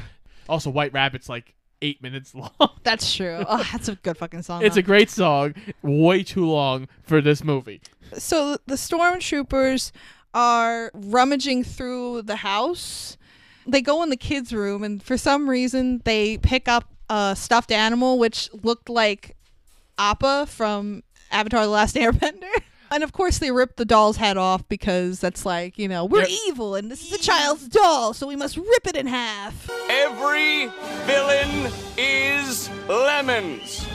Also, 0.49 0.71
White 0.71 0.93
Rabbit's 0.93 1.29
like 1.29 1.55
eight 1.83 2.03
minutes 2.03 2.35
long. 2.37 2.51
that's 2.83 3.15
true. 3.15 3.45
Oh, 3.47 3.67
that's 3.71 3.89
a 3.89 3.97
good 3.97 4.17
fucking 4.17 4.43
song. 4.43 4.63
it's 4.63 4.77
though. 4.77 4.81
a 4.81 4.83
great 4.83 5.11
song, 5.11 5.55
way 5.83 6.23
too 6.23 6.47
long 6.47 6.89
for 7.03 7.21
this 7.21 7.45
movie. 7.45 7.81
so 8.15 8.57
the 8.67 8.77
stormtroopers 8.77 9.93
are 10.35 10.91
rummaging 10.95 11.65
through 11.65 12.23
the 12.23 12.37
house. 12.37 13.19
They 13.67 13.83
go 13.83 14.03
in 14.03 14.09
the 14.09 14.17
kids' 14.17 14.53
room, 14.53 14.83
and 14.83 15.03
for 15.03 15.17
some 15.17 15.49
reason, 15.51 16.01
they 16.05 16.39
pick 16.39 16.67
up 16.69 16.89
a 17.11 17.37
stuffed 17.37 17.71
animal 17.71 18.19
which 18.19 18.49
looked 18.63 18.89
like 18.89 19.37
Appa 19.99 20.47
from 20.49 21.03
Avatar: 21.31 21.65
The 21.65 21.71
Last 21.71 21.95
Airbender. 21.97 22.51
And 22.93 23.03
of 23.03 23.13
course, 23.13 23.39
they 23.39 23.51
rip 23.51 23.77
the 23.77 23.87
doll's 23.87 24.19
head 24.19 24.37
off 24.37 24.69
because 24.69 25.19
that's 25.19 25.47
like, 25.47 25.79
you 25.79 25.89
know, 25.89 26.05
we're 26.05 26.21
Yep. 26.21 26.39
evil 26.49 26.75
and 26.75 26.91
this 26.91 27.03
is 27.07 27.13
a 27.13 27.19
child's 27.19 27.67
doll, 27.69 28.13
so 28.13 28.27
we 28.27 28.37
must 28.37 28.59
rip 28.59 28.87
it 28.87 28.97
in 28.97 29.07
half. 29.07 29.71
Every 29.89 30.67
villain 31.07 31.73
is 31.97 32.69
Lemons, 32.89 33.87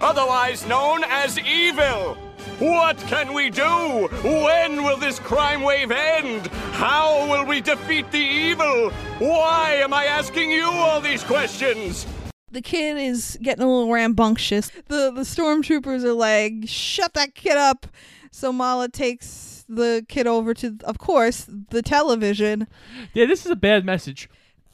otherwise 0.00 0.64
known 0.66 1.02
as 1.04 1.36
evil. 1.40 2.16
What 2.60 2.96
can 3.08 3.32
we 3.32 3.50
do? 3.50 4.06
When 4.22 4.84
will 4.84 4.98
this 4.98 5.18
crime 5.18 5.62
wave 5.62 5.90
end? 5.90 6.46
How 6.74 7.28
will 7.28 7.44
we 7.44 7.60
defeat 7.60 8.08
the 8.12 8.18
evil? 8.18 8.90
Why 9.18 9.80
am 9.82 9.92
I 9.92 10.04
asking 10.04 10.52
you 10.52 10.66
all 10.66 11.00
these 11.00 11.24
questions? 11.24 12.06
the 12.52 12.62
kid 12.62 12.96
is 12.96 13.36
getting 13.42 13.64
a 13.64 13.66
little 13.66 13.92
rambunctious. 13.92 14.70
The 14.86 15.10
the 15.10 15.22
stormtroopers 15.22 16.04
are 16.04 16.12
like, 16.12 16.68
"Shut 16.68 17.12
that 17.14 17.34
kid 17.34 17.56
up." 17.56 17.88
So 18.34 18.52
Malla 18.52 18.88
takes 18.88 19.64
the 19.68 20.04
kid 20.08 20.26
over 20.26 20.54
to, 20.54 20.76
of 20.82 20.98
course, 20.98 21.46
the 21.48 21.82
television. 21.82 22.66
Yeah, 23.12 23.26
this 23.26 23.46
is 23.46 23.52
a 23.52 23.56
bad 23.56 23.84
message. 23.84 24.28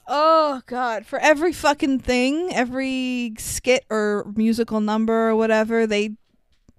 Oh 0.08 0.62
God! 0.64 1.04
For 1.04 1.18
every 1.18 1.52
fucking 1.52 1.98
thing, 1.98 2.54
every 2.54 3.34
skit 3.36 3.84
or 3.90 4.32
musical 4.34 4.80
number 4.80 5.28
or 5.28 5.36
whatever, 5.36 5.86
they 5.86 6.12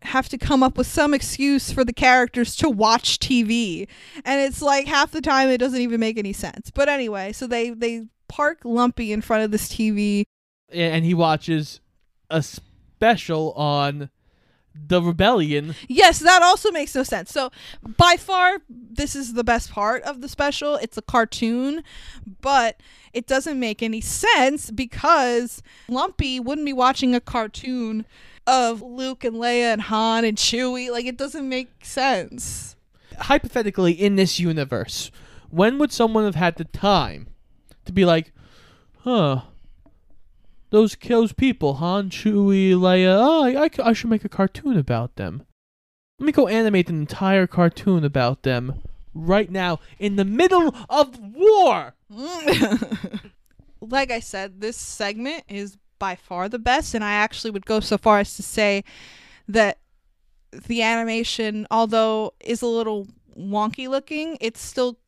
have 0.02 0.28
to 0.30 0.40
come 0.40 0.64
up 0.64 0.76
with 0.76 0.88
some 0.88 1.14
excuse 1.14 1.72
for 1.72 1.86
the 1.86 1.94
characters 1.94 2.56
to 2.56 2.70
watch 2.70 3.20
TV, 3.20 3.88
and 4.26 4.42
it's 4.42 4.64
like 4.64 4.88
half 4.88 5.12
the 5.12 5.22
time 5.22 5.50
it 5.50 5.60
doesn't 5.60 5.82
even 5.82 6.00
make 6.00 6.18
any 6.18 6.34
sense. 6.34 6.72
But 6.72 6.90
anyway, 6.90 7.32
so 7.32 7.46
they 7.46 7.70
they 7.70 8.08
park 8.28 8.62
Lumpy 8.64 9.12
in 9.14 9.22
front 9.22 9.44
of 9.44 9.52
this 9.52 9.70
TV. 9.70 10.24
and 10.74 11.06
he 11.06 11.14
watches 11.14 11.80
a 12.32 12.42
special 12.42 13.52
on 13.54 14.10
the 14.74 15.02
rebellion. 15.02 15.76
Yes, 15.88 16.20
that 16.20 16.42
also 16.42 16.72
makes 16.72 16.96
no 16.96 17.04
sense. 17.04 17.32
So, 17.32 17.52
by 17.98 18.16
far, 18.18 18.60
this 18.70 19.16
is 19.16 19.34
the 19.34 19.44
best 19.44 19.72
part 19.72 20.04
of 20.04 20.22
the 20.22 20.30
special. 20.30 20.76
It's 20.76 20.98
a 20.98 21.02
cartoon, 21.02 21.84
but 22.42 22.80
it 23.14 23.28
doesn't 23.28 23.60
make 23.60 23.82
any 23.84 24.02
sense 24.02 24.72
because 24.72 25.62
Lumpy 25.88 26.40
wouldn't 26.40 26.66
be 26.66 26.74
watching 26.74 27.14
a 27.14 27.20
cartoon 27.20 28.06
of 28.48 28.82
Luke 28.82 29.24
and 29.24 29.36
Leia 29.36 29.74
and 29.74 29.82
Han 29.84 30.26
and 30.26 30.38
Chewie. 30.38 30.92
Like, 30.92 31.06
it 31.06 31.18
doesn't 31.18 31.48
make 31.48 31.86
sense. 31.86 32.76
Hypothetically, 33.18 33.94
in 33.94 34.16
this 34.16 34.40
universe, 34.40 35.12
when 35.50 35.78
would 35.78 35.92
someone 35.92 36.24
have 36.24 36.36
had 36.36 36.56
the 36.56 36.66
time 36.66 37.28
to 37.86 37.92
be 37.92 38.06
like, 38.06 38.32
huh? 39.00 39.42
Those 40.72 40.96
those 40.96 41.34
people, 41.34 41.76
Han, 41.76 42.10
Chewie, 42.10 42.72
Leia. 42.72 43.18
Oh, 43.20 43.44
I, 43.44 43.66
I, 43.66 43.90
I 43.90 43.94
should 43.94 44.10
make 44.10 44.26
a 44.26 44.30
cartoon 44.30 44.78
about 44.78 45.18
them. 45.18 45.44
Let 46.18 46.26
me 46.26 46.32
go 46.32 46.48
animate 46.48 46.90
an 46.90 47.00
entire 47.00 47.46
cartoon 47.46 48.06
about 48.06 48.44
them 48.44 48.82
right 49.14 49.52
now 49.52 49.80
in 50.00 50.16
the 50.16 50.24
middle 50.24 50.74
of 50.90 51.20
war. 51.20 51.96
like 53.82 54.12
I 54.12 54.22
said, 54.22 54.62
this 54.62 54.78
segment 54.78 55.44
is 55.50 55.78
by 56.00 56.16
far 56.16 56.48
the 56.48 56.60
best, 56.60 56.94
and 56.94 57.04
I 57.04 57.14
actually 57.14 57.52
would 57.52 57.66
go 57.66 57.82
so 57.82 57.98
far 57.98 58.20
as 58.20 58.36
to 58.38 58.44
say 58.44 58.86
that 59.50 59.80
the 60.68 60.82
animation, 60.82 61.68
although 61.70 62.34
is 62.40 62.62
a 62.62 62.68
little 62.68 63.08
wonky 63.38 63.90
looking, 63.90 64.38
it's 64.40 64.62
still 64.62 65.00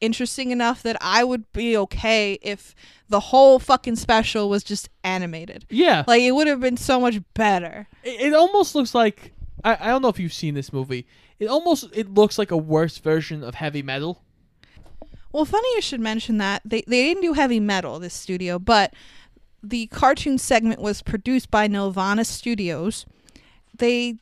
interesting 0.00 0.50
enough 0.50 0.82
that 0.82 0.96
I 1.00 1.24
would 1.24 1.52
be 1.52 1.76
okay 1.76 2.38
if 2.42 2.74
the 3.08 3.20
whole 3.20 3.58
fucking 3.58 3.96
special 3.96 4.48
was 4.48 4.64
just 4.64 4.88
animated. 5.04 5.66
Yeah. 5.70 6.04
Like 6.06 6.22
it 6.22 6.32
would 6.32 6.46
have 6.46 6.60
been 6.60 6.76
so 6.76 7.00
much 7.00 7.20
better. 7.34 7.88
It, 8.02 8.28
it 8.28 8.34
almost 8.34 8.74
looks 8.74 8.94
like 8.94 9.32
I, 9.64 9.76
I 9.80 9.86
don't 9.88 10.02
know 10.02 10.08
if 10.08 10.18
you've 10.18 10.32
seen 10.32 10.54
this 10.54 10.72
movie. 10.72 11.06
It 11.38 11.46
almost 11.46 11.88
it 11.92 12.12
looks 12.12 12.38
like 12.38 12.50
a 12.50 12.56
worse 12.56 12.98
version 12.98 13.42
of 13.42 13.56
Heavy 13.56 13.82
Metal. 13.82 14.22
Well, 15.32 15.44
funny 15.44 15.68
you 15.74 15.82
should 15.82 16.00
mention 16.00 16.38
that. 16.38 16.62
They 16.64 16.82
they 16.86 17.02
didn't 17.02 17.22
do 17.22 17.34
heavy 17.34 17.60
metal 17.60 17.98
this 17.98 18.14
studio, 18.14 18.58
but 18.58 18.94
the 19.62 19.86
cartoon 19.88 20.38
segment 20.38 20.80
was 20.80 21.02
produced 21.02 21.50
by 21.50 21.68
Nelvana 21.68 22.24
Studios. 22.24 23.04
They 23.76 24.16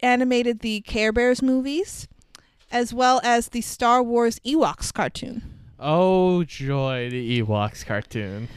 animated 0.00 0.60
the 0.60 0.80
Care 0.82 1.12
Bears 1.12 1.42
movies 1.42 2.08
as 2.70 2.92
well 2.92 3.20
as 3.22 3.48
the 3.48 3.60
Star 3.60 4.02
Wars 4.02 4.38
Ewoks 4.40 4.92
cartoon. 4.92 5.42
Oh 5.78 6.44
joy, 6.44 7.10
the 7.10 7.42
Ewoks 7.42 7.84
cartoon. 7.84 8.48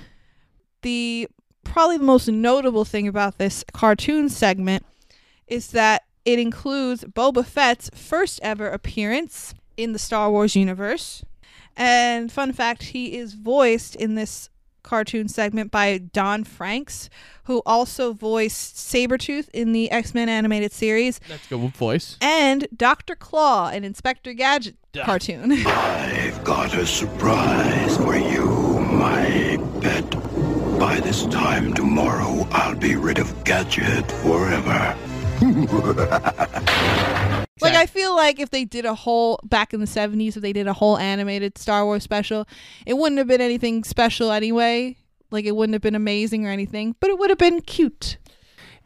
The 0.81 1.27
probably 1.63 1.97
the 1.97 2.03
most 2.03 2.27
notable 2.27 2.85
thing 2.85 3.07
about 3.07 3.37
this 3.37 3.63
cartoon 3.73 4.29
segment 4.29 4.85
is 5.47 5.71
that 5.71 6.03
it 6.25 6.39
includes 6.39 7.03
Boba 7.03 7.45
Fett's 7.45 7.89
first 7.93 8.39
ever 8.43 8.69
appearance 8.69 9.53
in 9.77 9.93
the 9.93 9.99
Star 9.99 10.29
Wars 10.31 10.55
universe. 10.55 11.23
And 11.75 12.31
fun 12.31 12.53
fact, 12.53 12.83
he 12.83 13.17
is 13.17 13.33
voiced 13.33 13.95
in 13.95 14.15
this 14.15 14.49
cartoon 14.89 15.27
segment 15.27 15.69
by 15.69 15.99
Don 15.99 16.43
Franks, 16.43 17.11
who 17.43 17.61
also 17.63 18.11
voiced 18.11 18.75
Sabretooth 18.75 19.47
in 19.53 19.71
the 19.71 19.91
X-Men 19.91 20.27
animated 20.29 20.71
series 20.71 21.19
That's 21.29 21.45
a 21.45 21.49
good 21.57 21.75
voice. 21.75 22.17
and 22.21 22.67
Dr. 22.75 23.15
Claw 23.15 23.69
in 23.69 23.83
Inspector 23.83 24.33
Gadget 24.33 24.75
Duh. 24.91 25.05
cartoon. 25.05 25.51
I've 25.67 26.43
got 26.43 26.73
a 26.73 26.87
surprise 26.87 27.97
for 27.97 28.15
you, 28.15 28.79
my 28.79 29.57
pet. 29.79 30.09
By 30.79 30.99
this 31.01 31.25
time 31.27 31.73
tomorrow, 31.75 32.47
I'll 32.51 32.75
be 32.75 32.95
rid 32.95 33.19
of 33.19 33.43
Gadget 33.43 34.11
forever. 34.23 34.97
Like 37.61 37.75
I 37.75 37.85
feel 37.87 38.15
like 38.15 38.39
if 38.39 38.51
they 38.51 38.63
did 38.63 38.85
a 38.85 38.95
whole 38.95 39.39
back 39.43 39.73
in 39.73 39.79
the 39.79 39.85
70s 39.85 40.37
if 40.37 40.41
they 40.41 40.53
did 40.53 40.67
a 40.67 40.73
whole 40.73 40.97
animated 40.97 41.57
Star 41.57 41.85
Wars 41.85 42.03
special, 42.03 42.47
it 42.85 42.97
wouldn't 42.97 43.17
have 43.17 43.27
been 43.27 43.41
anything 43.41 43.83
special 43.83 44.31
anyway. 44.31 44.95
Like 45.31 45.45
it 45.45 45.55
wouldn't 45.55 45.73
have 45.73 45.81
been 45.81 45.95
amazing 45.95 46.47
or 46.47 46.49
anything, 46.49 46.95
but 46.99 47.09
it 47.09 47.19
would 47.19 47.29
have 47.29 47.37
been 47.37 47.61
cute. 47.61 48.17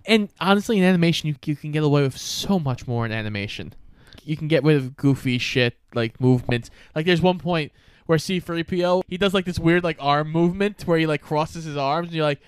And 0.06 0.30
honestly, 0.40 0.78
in 0.78 0.84
animation, 0.84 1.30
you, 1.30 1.36
you 1.46 1.56
can 1.56 1.72
get 1.72 1.84
away 1.84 2.02
with 2.02 2.18
so 2.18 2.60
much 2.60 2.88
more 2.88 3.06
in 3.06 3.12
animation. 3.12 3.74
You 4.24 4.36
can 4.36 4.48
get 4.48 4.64
rid 4.64 4.78
of 4.78 4.98
goofy 4.98 5.38
shit 5.38 5.78
like 5.94 6.20
movements. 6.20 6.70
Like 6.96 7.06
there's 7.06 7.22
one 7.22 7.40
point 7.40 7.72
where 8.06 8.18
C-3PO 8.18 9.04
he 9.08 9.18
does 9.18 9.34
like 9.34 9.46
this 9.46 9.60
weird 9.60 9.84
like 9.84 9.98
arm 10.00 10.32
movement 10.32 10.86
where 10.86 10.98
he 10.98 11.06
like 11.06 11.22
crosses 11.22 11.66
his 11.66 11.78
arms, 11.78 12.08
and 12.08 12.16
you're 12.16 12.26
like, 12.26 12.42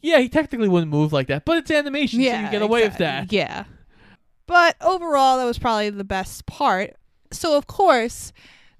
yeah, 0.00 0.18
he 0.18 0.28
technically 0.28 0.68
wouldn't 0.68 0.90
move 0.90 1.12
like 1.12 1.26
that, 1.28 1.44
but 1.44 1.58
it's 1.58 1.70
animation, 1.70 2.20
so 2.20 2.24
you 2.24 2.30
can 2.30 2.52
get 2.52 2.62
away 2.62 2.82
with 2.82 2.98
that. 2.98 3.32
Yeah. 3.32 3.64
But 4.46 4.76
overall, 4.80 5.38
that 5.38 5.44
was 5.44 5.58
probably 5.58 5.90
the 5.90 6.04
best 6.04 6.46
part. 6.46 6.94
So, 7.30 7.56
of 7.56 7.66
course, 7.66 8.32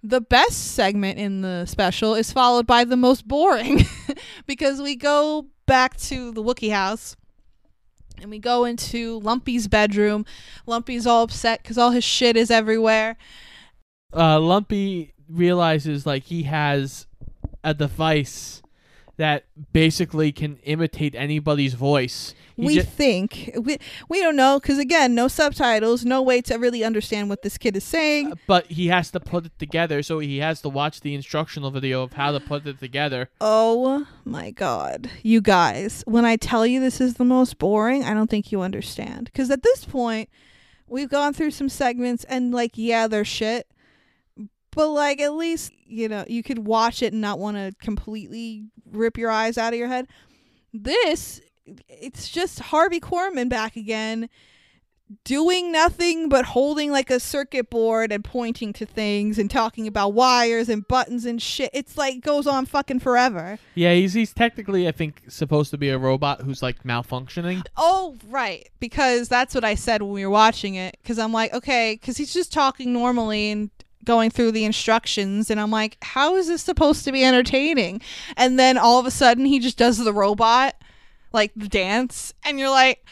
the 0.03 0.21
best 0.21 0.75
segment 0.75 1.19
in 1.19 1.43
the 1.43 1.66
special 1.66 2.14
is 2.14 2.33
followed 2.33 2.66
by 2.66 2.85
the 2.85 2.97
most 2.97 3.27
boring 3.29 3.85
because 4.47 4.81
we 4.81 4.97
go 4.97 5.47
back 5.66 5.97
to 5.99 6.33
the 6.33 6.43
Wookiee 6.43 6.73
house 6.73 7.16
and 8.21 8.31
we 8.31 8.39
go 8.39 8.64
into 8.64 9.21
Lumpy's 9.21 9.69
bedroom. 9.69 10.25
Lumpy's 10.66 11.07
all 11.07 11.25
upset 11.25 11.62
because 11.62 11.77
all 11.77 11.91
his 11.91 12.05
shit 12.05 12.37
is 12.37 12.51
everywhere. 12.51 13.16
uh, 14.14 14.41
Lumpy 14.41 15.12
realizes 15.29 16.07
like 16.07 16.25
he 16.25 16.45
has 16.45 17.07
a 17.62 17.75
device 17.75 18.62
that 19.19 19.45
basically 19.73 20.33
can 20.33 20.57
imitate 20.62 21.14
anybody's 21.14 21.75
voice. 21.75 22.35
He 22.57 22.64
we 22.64 22.75
ju- 22.77 22.83
think 22.83 23.51
we 23.61 23.79
we 24.09 24.21
don't 24.21 24.37
know 24.37 24.59
because 24.59 24.79
again, 24.79 25.14
no 25.14 25.29
subtitles, 25.29 26.05
no 26.05 26.23
way 26.23 26.41
to 26.43 26.57
really 26.57 26.83
understand 26.83 27.29
what 27.29 27.43
this 27.43 27.59
kid 27.59 27.77
is 27.77 27.85
saying. 27.85 28.33
Uh, 28.33 28.37
but 28.47 28.66
he 28.66 28.87
has 28.89 29.11
to 29.11 29.21
put 29.21 29.47
it 29.47 29.59
together, 29.59 30.03
so 30.03 30.19
he 30.21 30.39
has 30.39 30.61
to 30.62 30.69
watch 30.69 31.01
the 31.03 31.14
instructional 31.14 31.71
video 31.71 32.03
of 32.03 32.14
how 32.14 32.33
to 32.33 32.41
put 32.41 32.66
it 32.66 32.81
together. 32.81 33.29
Oh 33.41 34.07
my 34.25 34.51
god. 34.51 35.11
You 35.23 35.41
guys, 35.41 36.03
when 36.07 36.25
I 36.25 36.37
tell 36.37 36.66
you 36.66 36.81
this 36.81 37.01
is 37.01 37.14
the 37.14 37.25
most 37.25 37.59
boring, 37.59 38.05
I 38.05 38.14
don't 38.14 38.31
think 38.31 38.51
you 38.51 38.62
understand. 38.62 39.27
Because 39.27 39.51
at 39.51 39.62
this 39.62 39.85
point, 39.85 40.29
we've 40.87 41.11
gone 41.11 41.35
through 41.35 41.51
some 41.51 41.69
segments 41.69 42.25
and, 42.25 42.53
like, 42.53 42.73
yeah, 42.75 43.07
they're 43.07 43.25
shit. 43.25 43.69
But, 44.79 44.91
like, 44.91 45.20
at 45.20 45.33
least, 45.35 45.72
you 45.89 46.09
know, 46.09 46.24
you 46.29 46.45
could 46.45 46.61
watch 46.61 47.03
it 47.03 47.12
and 47.12 47.20
not 47.20 47.41
want 47.41 47.57
to 47.57 47.74
completely 47.81 48.66
rip 48.89 49.18
your 49.18 49.29
eyes 49.29 49.59
out 49.59 49.72
of 49.72 49.79
your 49.81 49.89
head. 49.89 50.07
This, 50.72 51.41
it's 51.89 52.29
just 52.29 52.61
Harvey 52.61 53.01
Korman 53.01 53.49
back 53.49 53.74
again 53.74 54.29
doing 55.24 55.72
nothing 55.72 56.29
but 56.29 56.45
holding 56.45 56.91
like 56.91 57.11
a 57.11 57.18
circuit 57.18 57.70
board 57.70 58.12
and 58.12 58.22
pointing 58.22 58.72
to 58.74 58.85
things 58.85 59.39
and 59.39 59.51
talking 59.51 59.87
about 59.87 60.12
wires 60.12 60.68
and 60.68 60.87
buttons 60.87 61.24
and 61.24 61.41
shit. 61.41 61.70
It's 61.72 61.97
like 61.97 62.20
goes 62.20 62.47
on 62.47 62.66
fucking 62.66 63.01
forever. 63.01 63.59
Yeah, 63.74 63.95
he's 63.95 64.12
he's 64.12 64.33
technically 64.33 64.87
I 64.87 64.93
think 64.93 65.22
supposed 65.29 65.70
to 65.70 65.79
be 65.79 65.89
a 65.89 65.99
robot 65.99 66.43
who's 66.43 66.62
like 66.62 66.85
malfunctioning. 66.85 67.64
Oh, 67.76 68.16
right. 68.29 68.68
Because 68.81 69.29
that's 69.29 69.55
what 69.55 69.64
I 69.64 69.74
said 69.74 70.03
when 70.03 70.12
we 70.12 70.24
were 70.24 70.31
watching 70.31 70.74
it. 70.74 70.97
Because 71.03 71.18
I'm 71.18 71.33
like, 71.33 71.53
okay, 71.55 71.95
because 71.95 72.16
he's 72.16 72.33
just 72.33 72.53
talking 72.53 72.93
normally 72.93 73.51
and 73.51 73.70
going 74.09 74.31
through 74.31 74.51
the 74.51 74.65
instructions. 74.65 75.51
And 75.51 75.61
I'm 75.61 75.71
like, 75.71 75.99
how 76.03 76.35
is 76.37 76.49
this 76.49 76.63
supposed 76.63 77.05
to 77.05 77.13
be 77.13 77.23
entertaining? 77.23 78.01
And 78.39 78.59
then 78.59 78.79
all 78.79 78.99
of 78.99 79.05
a 79.05 79.11
sudden 79.11 79.45
he 79.45 79.59
just 79.59 79.77
does 79.77 79.99
the 79.99 80.15
robot, 80.15 80.75
like 81.35 81.53
the 81.55 81.69
dance. 81.69 82.33
And 82.43 82.59
you're 82.59 82.71
like, 82.71 83.05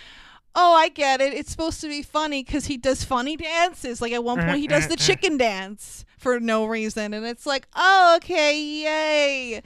oh, 0.54 0.72
I 0.72 0.88
get 0.88 1.20
it. 1.20 1.34
It's 1.34 1.50
supposed 1.50 1.82
to 1.82 1.88
be 1.88 2.02
funny 2.02 2.42
because 2.42 2.64
he 2.64 2.78
does 2.78 3.04
funny 3.04 3.36
dances. 3.36 4.00
Like 4.00 4.12
at 4.12 4.24
one 4.24 4.42
point, 4.42 4.56
he 4.56 4.66
does 4.66 4.88
the 4.88 4.96
mm-hmm, 4.96 5.04
chicken 5.04 5.36
dance 5.36 6.06
for 6.16 6.40
no 6.40 6.64
reason. 6.64 7.12
And 7.12 7.26
it's 7.26 7.44
like, 7.44 7.68
oh, 7.76 8.14
okay, 8.16 8.58
yay. 8.58 9.62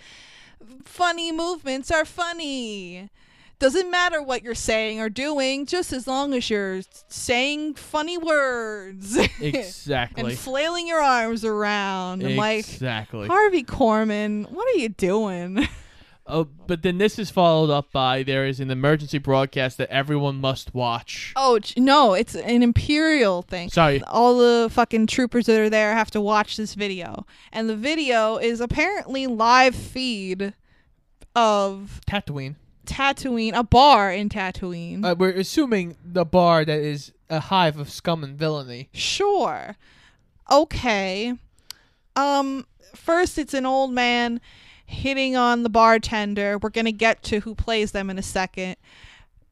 Funny 0.85 1.31
movements 1.31 1.93
are 1.93 2.05
funny. 2.05 3.09
Doesn't 3.61 3.90
matter 3.90 4.22
what 4.22 4.42
you're 4.42 4.54
saying 4.54 5.00
or 5.00 5.11
doing, 5.11 5.66
just 5.66 5.92
as 5.92 6.06
long 6.06 6.32
as 6.32 6.48
you're 6.48 6.80
saying 7.08 7.74
funny 7.74 8.18
words. 8.18 9.16
Exactly. 9.40 10.30
and 10.30 10.38
flailing 10.38 10.86
your 10.86 11.00
arms 11.00 11.44
around. 11.44 12.22
I'm 12.24 12.36
like, 12.36 12.61
Exactly. 12.61 13.28
Harvey 13.28 13.62
Korman, 13.62 14.50
what 14.50 14.66
are 14.74 14.78
you 14.78 14.88
doing? 14.88 15.68
Oh, 16.26 16.46
but 16.68 16.82
then 16.82 16.98
this 16.98 17.18
is 17.18 17.28
followed 17.28 17.70
up 17.70 17.90
by 17.90 18.22
there 18.22 18.46
is 18.46 18.61
an 18.61 18.70
emergency 18.70 19.18
broadcast 19.18 19.78
that 19.78 19.90
everyone 19.90 20.36
must 20.36 20.72
watch. 20.72 21.32
Oh 21.34 21.58
no, 21.76 22.14
it's 22.14 22.36
an 22.36 22.62
imperial 22.62 23.42
thing. 23.42 23.68
Sorry. 23.68 24.00
All 24.04 24.38
the 24.38 24.68
fucking 24.70 25.08
troopers 25.08 25.46
that 25.46 25.58
are 25.58 25.70
there 25.70 25.92
have 25.94 26.11
to 26.12 26.20
watch 26.20 26.56
this 26.56 26.74
video. 26.74 27.26
And 27.52 27.68
the 27.68 27.74
video 27.74 28.36
is 28.36 28.61
apparently 28.61 29.26
live 29.26 29.74
feed 29.74 30.54
of 31.34 32.00
Tatooine. 32.06 32.54
Tatooine, 32.87 33.53
a 33.55 33.62
bar 33.62 34.12
in 34.12 34.28
Tatooine. 34.28 35.05
Uh, 35.05 35.14
we're 35.16 35.31
assuming 35.31 35.97
the 36.05 36.24
bar 36.24 36.64
that 36.64 36.78
is 36.81 37.12
a 37.28 37.41
hive 37.41 37.78
of 37.78 37.91
scum 37.91 38.24
and 38.24 38.37
villainy. 38.37 38.89
Sure. 38.93 39.76
Okay. 40.51 41.35
Um 42.16 42.66
first 42.95 43.39
it's 43.39 43.55
an 43.55 43.66
old 43.66 43.93
man. 43.93 44.41
hitting 44.87 45.37
on 45.37 45.62
the 45.62 45.68
bartender. 45.70 46.59
We're 46.59 46.70
going 46.70 46.85
to 46.87 46.93
get 46.93 47.22
to 47.24 47.41
who 47.41 47.55
plays 47.55 47.93
them 47.93 48.11
in 48.11 48.18
a 48.18 48.22
second. 48.22 48.74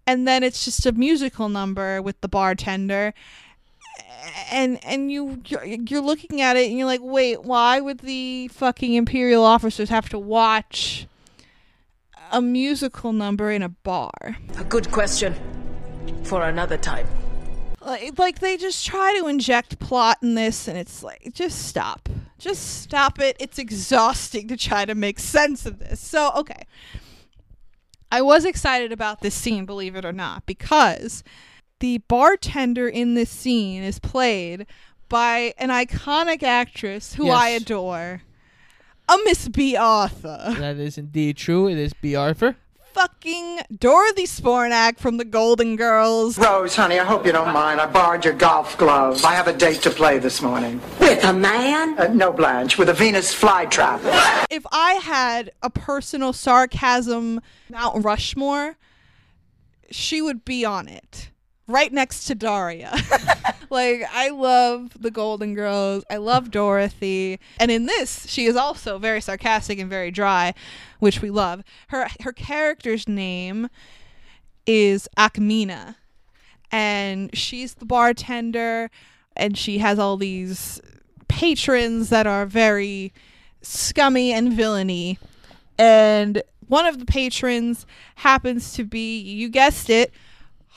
And 0.05 0.27
then 0.27 0.43
it's 0.43 0.65
just 0.65 0.85
a 0.85 0.91
musical 0.93 1.49
number 1.49 2.03
with 2.03 2.21
the 2.21 2.29
bartender. 2.29 3.15
And 4.51 4.85
and 4.85 5.13
you 5.13 5.41
you're, 5.47 5.65
you're 5.65 6.01
looking 6.01 6.41
at 6.41 6.57
it 6.57 6.69
and 6.69 6.77
you're 6.77 6.87
like, 6.87 7.01
"Wait, 7.03 7.45
why 7.45 7.81
would 7.81 8.01
the 8.01 8.49
fucking 8.49 8.95
imperial 8.95 9.45
officers 9.45 9.91
have 9.91 10.09
to 10.11 10.19
watch 10.19 11.07
a 12.33 12.41
musical 12.41 13.13
number 13.13 13.51
in 13.51 13.63
a 13.63 13.69
bar?" 13.69 14.37
A 14.59 14.65
good 14.65 14.91
question. 14.91 15.35
For 16.25 16.43
another 16.43 16.77
time. 16.77 17.07
like, 17.85 18.19
like 18.19 18.39
they 18.41 18.57
just 18.57 18.85
try 18.87 19.17
to 19.19 19.27
inject 19.29 19.79
plot 19.79 20.19
in 20.23 20.35
this 20.35 20.69
and 20.69 20.77
it's 20.77 21.03
like 21.03 21.31
just 21.33 21.67
stop 21.67 22.09
just 22.39 22.83
stop 22.83 23.19
it 23.19 23.37
it's 23.41 23.59
exhausting 23.59 24.47
to 24.49 24.57
try 24.57 24.85
to 24.85 24.95
make 24.95 25.19
sense 25.19 25.65
of 25.65 25.79
this 25.79 25.99
so 26.01 26.31
okay 26.37 26.67
i 28.13 28.21
was 28.21 28.45
excited 28.45 28.93
about 28.93 29.21
this 29.21 29.35
scene 29.35 29.65
believe 29.65 29.97
it 29.97 30.05
or 30.05 30.13
not 30.13 30.45
because 30.45 31.25
the 31.81 31.99
bartender 32.09 32.89
in 32.89 33.15
this 33.15 33.31
scene 33.31 33.83
is 33.83 33.99
played 33.99 34.67
by 35.09 35.55
an 35.57 35.71
iconic 35.71 36.43
actress 36.43 37.15
who 37.15 37.31
i 37.31 37.49
adore 37.49 38.23
a 39.09 39.17
miss 39.25 39.49
bea 39.49 39.77
arthur 39.77 40.55
That 40.59 40.77
is 40.77 40.99
indeed 40.99 41.37
true. 41.37 41.69
It 41.69 41.79
is 41.79 41.93
Bea 41.95 42.17
Arthur. 42.17 42.57
fucking 42.95 43.61
dorothy 43.79 44.25
zbornak 44.27 44.99
from 44.99 45.19
the 45.19 45.25
golden 45.25 45.77
girls 45.77 46.37
Rose, 46.39 46.75
honey, 46.75 46.99
I 46.99 47.05
hope 47.05 47.25
you 47.25 47.33
don't 47.33 47.53
mind. 47.53 47.81
I 47.81 47.87
borrowed 47.87 48.25
your 48.25 48.35
golf 48.35 48.77
gloves. 48.77 49.23
I 49.25 49.35
have 49.35 49.47
a 49.47 49.53
date 49.53 49.83
to 49.83 49.91
play 49.91 50.19
this 50.19 50.43
morning. 50.43 50.81
With 51.01 51.23
a 51.25 51.33
man? 51.33 51.97
Uh, 51.99 52.09
no, 52.09 52.33
Blanche, 52.33 52.77
with 52.79 52.89
a 52.89 52.95
Venus 52.95 53.33
flytrap. 53.35 54.01
if 54.51 54.65
I 54.73 54.95
had 54.95 55.53
a 55.63 55.71
personal 55.71 56.33
sarcasm 56.33 57.41
Mount 57.71 58.05
Rushmore, 58.05 58.77
she 59.91 60.21
would 60.21 60.45
be 60.45 60.65
on 60.65 60.89
it. 60.89 61.31
Right 61.69 61.93
next 61.93 62.25
to 62.25 62.35
Daria. 62.35 62.97
like 63.71 64.03
I 64.11 64.31
love 64.31 64.97
the 64.99 65.11
Golden 65.11 65.55
Girls. 65.55 66.03
I 66.11 66.17
love 66.17 66.51
Dorothy. 66.51 67.39
And 67.61 67.71
in 67.71 67.87
this, 67.87 68.27
she 68.29 68.47
is 68.47 68.57
also 68.57 68.99
very 68.99 69.21
sarcastic 69.21 69.79
and 69.79 69.91
very 69.91 70.11
dry, 70.11 70.55
which 70.99 71.21
we 71.21 71.31
love. 71.31 71.63
Her 71.89 72.09
her 72.23 72.33
character's 72.33 73.07
name 73.07 73.69
is 74.67 75.09
Ackmena. 75.17 75.97
And 76.73 77.37
she's 77.37 77.75
the 77.75 77.87
bartender 77.87 78.91
and 79.37 79.57
she 79.57 79.79
has 79.79 79.99
all 79.99 80.17
these 80.17 80.81
patrons 81.29 82.09
that 82.11 82.27
are 82.27 82.45
very 82.45 83.13
scummy 83.63 84.33
and 84.33 84.53
villainy. 84.53 85.19
And 85.79 86.43
one 86.67 86.87
of 86.87 86.99
the 86.99 87.07
patrons 87.07 87.87
happens 88.17 88.73
to 88.75 88.85
be, 88.85 89.21
you 89.21 89.49
guessed 89.49 89.89
it, 89.89 90.13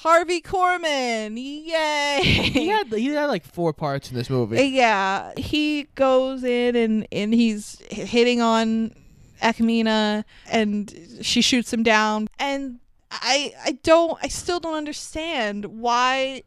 Harvey 0.02 0.42
Korman. 0.42 1.36
Yay! 1.38 2.22
He 2.24 2.68
had 2.68 2.92
he 2.92 3.08
had 3.10 3.28
like 3.28 3.46
four 3.46 3.72
parts 3.72 4.10
in 4.10 4.18
this 4.18 4.32
movie. 4.32 4.58
Uh, 4.58 4.62
yeah, 4.62 5.34
he 5.38 5.84
goes 5.94 6.44
in 6.44 6.76
and 6.76 7.08
and 7.12 7.34
he's 7.36 7.80
hitting 7.92 8.42
on 8.42 8.96
Ackmena, 9.44 10.24
and 10.50 10.92
she 11.22 11.42
shoots 11.42 11.72
him 11.72 11.84
down. 11.84 12.28
And 12.40 12.80
I 13.12 13.54
I 13.64 13.72
don't 13.84 14.18
I 14.24 14.28
still 14.28 14.60
don't 14.60 14.74
understand 14.74 15.66
why 15.66 16.44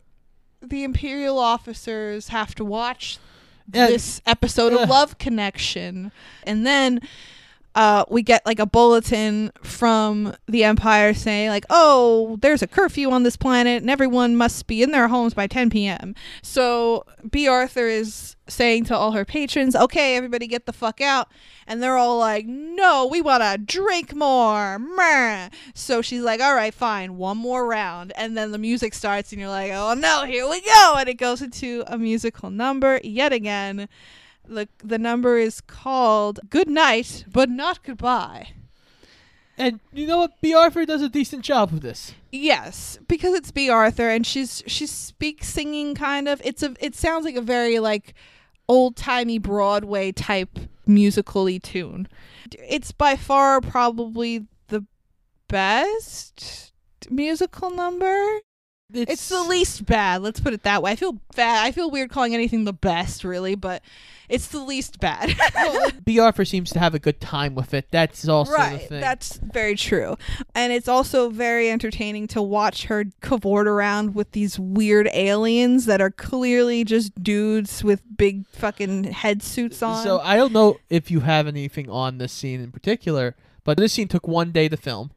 the 0.60 0.82
Imperial 0.82 1.38
officers 1.38 2.28
have 2.28 2.56
to 2.56 2.64
watch 2.64 3.18
Yeah, 3.72 3.86
this 3.86 4.20
episode 4.26 4.72
yeah. 4.72 4.82
of 4.82 4.88
Love 4.88 5.18
Connection, 5.18 6.10
and 6.44 6.66
then. 6.66 7.00
Uh, 7.74 8.04
we 8.08 8.22
get 8.22 8.44
like 8.46 8.60
a 8.60 8.66
bulletin 8.66 9.50
from 9.62 10.34
the 10.46 10.62
Empire 10.64 11.12
saying 11.12 11.48
like, 11.48 11.66
"Oh, 11.70 12.38
there's 12.40 12.62
a 12.62 12.66
curfew 12.66 13.10
on 13.10 13.24
this 13.24 13.36
planet, 13.36 13.82
and 13.82 13.90
everyone 13.90 14.36
must 14.36 14.66
be 14.66 14.82
in 14.82 14.92
their 14.92 15.08
homes 15.08 15.34
by 15.34 15.46
10 15.46 15.70
p.m." 15.70 16.14
So 16.42 17.04
Bea 17.28 17.48
Arthur 17.48 17.88
is 17.88 18.36
saying 18.46 18.84
to 18.84 18.96
all 18.96 19.12
her 19.12 19.24
patrons, 19.24 19.74
"Okay, 19.74 20.16
everybody, 20.16 20.46
get 20.46 20.66
the 20.66 20.72
fuck 20.72 21.00
out," 21.00 21.28
and 21.66 21.82
they're 21.82 21.96
all 21.96 22.18
like, 22.18 22.46
"No, 22.46 23.06
we 23.06 23.20
want 23.20 23.42
to 23.42 23.58
drink 23.58 24.14
more." 24.14 24.78
So 25.74 26.00
she's 26.00 26.22
like, 26.22 26.40
"All 26.40 26.54
right, 26.54 26.72
fine, 26.74 27.16
one 27.16 27.38
more 27.38 27.66
round," 27.66 28.12
and 28.16 28.36
then 28.36 28.52
the 28.52 28.58
music 28.58 28.94
starts, 28.94 29.32
and 29.32 29.40
you're 29.40 29.50
like, 29.50 29.72
"Oh 29.72 29.94
no, 29.94 30.24
here 30.26 30.48
we 30.48 30.60
go!" 30.60 30.94
And 30.96 31.08
it 31.08 31.14
goes 31.14 31.42
into 31.42 31.82
a 31.88 31.98
musical 31.98 32.50
number 32.50 33.00
yet 33.02 33.32
again. 33.32 33.88
The 34.46 34.68
the 34.82 34.98
number 34.98 35.38
is 35.38 35.60
called 35.60 36.40
"Good 36.50 36.68
Night, 36.68 37.24
but 37.30 37.48
Not 37.48 37.82
Goodbye." 37.82 38.48
And 39.56 39.80
you 39.92 40.06
know 40.06 40.18
what? 40.18 40.40
Bea 40.40 40.54
Arthur 40.54 40.84
does 40.84 41.00
a 41.00 41.08
decent 41.08 41.44
job 41.44 41.72
of 41.72 41.80
this. 41.80 42.14
Yes, 42.32 42.98
because 43.06 43.34
it's 43.34 43.52
Bea 43.52 43.70
Arthur 43.70 44.08
and 44.10 44.26
she's 44.26 44.62
she 44.66 44.86
speaks 44.86 45.48
singing 45.48 45.94
kind 45.94 46.28
of. 46.28 46.40
It's 46.44 46.62
a 46.62 46.74
it 46.80 46.94
sounds 46.94 47.24
like 47.24 47.36
a 47.36 47.40
very 47.40 47.78
like 47.78 48.14
old 48.68 48.96
timey 48.96 49.38
Broadway 49.38 50.10
type 50.12 50.58
musically 50.86 51.58
tune. 51.58 52.08
It's 52.52 52.92
by 52.92 53.16
far 53.16 53.60
probably 53.60 54.46
the 54.68 54.84
best 55.48 56.72
musical 57.10 57.70
number. 57.70 58.40
It's, 58.94 59.28
the 59.28 59.42
least 59.42 59.86
bad. 59.86 60.22
Let's 60.22 60.40
put 60.40 60.52
it 60.52 60.62
that 60.62 60.82
way. 60.82 60.92
I 60.92 60.96
feel 60.96 61.18
bad. 61.34 61.64
I 61.66 61.72
feel 61.72 61.90
weird 61.90 62.10
calling 62.10 62.34
anything 62.34 62.64
the 62.64 62.72
best, 62.72 63.24
really, 63.24 63.54
but 63.54 63.82
it's 64.28 64.48
the 64.48 64.60
least 64.60 65.00
bad. 65.00 65.34
Bea 66.04 66.18
Arthur 66.20 66.44
seems 66.44 66.70
to 66.70 66.78
have 66.78 66.94
a 66.94 66.98
good 66.98 67.20
time 67.20 67.54
with 67.54 67.74
it. 67.74 67.88
That's 67.90 68.26
also 68.26 68.52
the 68.52 68.58
right 68.58 68.80
thing. 68.80 69.00
that's 69.00 69.36
very 69.36 69.76
true 69.76 70.16
and 70.54 70.72
it's 70.72 70.88
also 70.88 71.30
very 71.30 71.70
entertaining 71.70 72.26
to 72.28 72.42
watch 72.42 72.86
her 72.86 73.04
cavort 73.20 73.66
around 73.66 74.14
with 74.14 74.32
these 74.32 74.58
weird 74.58 75.08
aliens 75.12 75.86
that 75.86 76.00
are 76.00 76.10
clearly 76.10 76.84
just 76.84 77.22
dudes 77.22 77.84
with 77.84 78.02
big 78.16 78.46
fucking 78.48 79.04
head 79.04 79.42
suits 79.42 79.82
on 79.82 80.02
So 80.02 80.20
I 80.20 80.36
don't 80.36 80.52
know 80.52 80.78
if 80.88 81.10
you 81.10 81.20
have 81.20 81.46
anything 81.46 81.90
on 81.90 82.18
this 82.18 82.32
scene 82.32 82.60
in 82.60 82.72
particular, 82.72 83.36
but 83.64 83.76
this 83.76 83.92
scene 83.92 84.08
took 84.08 84.26
one 84.26 84.52
day 84.52 84.68
to 84.68 84.76
film. 84.76 85.10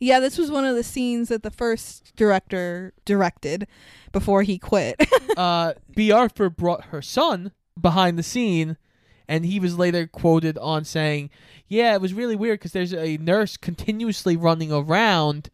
Yeah 0.00 0.18
this 0.18 0.38
was 0.38 0.50
one 0.50 0.64
of 0.64 0.74
the 0.74 0.82
scenes 0.82 1.28
that 1.28 1.42
the 1.42 1.50
first 1.50 2.16
director 2.16 2.92
directed 3.04 3.68
before 4.12 4.42
he 4.42 4.58
quit 4.58 4.96
uh, 5.36 5.74
Bea 5.94 6.10
Arthur 6.10 6.50
brought 6.50 6.86
her 6.86 7.02
son 7.02 7.52
behind 7.80 8.18
the 8.18 8.22
scene, 8.22 8.76
and 9.28 9.44
he 9.46 9.60
was 9.60 9.78
later 9.78 10.06
quoted 10.06 10.58
on 10.58 10.84
saying, 10.84 11.30
"Yeah, 11.68 11.94
it 11.94 12.00
was 12.00 12.14
really 12.14 12.36
weird 12.36 12.58
because 12.58 12.72
there's 12.72 12.94
a 12.94 13.16
nurse 13.18 13.56
continuously 13.56 14.36
running 14.36 14.72
around 14.72 15.50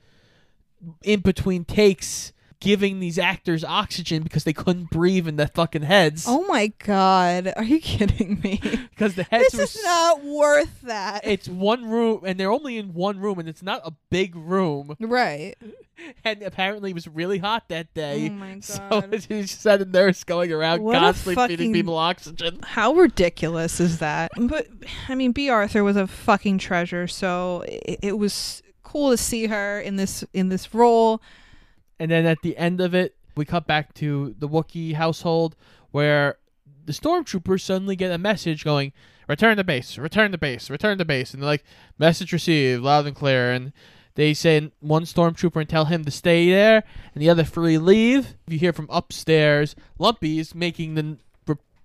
in 1.03 1.21
between 1.21 1.65
takes." 1.65 2.33
Giving 2.59 3.01
these 3.01 3.19
actors 3.19 3.63
oxygen 3.65 4.23
because 4.23 4.45
they 4.45 4.55
couldn't 4.55 4.91
breathe 4.91 5.29
in 5.29 5.37
their 5.37 5.49
fucking 5.49 5.83
heads. 5.83 6.25
oh 6.27 6.47
my 6.47 6.69
god 6.85 7.53
are 7.55 7.63
you 7.65 7.79
kidding 7.81 8.41
me 8.43 8.61
Because 8.91 9.15
the 9.15 9.25
heads 9.25 9.53
this 9.53 9.77
is 9.77 9.85
not 9.85 10.25
worth 10.25 10.81
that 10.83 11.27
it's 11.27 11.49
one 11.49 11.85
room 11.85 12.23
and 12.25 12.41
they're 12.41 12.51
only 12.51 12.79
in 12.79 12.95
one 12.95 13.21
room 13.21 13.39
and 13.39 13.47
it's 13.49 13.63
not 13.63 13.83
a 13.85 13.93
big 14.11 14.35
room 14.35 14.97
right 15.01 15.55
and 16.25 16.43
apparently 16.43 16.91
it 16.91 16.95
was 16.95 17.07
really 17.07 17.39
hot 17.39 17.69
that 17.69 17.93
day 17.93 18.29
Oh 18.31 18.33
my 18.33 18.59
so 18.61 18.79
God. 18.89 19.13
it's 19.13 19.27
just 19.27 19.63
had 19.63 19.83
a 19.83 19.85
nurse 19.85 20.25
going 20.25 20.51
around 20.51 20.83
What 20.83 20.97
a 20.97 21.01
constantly 21.01 21.35
feeding 21.35 21.57
fucking- 21.59 21.73
people 21.75 21.97
oxygen 21.99 22.59
How 22.63 22.95
ridiculous 22.95 23.81
is 23.81 23.99
that? 23.99 24.31
But 24.39 24.69
I 25.09 25.15
mean, 25.15 25.33
Bea 25.33 25.51
Arthur 25.51 25.85
was 25.85 25.97
a 25.97 26.07
fucking 26.07 26.59
treasure, 26.59 27.07
so 27.07 27.65
it, 27.69 27.99
it 28.03 28.19
was 28.19 28.63
cool 28.83 29.11
to 29.11 29.17
see 29.19 29.47
her 29.47 29.79
in 29.81 29.97
this 29.97 30.25
in 30.33 30.49
this 30.49 30.73
role. 30.75 31.21
And 31.99 32.11
then 32.11 32.27
at 32.27 32.39
the 32.43 32.57
end 32.57 32.81
of 32.81 32.95
it 32.95 33.17
we 33.37 33.45
cut 33.45 33.67
back 33.67 33.95
to 33.95 34.35
the 34.39 34.49
Wookiee 34.49 34.95
household 34.95 35.57
where 35.91 36.39
the 36.85 36.93
stormtroopers 36.93 37.61
suddenly 37.61 37.97
get 37.97 38.13
a 38.13 38.19
message 38.19 38.65
going 38.65 38.93
return 39.29 39.57
to 39.57 39.65
base 39.65 39.99
return 39.99 40.33
to 40.33 40.39
base 40.39 40.71
return 40.71 40.99
to 40.99 41.05
base. 41.05 41.33
And 41.33 41.43
they're 41.43 41.51
like 41.51 41.65
message 41.99 42.33
received 42.33 42.83
loud 42.83 43.07
and 43.07 43.17
clear. 43.17 43.53
And 43.53 43.73
they 44.15 44.33
send 44.33 44.73
one 44.81 45.03
stormtrooper 45.03 45.61
and 45.61 45.69
tell 45.69 45.87
him 45.87 46.05
to 46.05 46.11
stay 46.11 46.51
there 46.51 46.85
and 47.15 47.23
the 47.23 47.29
other 47.29 47.45
three 47.45 47.79
leave. 47.79 48.37
You 48.47 48.59
hear 48.59 48.73
from 48.73 48.89
upstairs 48.91 49.77
lumpy 49.99 50.39
is 50.39 50.55
making 50.55 50.95
the 50.95 51.19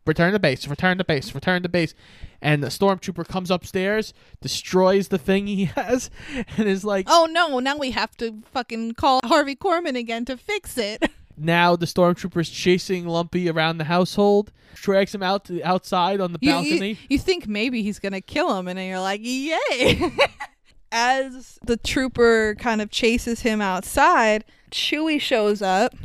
return 0.05 0.33
to 0.33 0.39
base 0.39 0.67
return 0.67 0.97
to 0.97 1.03
base 1.03 1.35
return 1.35 1.61
to 1.63 1.69
base 1.69 1.93
and 2.41 2.63
the 2.63 2.67
stormtrooper 2.69 3.27
comes 3.27 3.51
upstairs 3.51 4.13
destroys 4.41 5.09
the 5.09 5.17
thing 5.17 5.45
he 5.47 5.65
has 5.75 6.09
and 6.57 6.67
is 6.67 6.83
like 6.83 7.05
Oh 7.09 7.27
no! 7.29 7.59
Now 7.59 7.77
we 7.77 7.91
have 7.91 8.17
to 8.17 8.41
fucking 8.51 8.93
call 8.93 9.19
Harvey 9.23 9.55
Korman 9.55 9.95
again 9.97 10.25
to 10.25 10.37
fix 10.37 10.77
it. 10.77 11.09
Now 11.37 11.75
the 11.75 11.87
stormtrooper's 11.87 12.49
chasing 12.51 13.07
Lumpy 13.07 13.49
around 13.49 13.79
the 13.79 13.85
household, 13.85 14.51
drags 14.75 15.15
him 15.15 15.23
out 15.23 15.45
to 15.45 15.53
the 15.53 15.63
outside 15.63 16.21
on 16.21 16.33
the 16.33 16.39
You, 16.41 16.51
you, 16.51 16.69
balcony. 16.71 16.99
you 17.09 17.17
think 17.17 17.47
maybe 17.47 17.81
he's 17.81 17.97
gonna 17.97 18.21
kill 18.21 18.55
him, 18.59 18.67
and 18.67 18.77
then 18.77 18.87
you're 18.87 18.99
like, 18.99 19.21
yay! 19.23 20.11
As 20.91 21.57
the 21.63 21.77
trooper 21.77 22.53
kind 22.59 22.79
of 22.81 22.91
chases 22.91 23.39
him 23.41 23.59
outside, 23.61 24.43
Chewie 24.71 25.21
shows 25.21 25.61
up, 25.63 25.95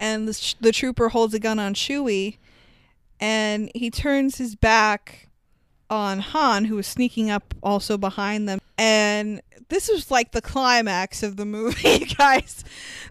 and 0.00 0.26
the, 0.26 0.54
the 0.60 0.72
trooper 0.72 1.10
holds 1.10 1.34
a 1.34 1.38
gun 1.38 1.58
on 1.60 1.74
Chewie, 1.74 2.38
and 3.20 3.70
he 3.74 3.90
turns 3.90 4.38
his 4.38 4.54
back 4.56 5.28
on 5.90 6.18
Han, 6.20 6.66
who 6.66 6.76
was 6.76 6.86
sneaking 6.86 7.30
up 7.30 7.54
also 7.62 7.96
behind 7.96 8.48
them. 8.48 8.60
And 8.76 9.40
this 9.68 9.88
was 9.88 10.10
like 10.10 10.32
the 10.32 10.42
climax 10.42 11.22
of 11.22 11.36
the 11.36 11.44
movie, 11.44 12.06
guys. 12.16 12.64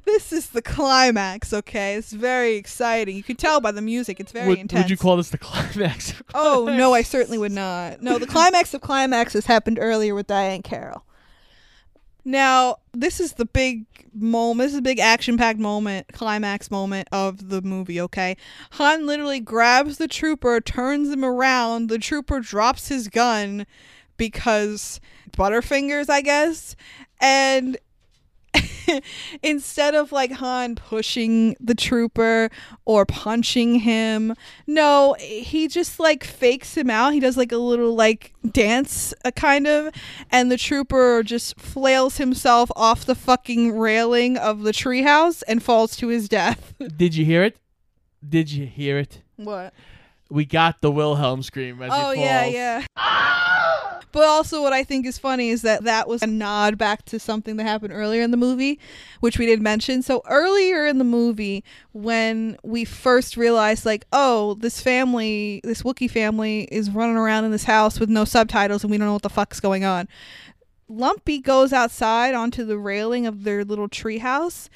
This 0.05 0.33
is 0.33 0.49
the 0.49 0.61
climax, 0.61 1.53
okay? 1.53 1.95
It's 1.95 2.11
very 2.11 2.55
exciting. 2.55 3.15
You 3.15 3.23
can 3.23 3.37
tell 3.37 3.61
by 3.61 3.71
the 3.71 3.81
music, 3.81 4.19
it's 4.19 4.31
very 4.31 4.49
would, 4.49 4.59
intense. 4.59 4.83
would 4.83 4.89
you 4.89 4.97
call 4.97 5.17
this 5.17 5.29
the 5.29 5.37
climax? 5.39 6.11
of 6.11 6.23
Oh 6.33 6.65
no, 6.65 6.93
I 6.93 7.01
certainly 7.01 7.37
would 7.37 7.51
not. 7.51 8.01
No, 8.01 8.17
the 8.17 8.27
climax 8.27 8.73
of 8.73 8.81
climaxes 8.81 9.45
happened 9.45 9.77
earlier 9.81 10.13
with 10.13 10.27
Diahann 10.27 10.63
Carroll. 10.63 11.05
Now, 12.25 12.77
this 12.93 13.19
is 13.19 13.33
the 13.33 13.45
big 13.45 13.85
moment. 14.13 14.67
This 14.67 14.73
is 14.73 14.79
a 14.79 14.83
big 14.83 14.99
action-packed 14.99 15.59
moment, 15.59 16.07
climax 16.13 16.71
moment 16.71 17.07
of 17.11 17.49
the 17.49 17.61
movie. 17.61 17.99
Okay, 17.99 18.37
Han 18.71 19.05
literally 19.05 19.39
grabs 19.39 19.97
the 19.97 20.07
trooper, 20.07 20.61
turns 20.61 21.09
him 21.09 21.25
around. 21.25 21.89
The 21.89 21.99
trooper 21.99 22.39
drops 22.39 22.87
his 22.87 23.07
gun 23.07 23.65
because 24.15 25.01
Butterfingers, 25.31 26.09
I 26.09 26.21
guess, 26.21 26.75
and 27.19 27.77
instead 29.43 29.95
of 29.95 30.11
like 30.11 30.31
Han 30.31 30.75
pushing 30.75 31.55
the 31.59 31.75
trooper 31.75 32.49
or 32.85 33.05
punching 33.05 33.75
him, 33.79 34.35
no, 34.67 35.15
he 35.19 35.67
just 35.67 35.99
like 35.99 36.23
fakes 36.23 36.77
him 36.77 36.89
out. 36.89 37.13
He 37.13 37.19
does 37.19 37.37
like 37.37 37.51
a 37.51 37.57
little 37.57 37.95
like 37.95 38.33
dance, 38.51 39.13
uh, 39.25 39.31
kind 39.31 39.67
of, 39.67 39.93
and 40.31 40.51
the 40.51 40.57
trooper 40.57 41.23
just 41.23 41.59
flails 41.59 42.17
himself 42.17 42.71
off 42.75 43.05
the 43.05 43.15
fucking 43.15 43.77
railing 43.77 44.37
of 44.37 44.63
the 44.63 44.71
treehouse 44.71 45.43
and 45.47 45.61
falls 45.63 45.95
to 45.97 46.07
his 46.07 46.29
death. 46.29 46.73
Did 46.95 47.15
you 47.15 47.25
hear 47.25 47.43
it? 47.43 47.57
Did 48.27 48.51
you 48.51 48.65
hear 48.65 48.97
it? 48.97 49.21
What? 49.35 49.73
We 50.33 50.45
got 50.45 50.81
the 50.81 50.89
Wilhelm 50.89 51.43
scream 51.43 51.79
as 51.83 51.91
Oh 51.93 52.09
he 52.11 52.21
yeah, 52.21 52.41
falls. 52.41 52.53
yeah. 52.97 53.99
But 54.11 54.25
also, 54.25 54.63
what 54.63 54.73
I 54.73 54.83
think 54.83 55.05
is 55.05 55.19
funny 55.19 55.49
is 55.49 55.61
that 55.61 55.83
that 55.83 56.07
was 56.07 56.23
a 56.23 56.27
nod 56.27 56.75
back 56.77 57.05
to 57.05 57.19
something 57.19 57.57
that 57.57 57.63
happened 57.65 57.93
earlier 57.93 58.23
in 58.23 58.31
the 58.31 58.37
movie, 58.37 58.79
which 59.19 59.37
we 59.37 59.45
didn't 59.45 59.61
mention. 59.61 60.01
So 60.01 60.23
earlier 60.27 60.87
in 60.87 60.97
the 60.97 61.03
movie, 61.03 61.63
when 61.91 62.57
we 62.63 62.83
first 62.83 63.37
realized, 63.37 63.85
like, 63.85 64.05
oh, 64.11 64.55
this 64.55 64.81
family, 64.81 65.61
this 65.63 65.83
Wookiee 65.83 66.09
family, 66.09 66.63
is 66.71 66.89
running 66.89 67.15
around 67.15 67.45
in 67.45 67.51
this 67.51 67.65
house 67.65 67.99
with 67.99 68.09
no 68.09 68.25
subtitles, 68.25 68.83
and 68.83 68.89
we 68.89 68.97
don't 68.97 69.07
know 69.07 69.13
what 69.13 69.21
the 69.21 69.29
fuck's 69.29 69.59
going 69.59 69.83
on. 69.83 70.07
Lumpy 70.87 71.39
goes 71.39 71.73
outside 71.73 72.33
onto 72.33 72.65
the 72.65 72.77
railing 72.77 73.25
of 73.27 73.43
their 73.43 73.63
little 73.63 73.87
treehouse, 73.87 74.69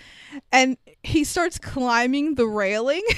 and 0.51 0.77
he 1.03 1.23
starts 1.23 1.57
climbing 1.57 2.35
the 2.35 2.47
railing. 2.47 3.03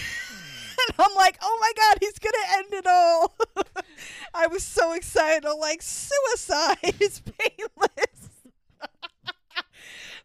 I'm 0.99 1.15
like, 1.15 1.37
oh 1.41 1.57
my 1.61 1.71
god, 1.75 1.97
he's 1.99 2.19
gonna 2.19 2.57
end 2.57 2.73
it 2.73 2.87
all. 2.87 3.35
I 4.33 4.47
was 4.47 4.63
so 4.63 4.93
excited. 4.93 5.45
I'm 5.45 5.59
like, 5.59 5.81
suicide 5.81 6.95
is 6.99 7.21
painless. 7.21 8.29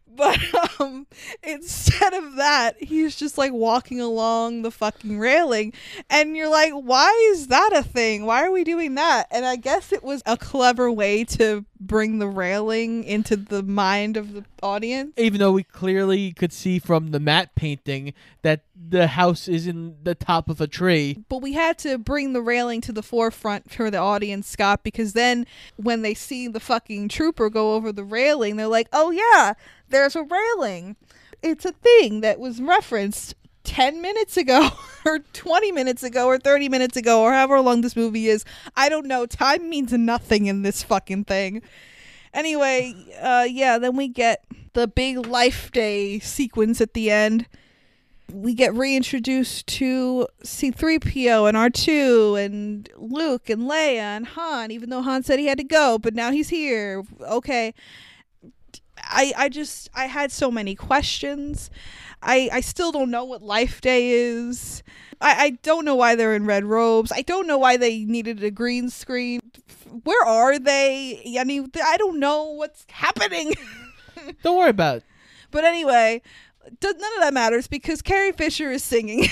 but 0.15 0.39
um, 0.79 1.07
instead 1.43 2.13
of 2.13 2.35
that, 2.35 2.81
he's 2.81 3.15
just 3.15 3.37
like 3.37 3.51
walking 3.53 3.99
along 3.99 4.61
the 4.61 4.71
fucking 4.71 5.19
railing, 5.19 5.73
and 6.09 6.35
you're 6.35 6.49
like, 6.49 6.73
why 6.73 7.11
is 7.31 7.47
that 7.47 7.71
a 7.73 7.83
thing? 7.83 8.25
Why 8.25 8.43
are 8.45 8.51
we 8.51 8.63
doing 8.63 8.95
that? 8.95 9.27
And 9.31 9.45
I 9.45 9.55
guess 9.55 9.91
it 9.91 10.03
was 10.03 10.21
a 10.25 10.37
clever 10.37 10.91
way 10.91 11.23
to 11.25 11.65
bring 11.85 12.19
the 12.19 12.27
railing 12.27 13.03
into 13.03 13.35
the 13.35 13.63
mind 13.63 14.17
of 14.17 14.33
the 14.33 14.43
audience. 14.61 15.13
Even 15.17 15.39
though 15.39 15.51
we 15.51 15.63
clearly 15.63 16.33
could 16.33 16.53
see 16.53 16.79
from 16.79 17.11
the 17.11 17.19
matte 17.19 17.55
painting 17.55 18.13
that 18.41 18.61
the 18.89 19.07
house 19.07 19.47
is 19.47 19.67
in 19.67 19.95
the 20.03 20.15
top 20.15 20.49
of 20.49 20.61
a 20.61 20.67
tree. 20.67 21.23
but 21.29 21.41
we 21.41 21.53
had 21.53 21.77
to 21.79 21.97
bring 21.97 22.33
the 22.33 22.41
railing 22.41 22.81
to 22.81 22.91
the 22.91 23.03
forefront 23.03 23.71
for 23.71 23.89
the 23.89 23.97
audience, 23.97 24.47
Scott, 24.47 24.83
because 24.83 25.13
then 25.13 25.45
when 25.75 26.01
they 26.01 26.13
see 26.13 26.47
the 26.47 26.59
fucking 26.59 27.09
trooper 27.09 27.49
go 27.49 27.73
over 27.73 27.91
the 27.91 28.03
railing, 28.03 28.55
they're 28.55 28.67
like, 28.67 28.87
oh 28.93 29.11
yeah, 29.11 29.53
there's 29.89 30.15
a 30.15 30.23
railing. 30.23 30.95
It's 31.41 31.65
a 31.65 31.71
thing 31.71 32.21
that 32.21 32.39
was 32.39 32.61
referenced 32.61 33.35
10 33.65 34.01
minutes 34.01 34.37
ago, 34.37 34.69
or 35.05 35.19
20 35.19 35.71
minutes 35.71 36.03
ago, 36.03 36.27
or 36.27 36.37
30 36.37 36.69
minutes 36.69 36.95
ago, 36.95 37.21
or 37.21 37.33
however 37.33 37.59
long 37.61 37.81
this 37.81 37.95
movie 37.95 38.27
is. 38.27 38.45
I 38.75 38.89
don't 38.89 39.07
know. 39.07 39.25
Time 39.25 39.69
means 39.69 39.91
nothing 39.91 40.45
in 40.45 40.61
this 40.61 40.83
fucking 40.83 41.25
thing. 41.25 41.61
Anyway, 42.33 42.93
uh, 43.21 43.47
yeah, 43.49 43.77
then 43.77 43.95
we 43.95 44.07
get 44.07 44.43
the 44.73 44.87
big 44.87 45.25
life 45.25 45.71
day 45.71 46.19
sequence 46.19 46.81
at 46.81 46.93
the 46.93 47.09
end 47.09 47.47
we 48.31 48.53
get 48.53 48.73
reintroduced 48.73 49.67
to 49.67 50.27
C3PO 50.43 51.47
and 51.47 51.57
R2 51.57 52.43
and 52.43 52.89
Luke 52.97 53.49
and 53.49 53.63
Leia 53.63 53.99
and 53.99 54.27
Han, 54.27 54.71
even 54.71 54.89
though 54.89 55.01
Han 55.01 55.23
said 55.23 55.39
he 55.39 55.45
had 55.45 55.57
to 55.57 55.63
go, 55.63 55.97
but 55.97 56.13
now 56.13 56.31
he's 56.31 56.49
here. 56.49 57.03
Okay. 57.21 57.73
I 59.05 59.33
I 59.37 59.49
just 59.49 59.89
I 59.93 60.05
had 60.05 60.31
so 60.31 60.51
many 60.51 60.75
questions. 60.75 61.69
I 62.21 62.49
I 62.51 62.61
still 62.61 62.91
don't 62.91 63.11
know 63.11 63.23
what 63.23 63.41
Life 63.41 63.81
Day 63.81 64.11
is. 64.11 64.83
I, 65.21 65.45
I 65.45 65.49
don't 65.63 65.85
know 65.85 65.95
why 65.95 66.15
they're 66.15 66.35
in 66.35 66.45
red 66.45 66.65
robes. 66.65 67.11
I 67.11 67.21
don't 67.21 67.47
know 67.47 67.57
why 67.57 67.77
they 67.77 68.03
needed 68.03 68.43
a 68.43 68.51
green 68.51 68.89
screen. 68.89 69.39
Where 70.03 70.25
are 70.25 70.59
they? 70.59 71.37
I 71.39 71.43
mean, 71.43 71.71
I 71.83 71.97
don't 71.97 72.19
know 72.19 72.45
what's 72.45 72.85
happening. 72.89 73.53
Don't 74.43 74.57
worry 74.57 74.69
about 74.69 74.97
it. 74.97 75.03
But 75.51 75.65
anyway, 75.65 76.21
none 76.83 76.95
of 76.95 77.21
that 77.21 77.33
matters 77.33 77.67
because 77.67 78.01
Carrie 78.01 78.31
Fisher 78.31 78.71
is 78.71 78.83
singing. 78.83 79.27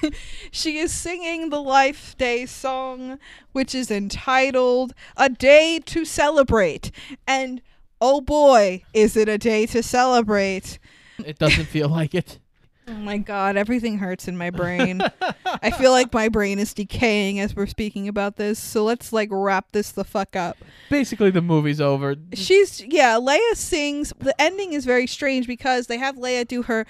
she 0.50 0.78
is 0.78 0.92
singing 0.92 1.50
the 1.50 1.60
Life 1.60 2.16
Day 2.16 2.46
song, 2.46 3.18
which 3.52 3.74
is 3.74 3.90
entitled 3.90 4.94
A 5.16 5.28
Day 5.28 5.80
to 5.86 6.04
Celebrate. 6.04 6.90
And 7.26 7.60
oh 8.06 8.20
boy, 8.20 8.84
is 8.94 9.16
it 9.16 9.28
a 9.28 9.36
day 9.36 9.66
to 9.66 9.82
celebrate! 9.82 10.78
It 11.18 11.38
doesn't 11.38 11.64
feel 11.64 11.88
like 11.88 12.14
it. 12.14 12.38
Oh 12.88 12.94
my 12.94 13.18
god, 13.18 13.56
everything 13.56 13.98
hurts 13.98 14.28
in 14.28 14.36
my 14.36 14.50
brain. 14.50 15.02
I 15.44 15.72
feel 15.72 15.90
like 15.90 16.14
my 16.14 16.28
brain 16.28 16.60
is 16.60 16.72
decaying 16.72 17.40
as 17.40 17.56
we're 17.56 17.66
speaking 17.66 18.06
about 18.06 18.36
this. 18.36 18.60
So 18.60 18.84
let's 18.84 19.12
like 19.12 19.28
wrap 19.32 19.72
this 19.72 19.90
the 19.90 20.04
fuck 20.04 20.36
up. 20.36 20.56
Basically, 20.88 21.32
the 21.32 21.42
movie's 21.42 21.80
over. 21.80 22.14
She's 22.32 22.80
yeah, 22.80 23.14
Leia 23.14 23.56
sings. 23.56 24.12
The 24.20 24.40
ending 24.40 24.72
is 24.72 24.84
very 24.84 25.08
strange 25.08 25.48
because 25.48 25.88
they 25.88 25.98
have 25.98 26.14
Leia 26.14 26.46
do 26.46 26.62
her 26.62 26.86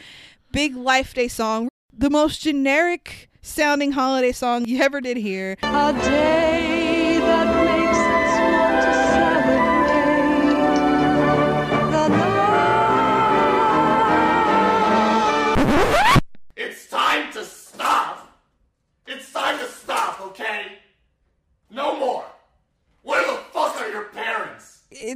big 0.53 0.77
life 0.77 1.15
day 1.15 1.29
song, 1.29 1.71
the 1.97 2.11
most 2.11 2.43
generic 2.43 3.31
sounding 3.41 3.93
holiday 3.93 4.33
song 4.33 4.67
you 4.67 4.83
ever 4.83 5.01
did 5.01 5.17
hear. 5.17 5.57
A 5.63 5.95
day 5.95 6.76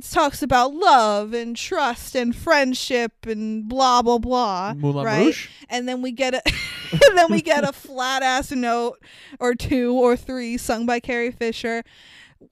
talks 0.00 0.42
about 0.42 0.72
love 0.74 1.32
and 1.32 1.56
trust 1.56 2.14
and 2.14 2.34
friendship 2.34 3.26
and 3.26 3.68
blah 3.68 4.02
blah 4.02 4.18
blah. 4.18 4.74
Moulin 4.74 5.04
right? 5.04 5.26
Rouge? 5.26 5.48
And 5.68 5.88
then 5.88 6.02
we 6.02 6.12
get 6.12 6.34
a 6.34 6.42
and 6.92 7.18
then 7.18 7.30
we 7.30 7.42
get 7.42 7.64
a 7.64 7.72
flat 7.72 8.22
ass 8.22 8.50
note 8.52 8.98
or 9.38 9.54
two 9.54 9.94
or 9.94 10.16
three 10.16 10.56
sung 10.56 10.86
by 10.86 11.00
Carrie 11.00 11.30
Fisher. 11.32 11.82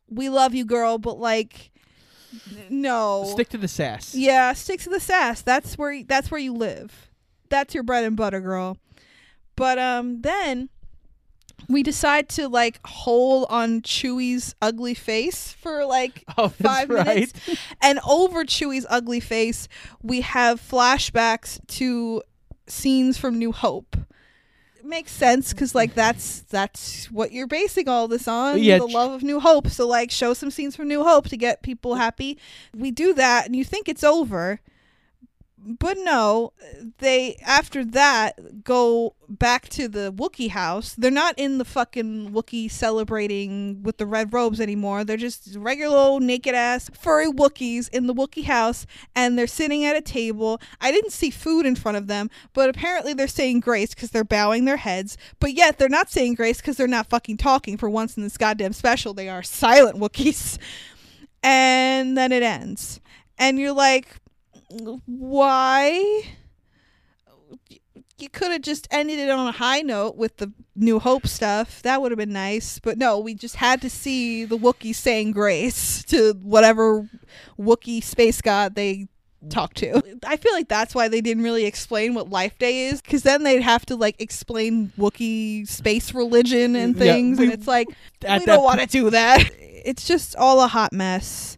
We 0.08 0.28
love 0.28 0.54
you, 0.54 0.64
girl, 0.64 0.98
but 0.98 1.18
like 1.18 1.70
no. 2.68 3.24
Stick 3.32 3.48
to 3.50 3.58
the 3.58 3.68
sass. 3.68 4.14
Yeah, 4.14 4.52
stick 4.52 4.80
to 4.80 4.90
the 4.90 5.00
sass. 5.00 5.42
That's 5.42 5.76
where 5.78 6.02
that's 6.04 6.30
where 6.30 6.40
you 6.40 6.52
live. 6.52 7.10
That's 7.48 7.74
your 7.74 7.82
bread 7.82 8.04
and 8.04 8.16
butter, 8.16 8.40
girl. 8.40 8.76
But 9.56 9.78
um 9.78 10.22
then 10.22 10.68
we 11.68 11.82
decide 11.82 12.28
to 12.30 12.48
like 12.48 12.80
hold 12.86 13.46
on 13.50 13.82
Chewie's 13.82 14.54
ugly 14.62 14.94
face 14.94 15.52
for 15.52 15.84
like 15.84 16.24
Oh, 16.38 16.48
five 16.48 16.88
minutes. 16.88 17.32
And 17.82 18.00
over 18.08 18.44
Chewie's 18.44 18.86
ugly 18.88 19.20
face, 19.20 19.68
we 20.02 20.22
have 20.22 20.60
flashbacks 20.60 21.60
to 21.78 22.22
scenes 22.66 23.18
from 23.18 23.38
New 23.38 23.52
Hope. 23.52 23.96
It 24.78 24.84
makes 24.84 25.12
sense 25.12 25.52
because 25.52 25.74
like 25.74 25.94
that's 25.94 26.40
that's 26.42 27.10
what 27.10 27.32
you're 27.32 27.46
basing 27.46 27.88
all 27.88 28.08
this 28.08 28.26
on 28.28 28.58
Yeah, 28.58 28.78
the 28.78 28.86
love 28.86 29.12
of 29.12 29.22
New 29.22 29.40
Hope. 29.40 29.68
So 29.68 29.86
like 29.86 30.10
show 30.10 30.34
some 30.34 30.50
scenes 30.50 30.74
from 30.76 30.88
New 30.88 31.02
Hope 31.04 31.28
to 31.28 31.36
get 31.36 31.62
people 31.62 31.96
happy. 31.96 32.38
We 32.74 32.90
do 32.90 33.12
that, 33.14 33.46
and 33.46 33.54
you 33.56 33.64
think 33.64 33.88
it's 33.88 34.04
over, 34.04 34.60
but 35.60 35.98
no, 35.98 36.52
they 36.98 37.36
after 37.44 37.84
that 37.84 38.64
go 38.64 39.14
back 39.28 39.68
to 39.70 39.88
the 39.88 40.12
Wookiee 40.12 40.50
house. 40.50 40.94
They're 40.94 41.10
not 41.10 41.38
in 41.38 41.58
the 41.58 41.64
fucking 41.64 42.30
Wookiee 42.30 42.70
celebrating 42.70 43.82
with 43.82 43.98
the 43.98 44.06
red 44.06 44.32
robes 44.32 44.60
anymore. 44.60 45.04
They're 45.04 45.16
just 45.16 45.56
regular 45.56 45.96
old 45.96 46.22
naked 46.22 46.54
ass 46.54 46.90
furry 46.94 47.26
Wookiees 47.26 47.88
in 47.90 48.06
the 48.06 48.14
Wookiee 48.14 48.44
house, 48.44 48.86
and 49.14 49.38
they're 49.38 49.46
sitting 49.46 49.84
at 49.84 49.96
a 49.96 50.00
table. 50.00 50.60
I 50.80 50.92
didn't 50.92 51.12
see 51.12 51.30
food 51.30 51.66
in 51.66 51.74
front 51.74 51.98
of 51.98 52.06
them, 52.06 52.30
but 52.54 52.70
apparently 52.70 53.12
they're 53.12 53.28
saying 53.28 53.60
grace 53.60 53.94
because 53.94 54.10
they're 54.10 54.24
bowing 54.24 54.64
their 54.64 54.76
heads. 54.76 55.18
But 55.40 55.54
yet 55.54 55.78
they're 55.78 55.88
not 55.88 56.10
saying 56.10 56.34
grace 56.34 56.60
because 56.60 56.76
they're 56.76 56.86
not 56.86 57.10
fucking 57.10 57.36
talking. 57.38 57.76
For 57.76 57.90
once 57.90 58.16
in 58.16 58.22
this 58.22 58.36
goddamn 58.36 58.72
special, 58.72 59.12
they 59.12 59.28
are 59.28 59.42
silent 59.42 59.98
Wookiees. 59.98 60.58
And 61.40 62.18
then 62.18 62.32
it 62.32 62.42
ends, 62.42 63.00
and 63.38 63.60
you're 63.60 63.72
like 63.72 64.16
why 65.06 66.22
you 68.18 68.28
could 68.28 68.50
have 68.50 68.62
just 68.62 68.88
ended 68.90 69.18
it 69.18 69.30
on 69.30 69.46
a 69.46 69.52
high 69.52 69.80
note 69.80 70.16
with 70.16 70.38
the 70.38 70.52
New 70.74 70.98
Hope 70.98 71.26
stuff. 71.26 71.82
That 71.82 72.02
would 72.02 72.10
have 72.10 72.18
been 72.18 72.32
nice. 72.32 72.78
But 72.80 72.98
no, 72.98 73.18
we 73.18 73.34
just 73.34 73.56
had 73.56 73.80
to 73.82 73.90
see 73.90 74.44
the 74.44 74.58
Wookiee 74.58 74.94
saying 74.94 75.32
grace 75.32 76.02
to 76.04 76.32
whatever 76.42 77.08
Wookiee 77.58 78.02
space 78.02 78.40
god 78.40 78.74
they 78.74 79.06
talk 79.50 79.74
to. 79.74 80.02
I 80.26 80.36
feel 80.36 80.52
like 80.52 80.68
that's 80.68 80.96
why 80.96 81.06
they 81.06 81.20
didn't 81.20 81.44
really 81.44 81.64
explain 81.64 82.12
what 82.14 82.28
Life 82.28 82.58
Day 82.58 82.86
is, 82.86 83.00
because 83.00 83.22
then 83.22 83.44
they'd 83.44 83.62
have 83.62 83.86
to 83.86 83.94
like 83.94 84.16
explain 84.20 84.92
Wookiee 84.98 85.68
space 85.68 86.12
religion 86.12 86.74
and 86.74 86.96
Yeah, 86.96 87.12
things, 87.14 87.38
we- 87.38 87.44
and 87.44 87.52
it's 87.54 87.68
like 87.68 87.86
we 87.88 88.44
don't 88.44 88.64
want 88.64 88.80
to 88.80 88.86
po- 88.86 88.90
do 88.90 89.10
that. 89.10 89.48
It's 89.84 90.04
just 90.04 90.34
all 90.34 90.60
a 90.60 90.66
hot 90.66 90.92
mess. 90.92 91.56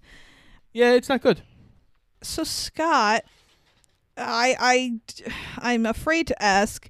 Yeah, 0.74 0.92
it's 0.92 1.08
not 1.08 1.22
good. 1.22 1.40
So 2.22 2.44
Scott, 2.44 3.24
I 4.16 4.56
I 4.58 5.00
I'm 5.58 5.86
afraid 5.86 6.26
to 6.28 6.42
ask, 6.42 6.88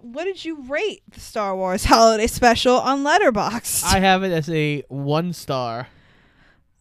what 0.00 0.24
did 0.24 0.44
you 0.44 0.62
rate 0.62 1.02
the 1.10 1.20
Star 1.20 1.54
Wars 1.56 1.84
Holiday 1.84 2.26
Special 2.26 2.76
on 2.76 3.04
Letterboxd? 3.04 3.84
I 3.84 4.00
have 4.00 4.22
it 4.22 4.32
as 4.32 4.48
a 4.48 4.82
one 4.88 5.32
star. 5.32 5.88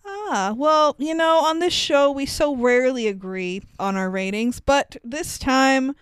Ah, 0.05 0.53
well, 0.55 0.95
you 0.99 1.13
know, 1.13 1.39
on 1.45 1.59
this 1.59 1.73
show 1.73 2.11
we 2.11 2.25
so 2.25 2.55
rarely 2.55 3.07
agree 3.07 3.61
on 3.79 3.95
our 3.95 4.09
ratings, 4.09 4.59
but 4.59 4.95
this 5.03 5.37
time 5.37 5.95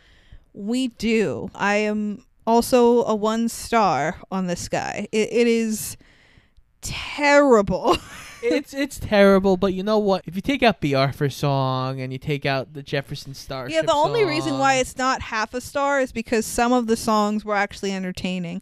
we 0.54 0.90
do. 0.90 1.50
I 1.56 1.76
am 1.76 2.26
also 2.46 3.04
a 3.06 3.16
one 3.16 3.50
star 3.50 4.18
on 4.32 4.48
this 4.48 4.68
guy. 4.70 5.08
It, 5.12 5.32
it 5.32 5.48
is 5.48 5.98
terrible. 6.82 7.98
it's 8.44 8.74
it's 8.74 9.00
terrible, 9.00 9.58
but 9.58 9.74
you 9.74 9.84
know 9.84 9.98
what? 9.98 10.24
If 10.26 10.36
you 10.36 10.42
take 10.42 10.64
out 10.64 10.82
the 10.82 10.96
Arthur 10.96 11.30
song 11.30 12.02
and 12.02 12.12
you 12.12 12.20
take 12.20 12.46
out 12.46 12.74
the 12.74 12.84
Jefferson 12.84 13.34
Starship 13.34 13.74
yeah, 13.74 13.82
the 13.82 13.94
only 13.94 14.24
reason 14.24 14.58
why 14.60 14.76
it's 14.76 14.98
not 14.98 15.22
half 15.22 15.54
a 15.54 15.62
star 15.62 16.00
is 16.00 16.12
because 16.12 16.46
some 16.46 16.74
of 16.74 16.88
the 16.88 16.98
songs 16.98 17.46
were 17.46 17.56
actually 17.56 17.94
entertaining, 17.94 18.62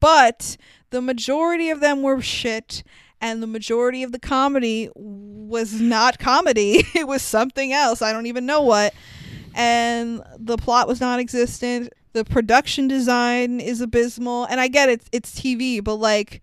but 0.00 0.56
the 0.90 1.02
majority 1.02 1.70
of 1.70 1.80
them 1.80 2.02
were 2.02 2.20
shit. 2.20 2.82
And 3.20 3.42
the 3.42 3.48
majority 3.48 4.04
of 4.04 4.12
the 4.12 4.20
comedy 4.20 4.90
was 4.94 5.80
not 5.80 6.20
comedy. 6.20 6.84
It 6.94 7.08
was 7.08 7.20
something 7.20 7.72
else. 7.72 8.00
I 8.00 8.12
don't 8.12 8.26
even 8.26 8.46
know 8.46 8.62
what. 8.62 8.94
And 9.56 10.22
the 10.38 10.56
plot 10.56 10.86
was 10.86 11.00
non 11.00 11.18
existent. 11.18 11.92
The 12.12 12.24
production 12.24 12.86
design 12.86 13.58
is 13.58 13.80
abysmal. 13.80 14.44
And 14.44 14.60
I 14.60 14.68
get 14.68 14.88
it, 14.88 15.02
it's 15.10 15.34
TV, 15.34 15.82
but 15.82 15.96
like, 15.96 16.42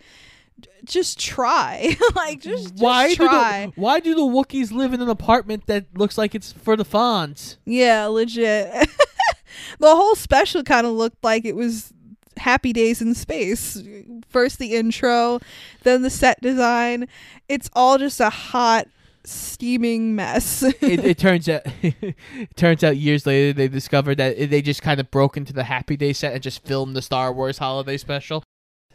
just 0.85 1.19
try. 1.19 1.95
like, 2.15 2.41
just, 2.41 2.71
just 2.71 2.83
why 2.83 3.13
try. 3.13 3.65
do 3.65 3.71
the 3.75 3.81
why 3.81 3.99
do 3.99 4.15
the 4.15 4.21
Wookiees 4.21 4.71
live 4.71 4.93
in 4.93 5.01
an 5.01 5.09
apartment 5.09 5.67
that 5.67 5.85
looks 5.97 6.17
like 6.17 6.35
it's 6.35 6.51
for 6.51 6.75
the 6.75 6.85
Fonz? 6.85 7.57
Yeah, 7.65 8.05
legit. 8.05 8.71
the 9.79 9.95
whole 9.95 10.15
special 10.15 10.63
kind 10.63 10.85
of 10.85 10.93
looked 10.93 11.23
like 11.23 11.45
it 11.45 11.55
was 11.55 11.91
Happy 12.37 12.73
Days 12.73 13.01
in 13.01 13.15
Space. 13.15 13.81
First 14.29 14.59
the 14.59 14.73
intro, 14.75 15.39
then 15.83 16.01
the 16.01 16.09
set 16.09 16.41
design. 16.41 17.07
It's 17.47 17.69
all 17.73 17.97
just 17.97 18.19
a 18.19 18.29
hot, 18.29 18.87
steaming 19.23 20.15
mess. 20.15 20.61
it, 20.81 20.81
it 20.81 21.17
turns 21.17 21.47
out 21.47 21.61
it 21.81 22.15
turns 22.55 22.83
out 22.83 22.97
years 22.97 23.25
later 23.25 23.53
they 23.53 23.67
discovered 23.67 24.17
that 24.17 24.37
it- 24.37 24.49
they 24.49 24.61
just 24.61 24.81
kind 24.81 24.99
of 24.99 25.09
broke 25.11 25.37
into 25.37 25.53
the 25.53 25.63
Happy 25.63 25.95
Day 25.97 26.13
set 26.13 26.33
and 26.33 26.43
just 26.43 26.65
filmed 26.65 26.95
the 26.95 27.01
Star 27.01 27.31
Wars 27.31 27.57
Holiday 27.57 27.97
Special. 27.97 28.43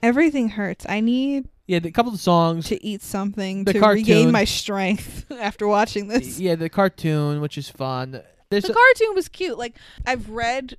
Everything 0.02 0.50
hurts. 0.50 0.86
I 0.88 1.00
need 1.00 1.48
Yeah, 1.70 1.78
the 1.78 1.92
couple 1.92 2.12
of 2.12 2.18
songs. 2.18 2.66
to 2.66 2.84
eat 2.84 3.00
something 3.00 3.62
The 3.62 3.74
to 3.74 3.80
regain 3.80 4.32
my 4.32 4.42
strength 4.44 5.30
after 5.38 5.68
watching 5.68 6.08
this. 6.08 6.40
Yeah, 6.40 6.56
the 6.56 6.68
cartoon, 6.68 7.40
which 7.40 7.56
is 7.56 7.68
fun. 7.68 8.20
There's 8.50 8.64
the 8.64 8.72
a- 8.72 8.74
cartoon 8.74 9.14
was 9.14 9.28
cute. 9.28 9.56
Like 9.56 9.76
I've 10.04 10.28
read 10.30 10.76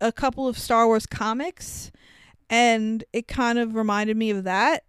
a 0.00 0.10
couple 0.10 0.48
of 0.48 0.58
Star 0.58 0.86
Wars 0.86 1.06
comics, 1.06 1.92
and 2.50 3.04
it 3.12 3.28
kind 3.28 3.58
of 3.60 3.76
reminded 3.76 4.16
me 4.16 4.30
of 4.30 4.42
that, 4.44 4.82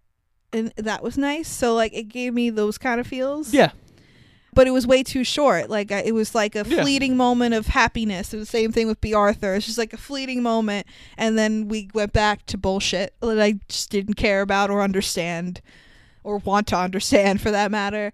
and 0.52 0.72
that 0.76 1.02
was 1.04 1.16
nice. 1.16 1.46
So 1.48 1.72
like 1.74 1.94
it 1.94 2.08
gave 2.08 2.34
me 2.34 2.50
those 2.50 2.76
kind 2.76 2.98
of 3.00 3.06
feels. 3.06 3.54
yeah, 3.54 3.70
But 4.58 4.66
it 4.66 4.72
was 4.72 4.88
way 4.88 5.04
too 5.04 5.22
short. 5.22 5.70
Like 5.70 5.92
it 5.92 6.14
was 6.14 6.34
like 6.34 6.56
a 6.56 6.64
Yeah. 6.66 6.82
fleeting 6.82 7.16
moment 7.16 7.54
of 7.54 7.68
happiness. 7.68 8.34
It 8.34 8.38
was 8.38 8.48
the 8.48 8.58
same 8.58 8.72
thing 8.72 8.88
with 8.88 9.00
Bea 9.00 9.14
Arthur. 9.14 9.54
It's 9.54 9.66
just 9.66 9.78
like 9.78 9.92
a 9.92 9.96
fleeting 9.96 10.42
moment, 10.42 10.84
and 11.16 11.38
then 11.38 11.68
we 11.68 11.88
went 11.94 12.12
back 12.12 12.44
to 12.46 12.58
bullshit 12.58 13.14
that 13.20 13.40
I 13.40 13.60
just 13.68 13.90
didn't 13.90 14.14
care 14.14 14.40
about 14.40 14.68
or 14.68 14.82
understand, 14.82 15.60
or 16.24 16.38
want 16.38 16.66
to 16.68 16.76
understand 16.76 17.40
for 17.40 17.52
that 17.52 17.70
matter. 17.70 18.10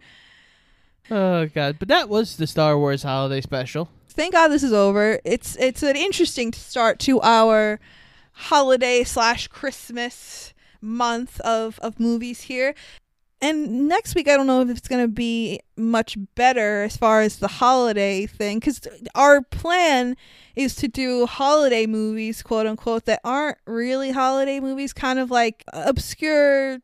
Oh 1.11 1.47
god, 1.47 1.77
but 1.79 1.89
that 1.89 2.11
was 2.11 2.37
the 2.37 2.47
Star 2.47 2.79
Wars 2.79 3.03
Holiday 3.05 3.41
Special. 3.41 3.89
thank 4.09 4.33
God 4.35 4.49
this 4.49 4.63
is 4.63 4.73
over. 4.73 5.21
It's 5.25 5.57
it's 5.57 5.83
an 5.83 5.97
interesting 5.97 6.53
start 6.53 6.99
to 7.01 7.21
our 7.23 7.81
holiday 8.33 9.03
slash 9.05 9.49
Christmas 9.49 10.53
month 10.83 11.41
of 11.41 11.79
of 11.81 11.99
movies 11.99 12.43
here. 12.43 12.75
And 13.45 13.89
next 13.89 14.15
week, 14.15 14.27
I 14.27 14.39
don't 14.39 14.47
know 14.47 14.63
if 14.63 14.71
it's 14.71 14.89
going 14.89 15.03
to 15.05 15.09
be 15.09 15.61
much 15.77 16.17
better 16.35 16.85
as 16.85 16.97
far 16.97 17.21
as 17.21 17.41
the 17.41 17.47
holiday 17.47 18.25
thing, 18.25 18.59
because 18.59 18.81
our 19.15 19.43
plan 19.43 20.17
is 20.57 20.75
to 20.77 20.89
do 20.89 21.27
holiday 21.27 21.85
movies, 21.85 22.43
quote 22.43 22.67
unquote, 22.67 23.05
that 23.05 23.21
aren't 23.23 23.59
really 23.67 24.13
holiday 24.13 24.61
movies, 24.61 24.95
kind 24.95 25.19
of 25.19 25.31
like 25.31 25.63
obscure 25.75 26.79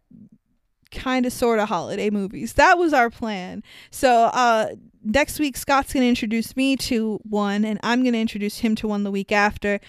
kind 0.91 1.25
of 1.25 1.33
sort 1.33 1.61
of 1.61 1.69
holiday 1.71 2.11
movies. 2.11 2.53
That 2.55 2.77
was 2.77 2.93
our 2.93 3.09
plan. 3.09 3.63
So 3.91 4.25
uh 4.25 4.75
next 5.03 5.39
week 5.39 5.57
Scott's 5.57 5.95
going 5.95 6.03
to 6.03 6.09
introduce 6.09 6.57
me 6.57 6.77
to 6.77 7.21
one 7.23 7.65
and 7.65 7.81
I'm 7.83 8.03
going 8.03 8.13
to 8.13 8.21
introduce 8.21 8.59
him 8.59 8.75
to 8.75 8.89
one 8.89 9.05
the 9.05 9.11
week 9.11 9.33
after. 9.33 9.81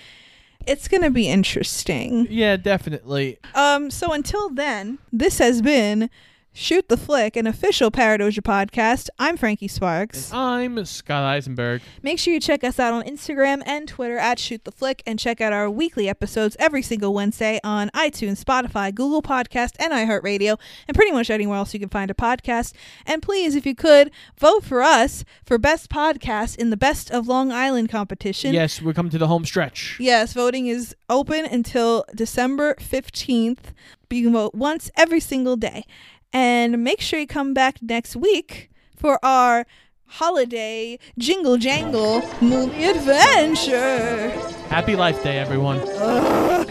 It's 0.66 0.88
going 0.88 1.02
to 1.02 1.10
be 1.10 1.28
interesting. 1.28 2.28
Yeah, 2.30 2.56
definitely. 2.56 3.40
Um 3.56 3.90
so 3.90 4.14
until 4.14 4.52
then, 4.52 5.00
this 5.12 5.40
has 5.40 5.62
been 5.62 6.10
Shoot 6.54 6.90
the 6.90 6.98
Flick, 6.98 7.38
an 7.38 7.48
official 7.48 7.92
Paradoja 7.92 8.42
podcast. 8.42 9.08
I'm 9.18 9.38
Frankie 9.38 9.70
Sparks. 9.70 10.34
I'm 10.34 10.84
Scott 10.84 11.24
Eisenberg. 11.24 11.82
Make 12.04 12.20
sure 12.20 12.34
you 12.34 12.42
check 12.42 12.62
us 12.66 12.78
out 12.78 12.94
on 12.94 13.04
Instagram 13.04 13.64
and 13.66 13.88
Twitter 13.88 14.18
at 14.18 14.38
Shoot 14.38 14.66
the 14.66 14.72
Flick 14.72 15.02
and 15.08 15.18
check 15.18 15.40
out 15.40 15.54
our 15.54 15.70
weekly 15.70 16.10
episodes 16.10 16.58
every 16.60 16.82
single 16.82 17.14
Wednesday 17.14 17.62
on 17.64 17.90
iTunes, 17.92 18.44
Spotify, 18.44 18.94
Google 18.94 19.22
Podcast, 19.22 19.76
and 19.80 19.94
iHeartRadio, 19.94 20.60
and 20.90 20.96
pretty 20.96 21.14
much 21.14 21.30
anywhere 21.30 21.56
else 21.56 21.74
you 21.74 21.80
can 21.80 21.88
find 21.88 22.12
a 22.12 22.14
podcast. 22.14 22.74
And 23.06 23.22
please, 23.22 23.56
if 23.56 23.66
you 23.66 23.74
could, 23.74 24.12
vote 24.38 24.66
for 24.66 24.82
us 24.82 25.24
for 25.46 25.58
Best 25.58 25.90
Podcast 25.90 26.58
in 26.58 26.70
the 26.70 26.78
Best 26.78 27.10
of 27.12 27.30
Long 27.30 27.54
Island 27.54 27.88
competition. 27.88 28.54
Yes, 28.54 28.82
we're 28.82 28.94
coming 28.94 29.12
to 29.12 29.18
the 29.18 29.28
home 29.28 29.46
stretch. 29.46 29.96
Yes, 30.02 30.34
voting 30.34 30.68
is 30.68 30.98
open 31.10 31.46
until 31.46 32.04
December 32.14 32.76
15th. 32.76 33.72
You 34.10 34.24
can 34.26 34.34
vote 34.34 34.54
once 34.54 34.92
every 34.98 35.22
single 35.22 35.56
day. 35.56 35.86
And 36.34 36.84
make 36.84 37.02
sure 37.02 37.20
you 37.20 37.28
come 37.28 37.54
back 37.54 37.82
next 37.82 38.16
week 38.16 38.70
for 38.96 39.20
our 39.24 39.66
holiday 40.06 41.00
jingle 41.18 41.58
jangle 41.58 42.22
movie 42.42 42.84
adventure. 42.84 44.30
Happy 44.70 44.96
Life 44.96 45.24
Day, 45.24 45.38
everyone. 45.38 45.80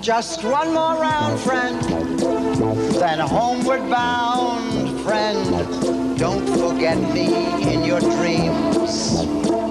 Just 0.03 0.45
one 0.45 0.69
more 0.73 1.01
round, 1.01 1.41
friend. 1.41 1.81
Then 2.95 3.19
homeward 3.19 3.89
bound, 3.91 5.01
friend. 5.01 6.19
Don't 6.19 6.47
forget 6.59 6.99
me 7.15 7.73
in 7.73 7.83
your 7.85 8.01
dreams. 8.01 9.70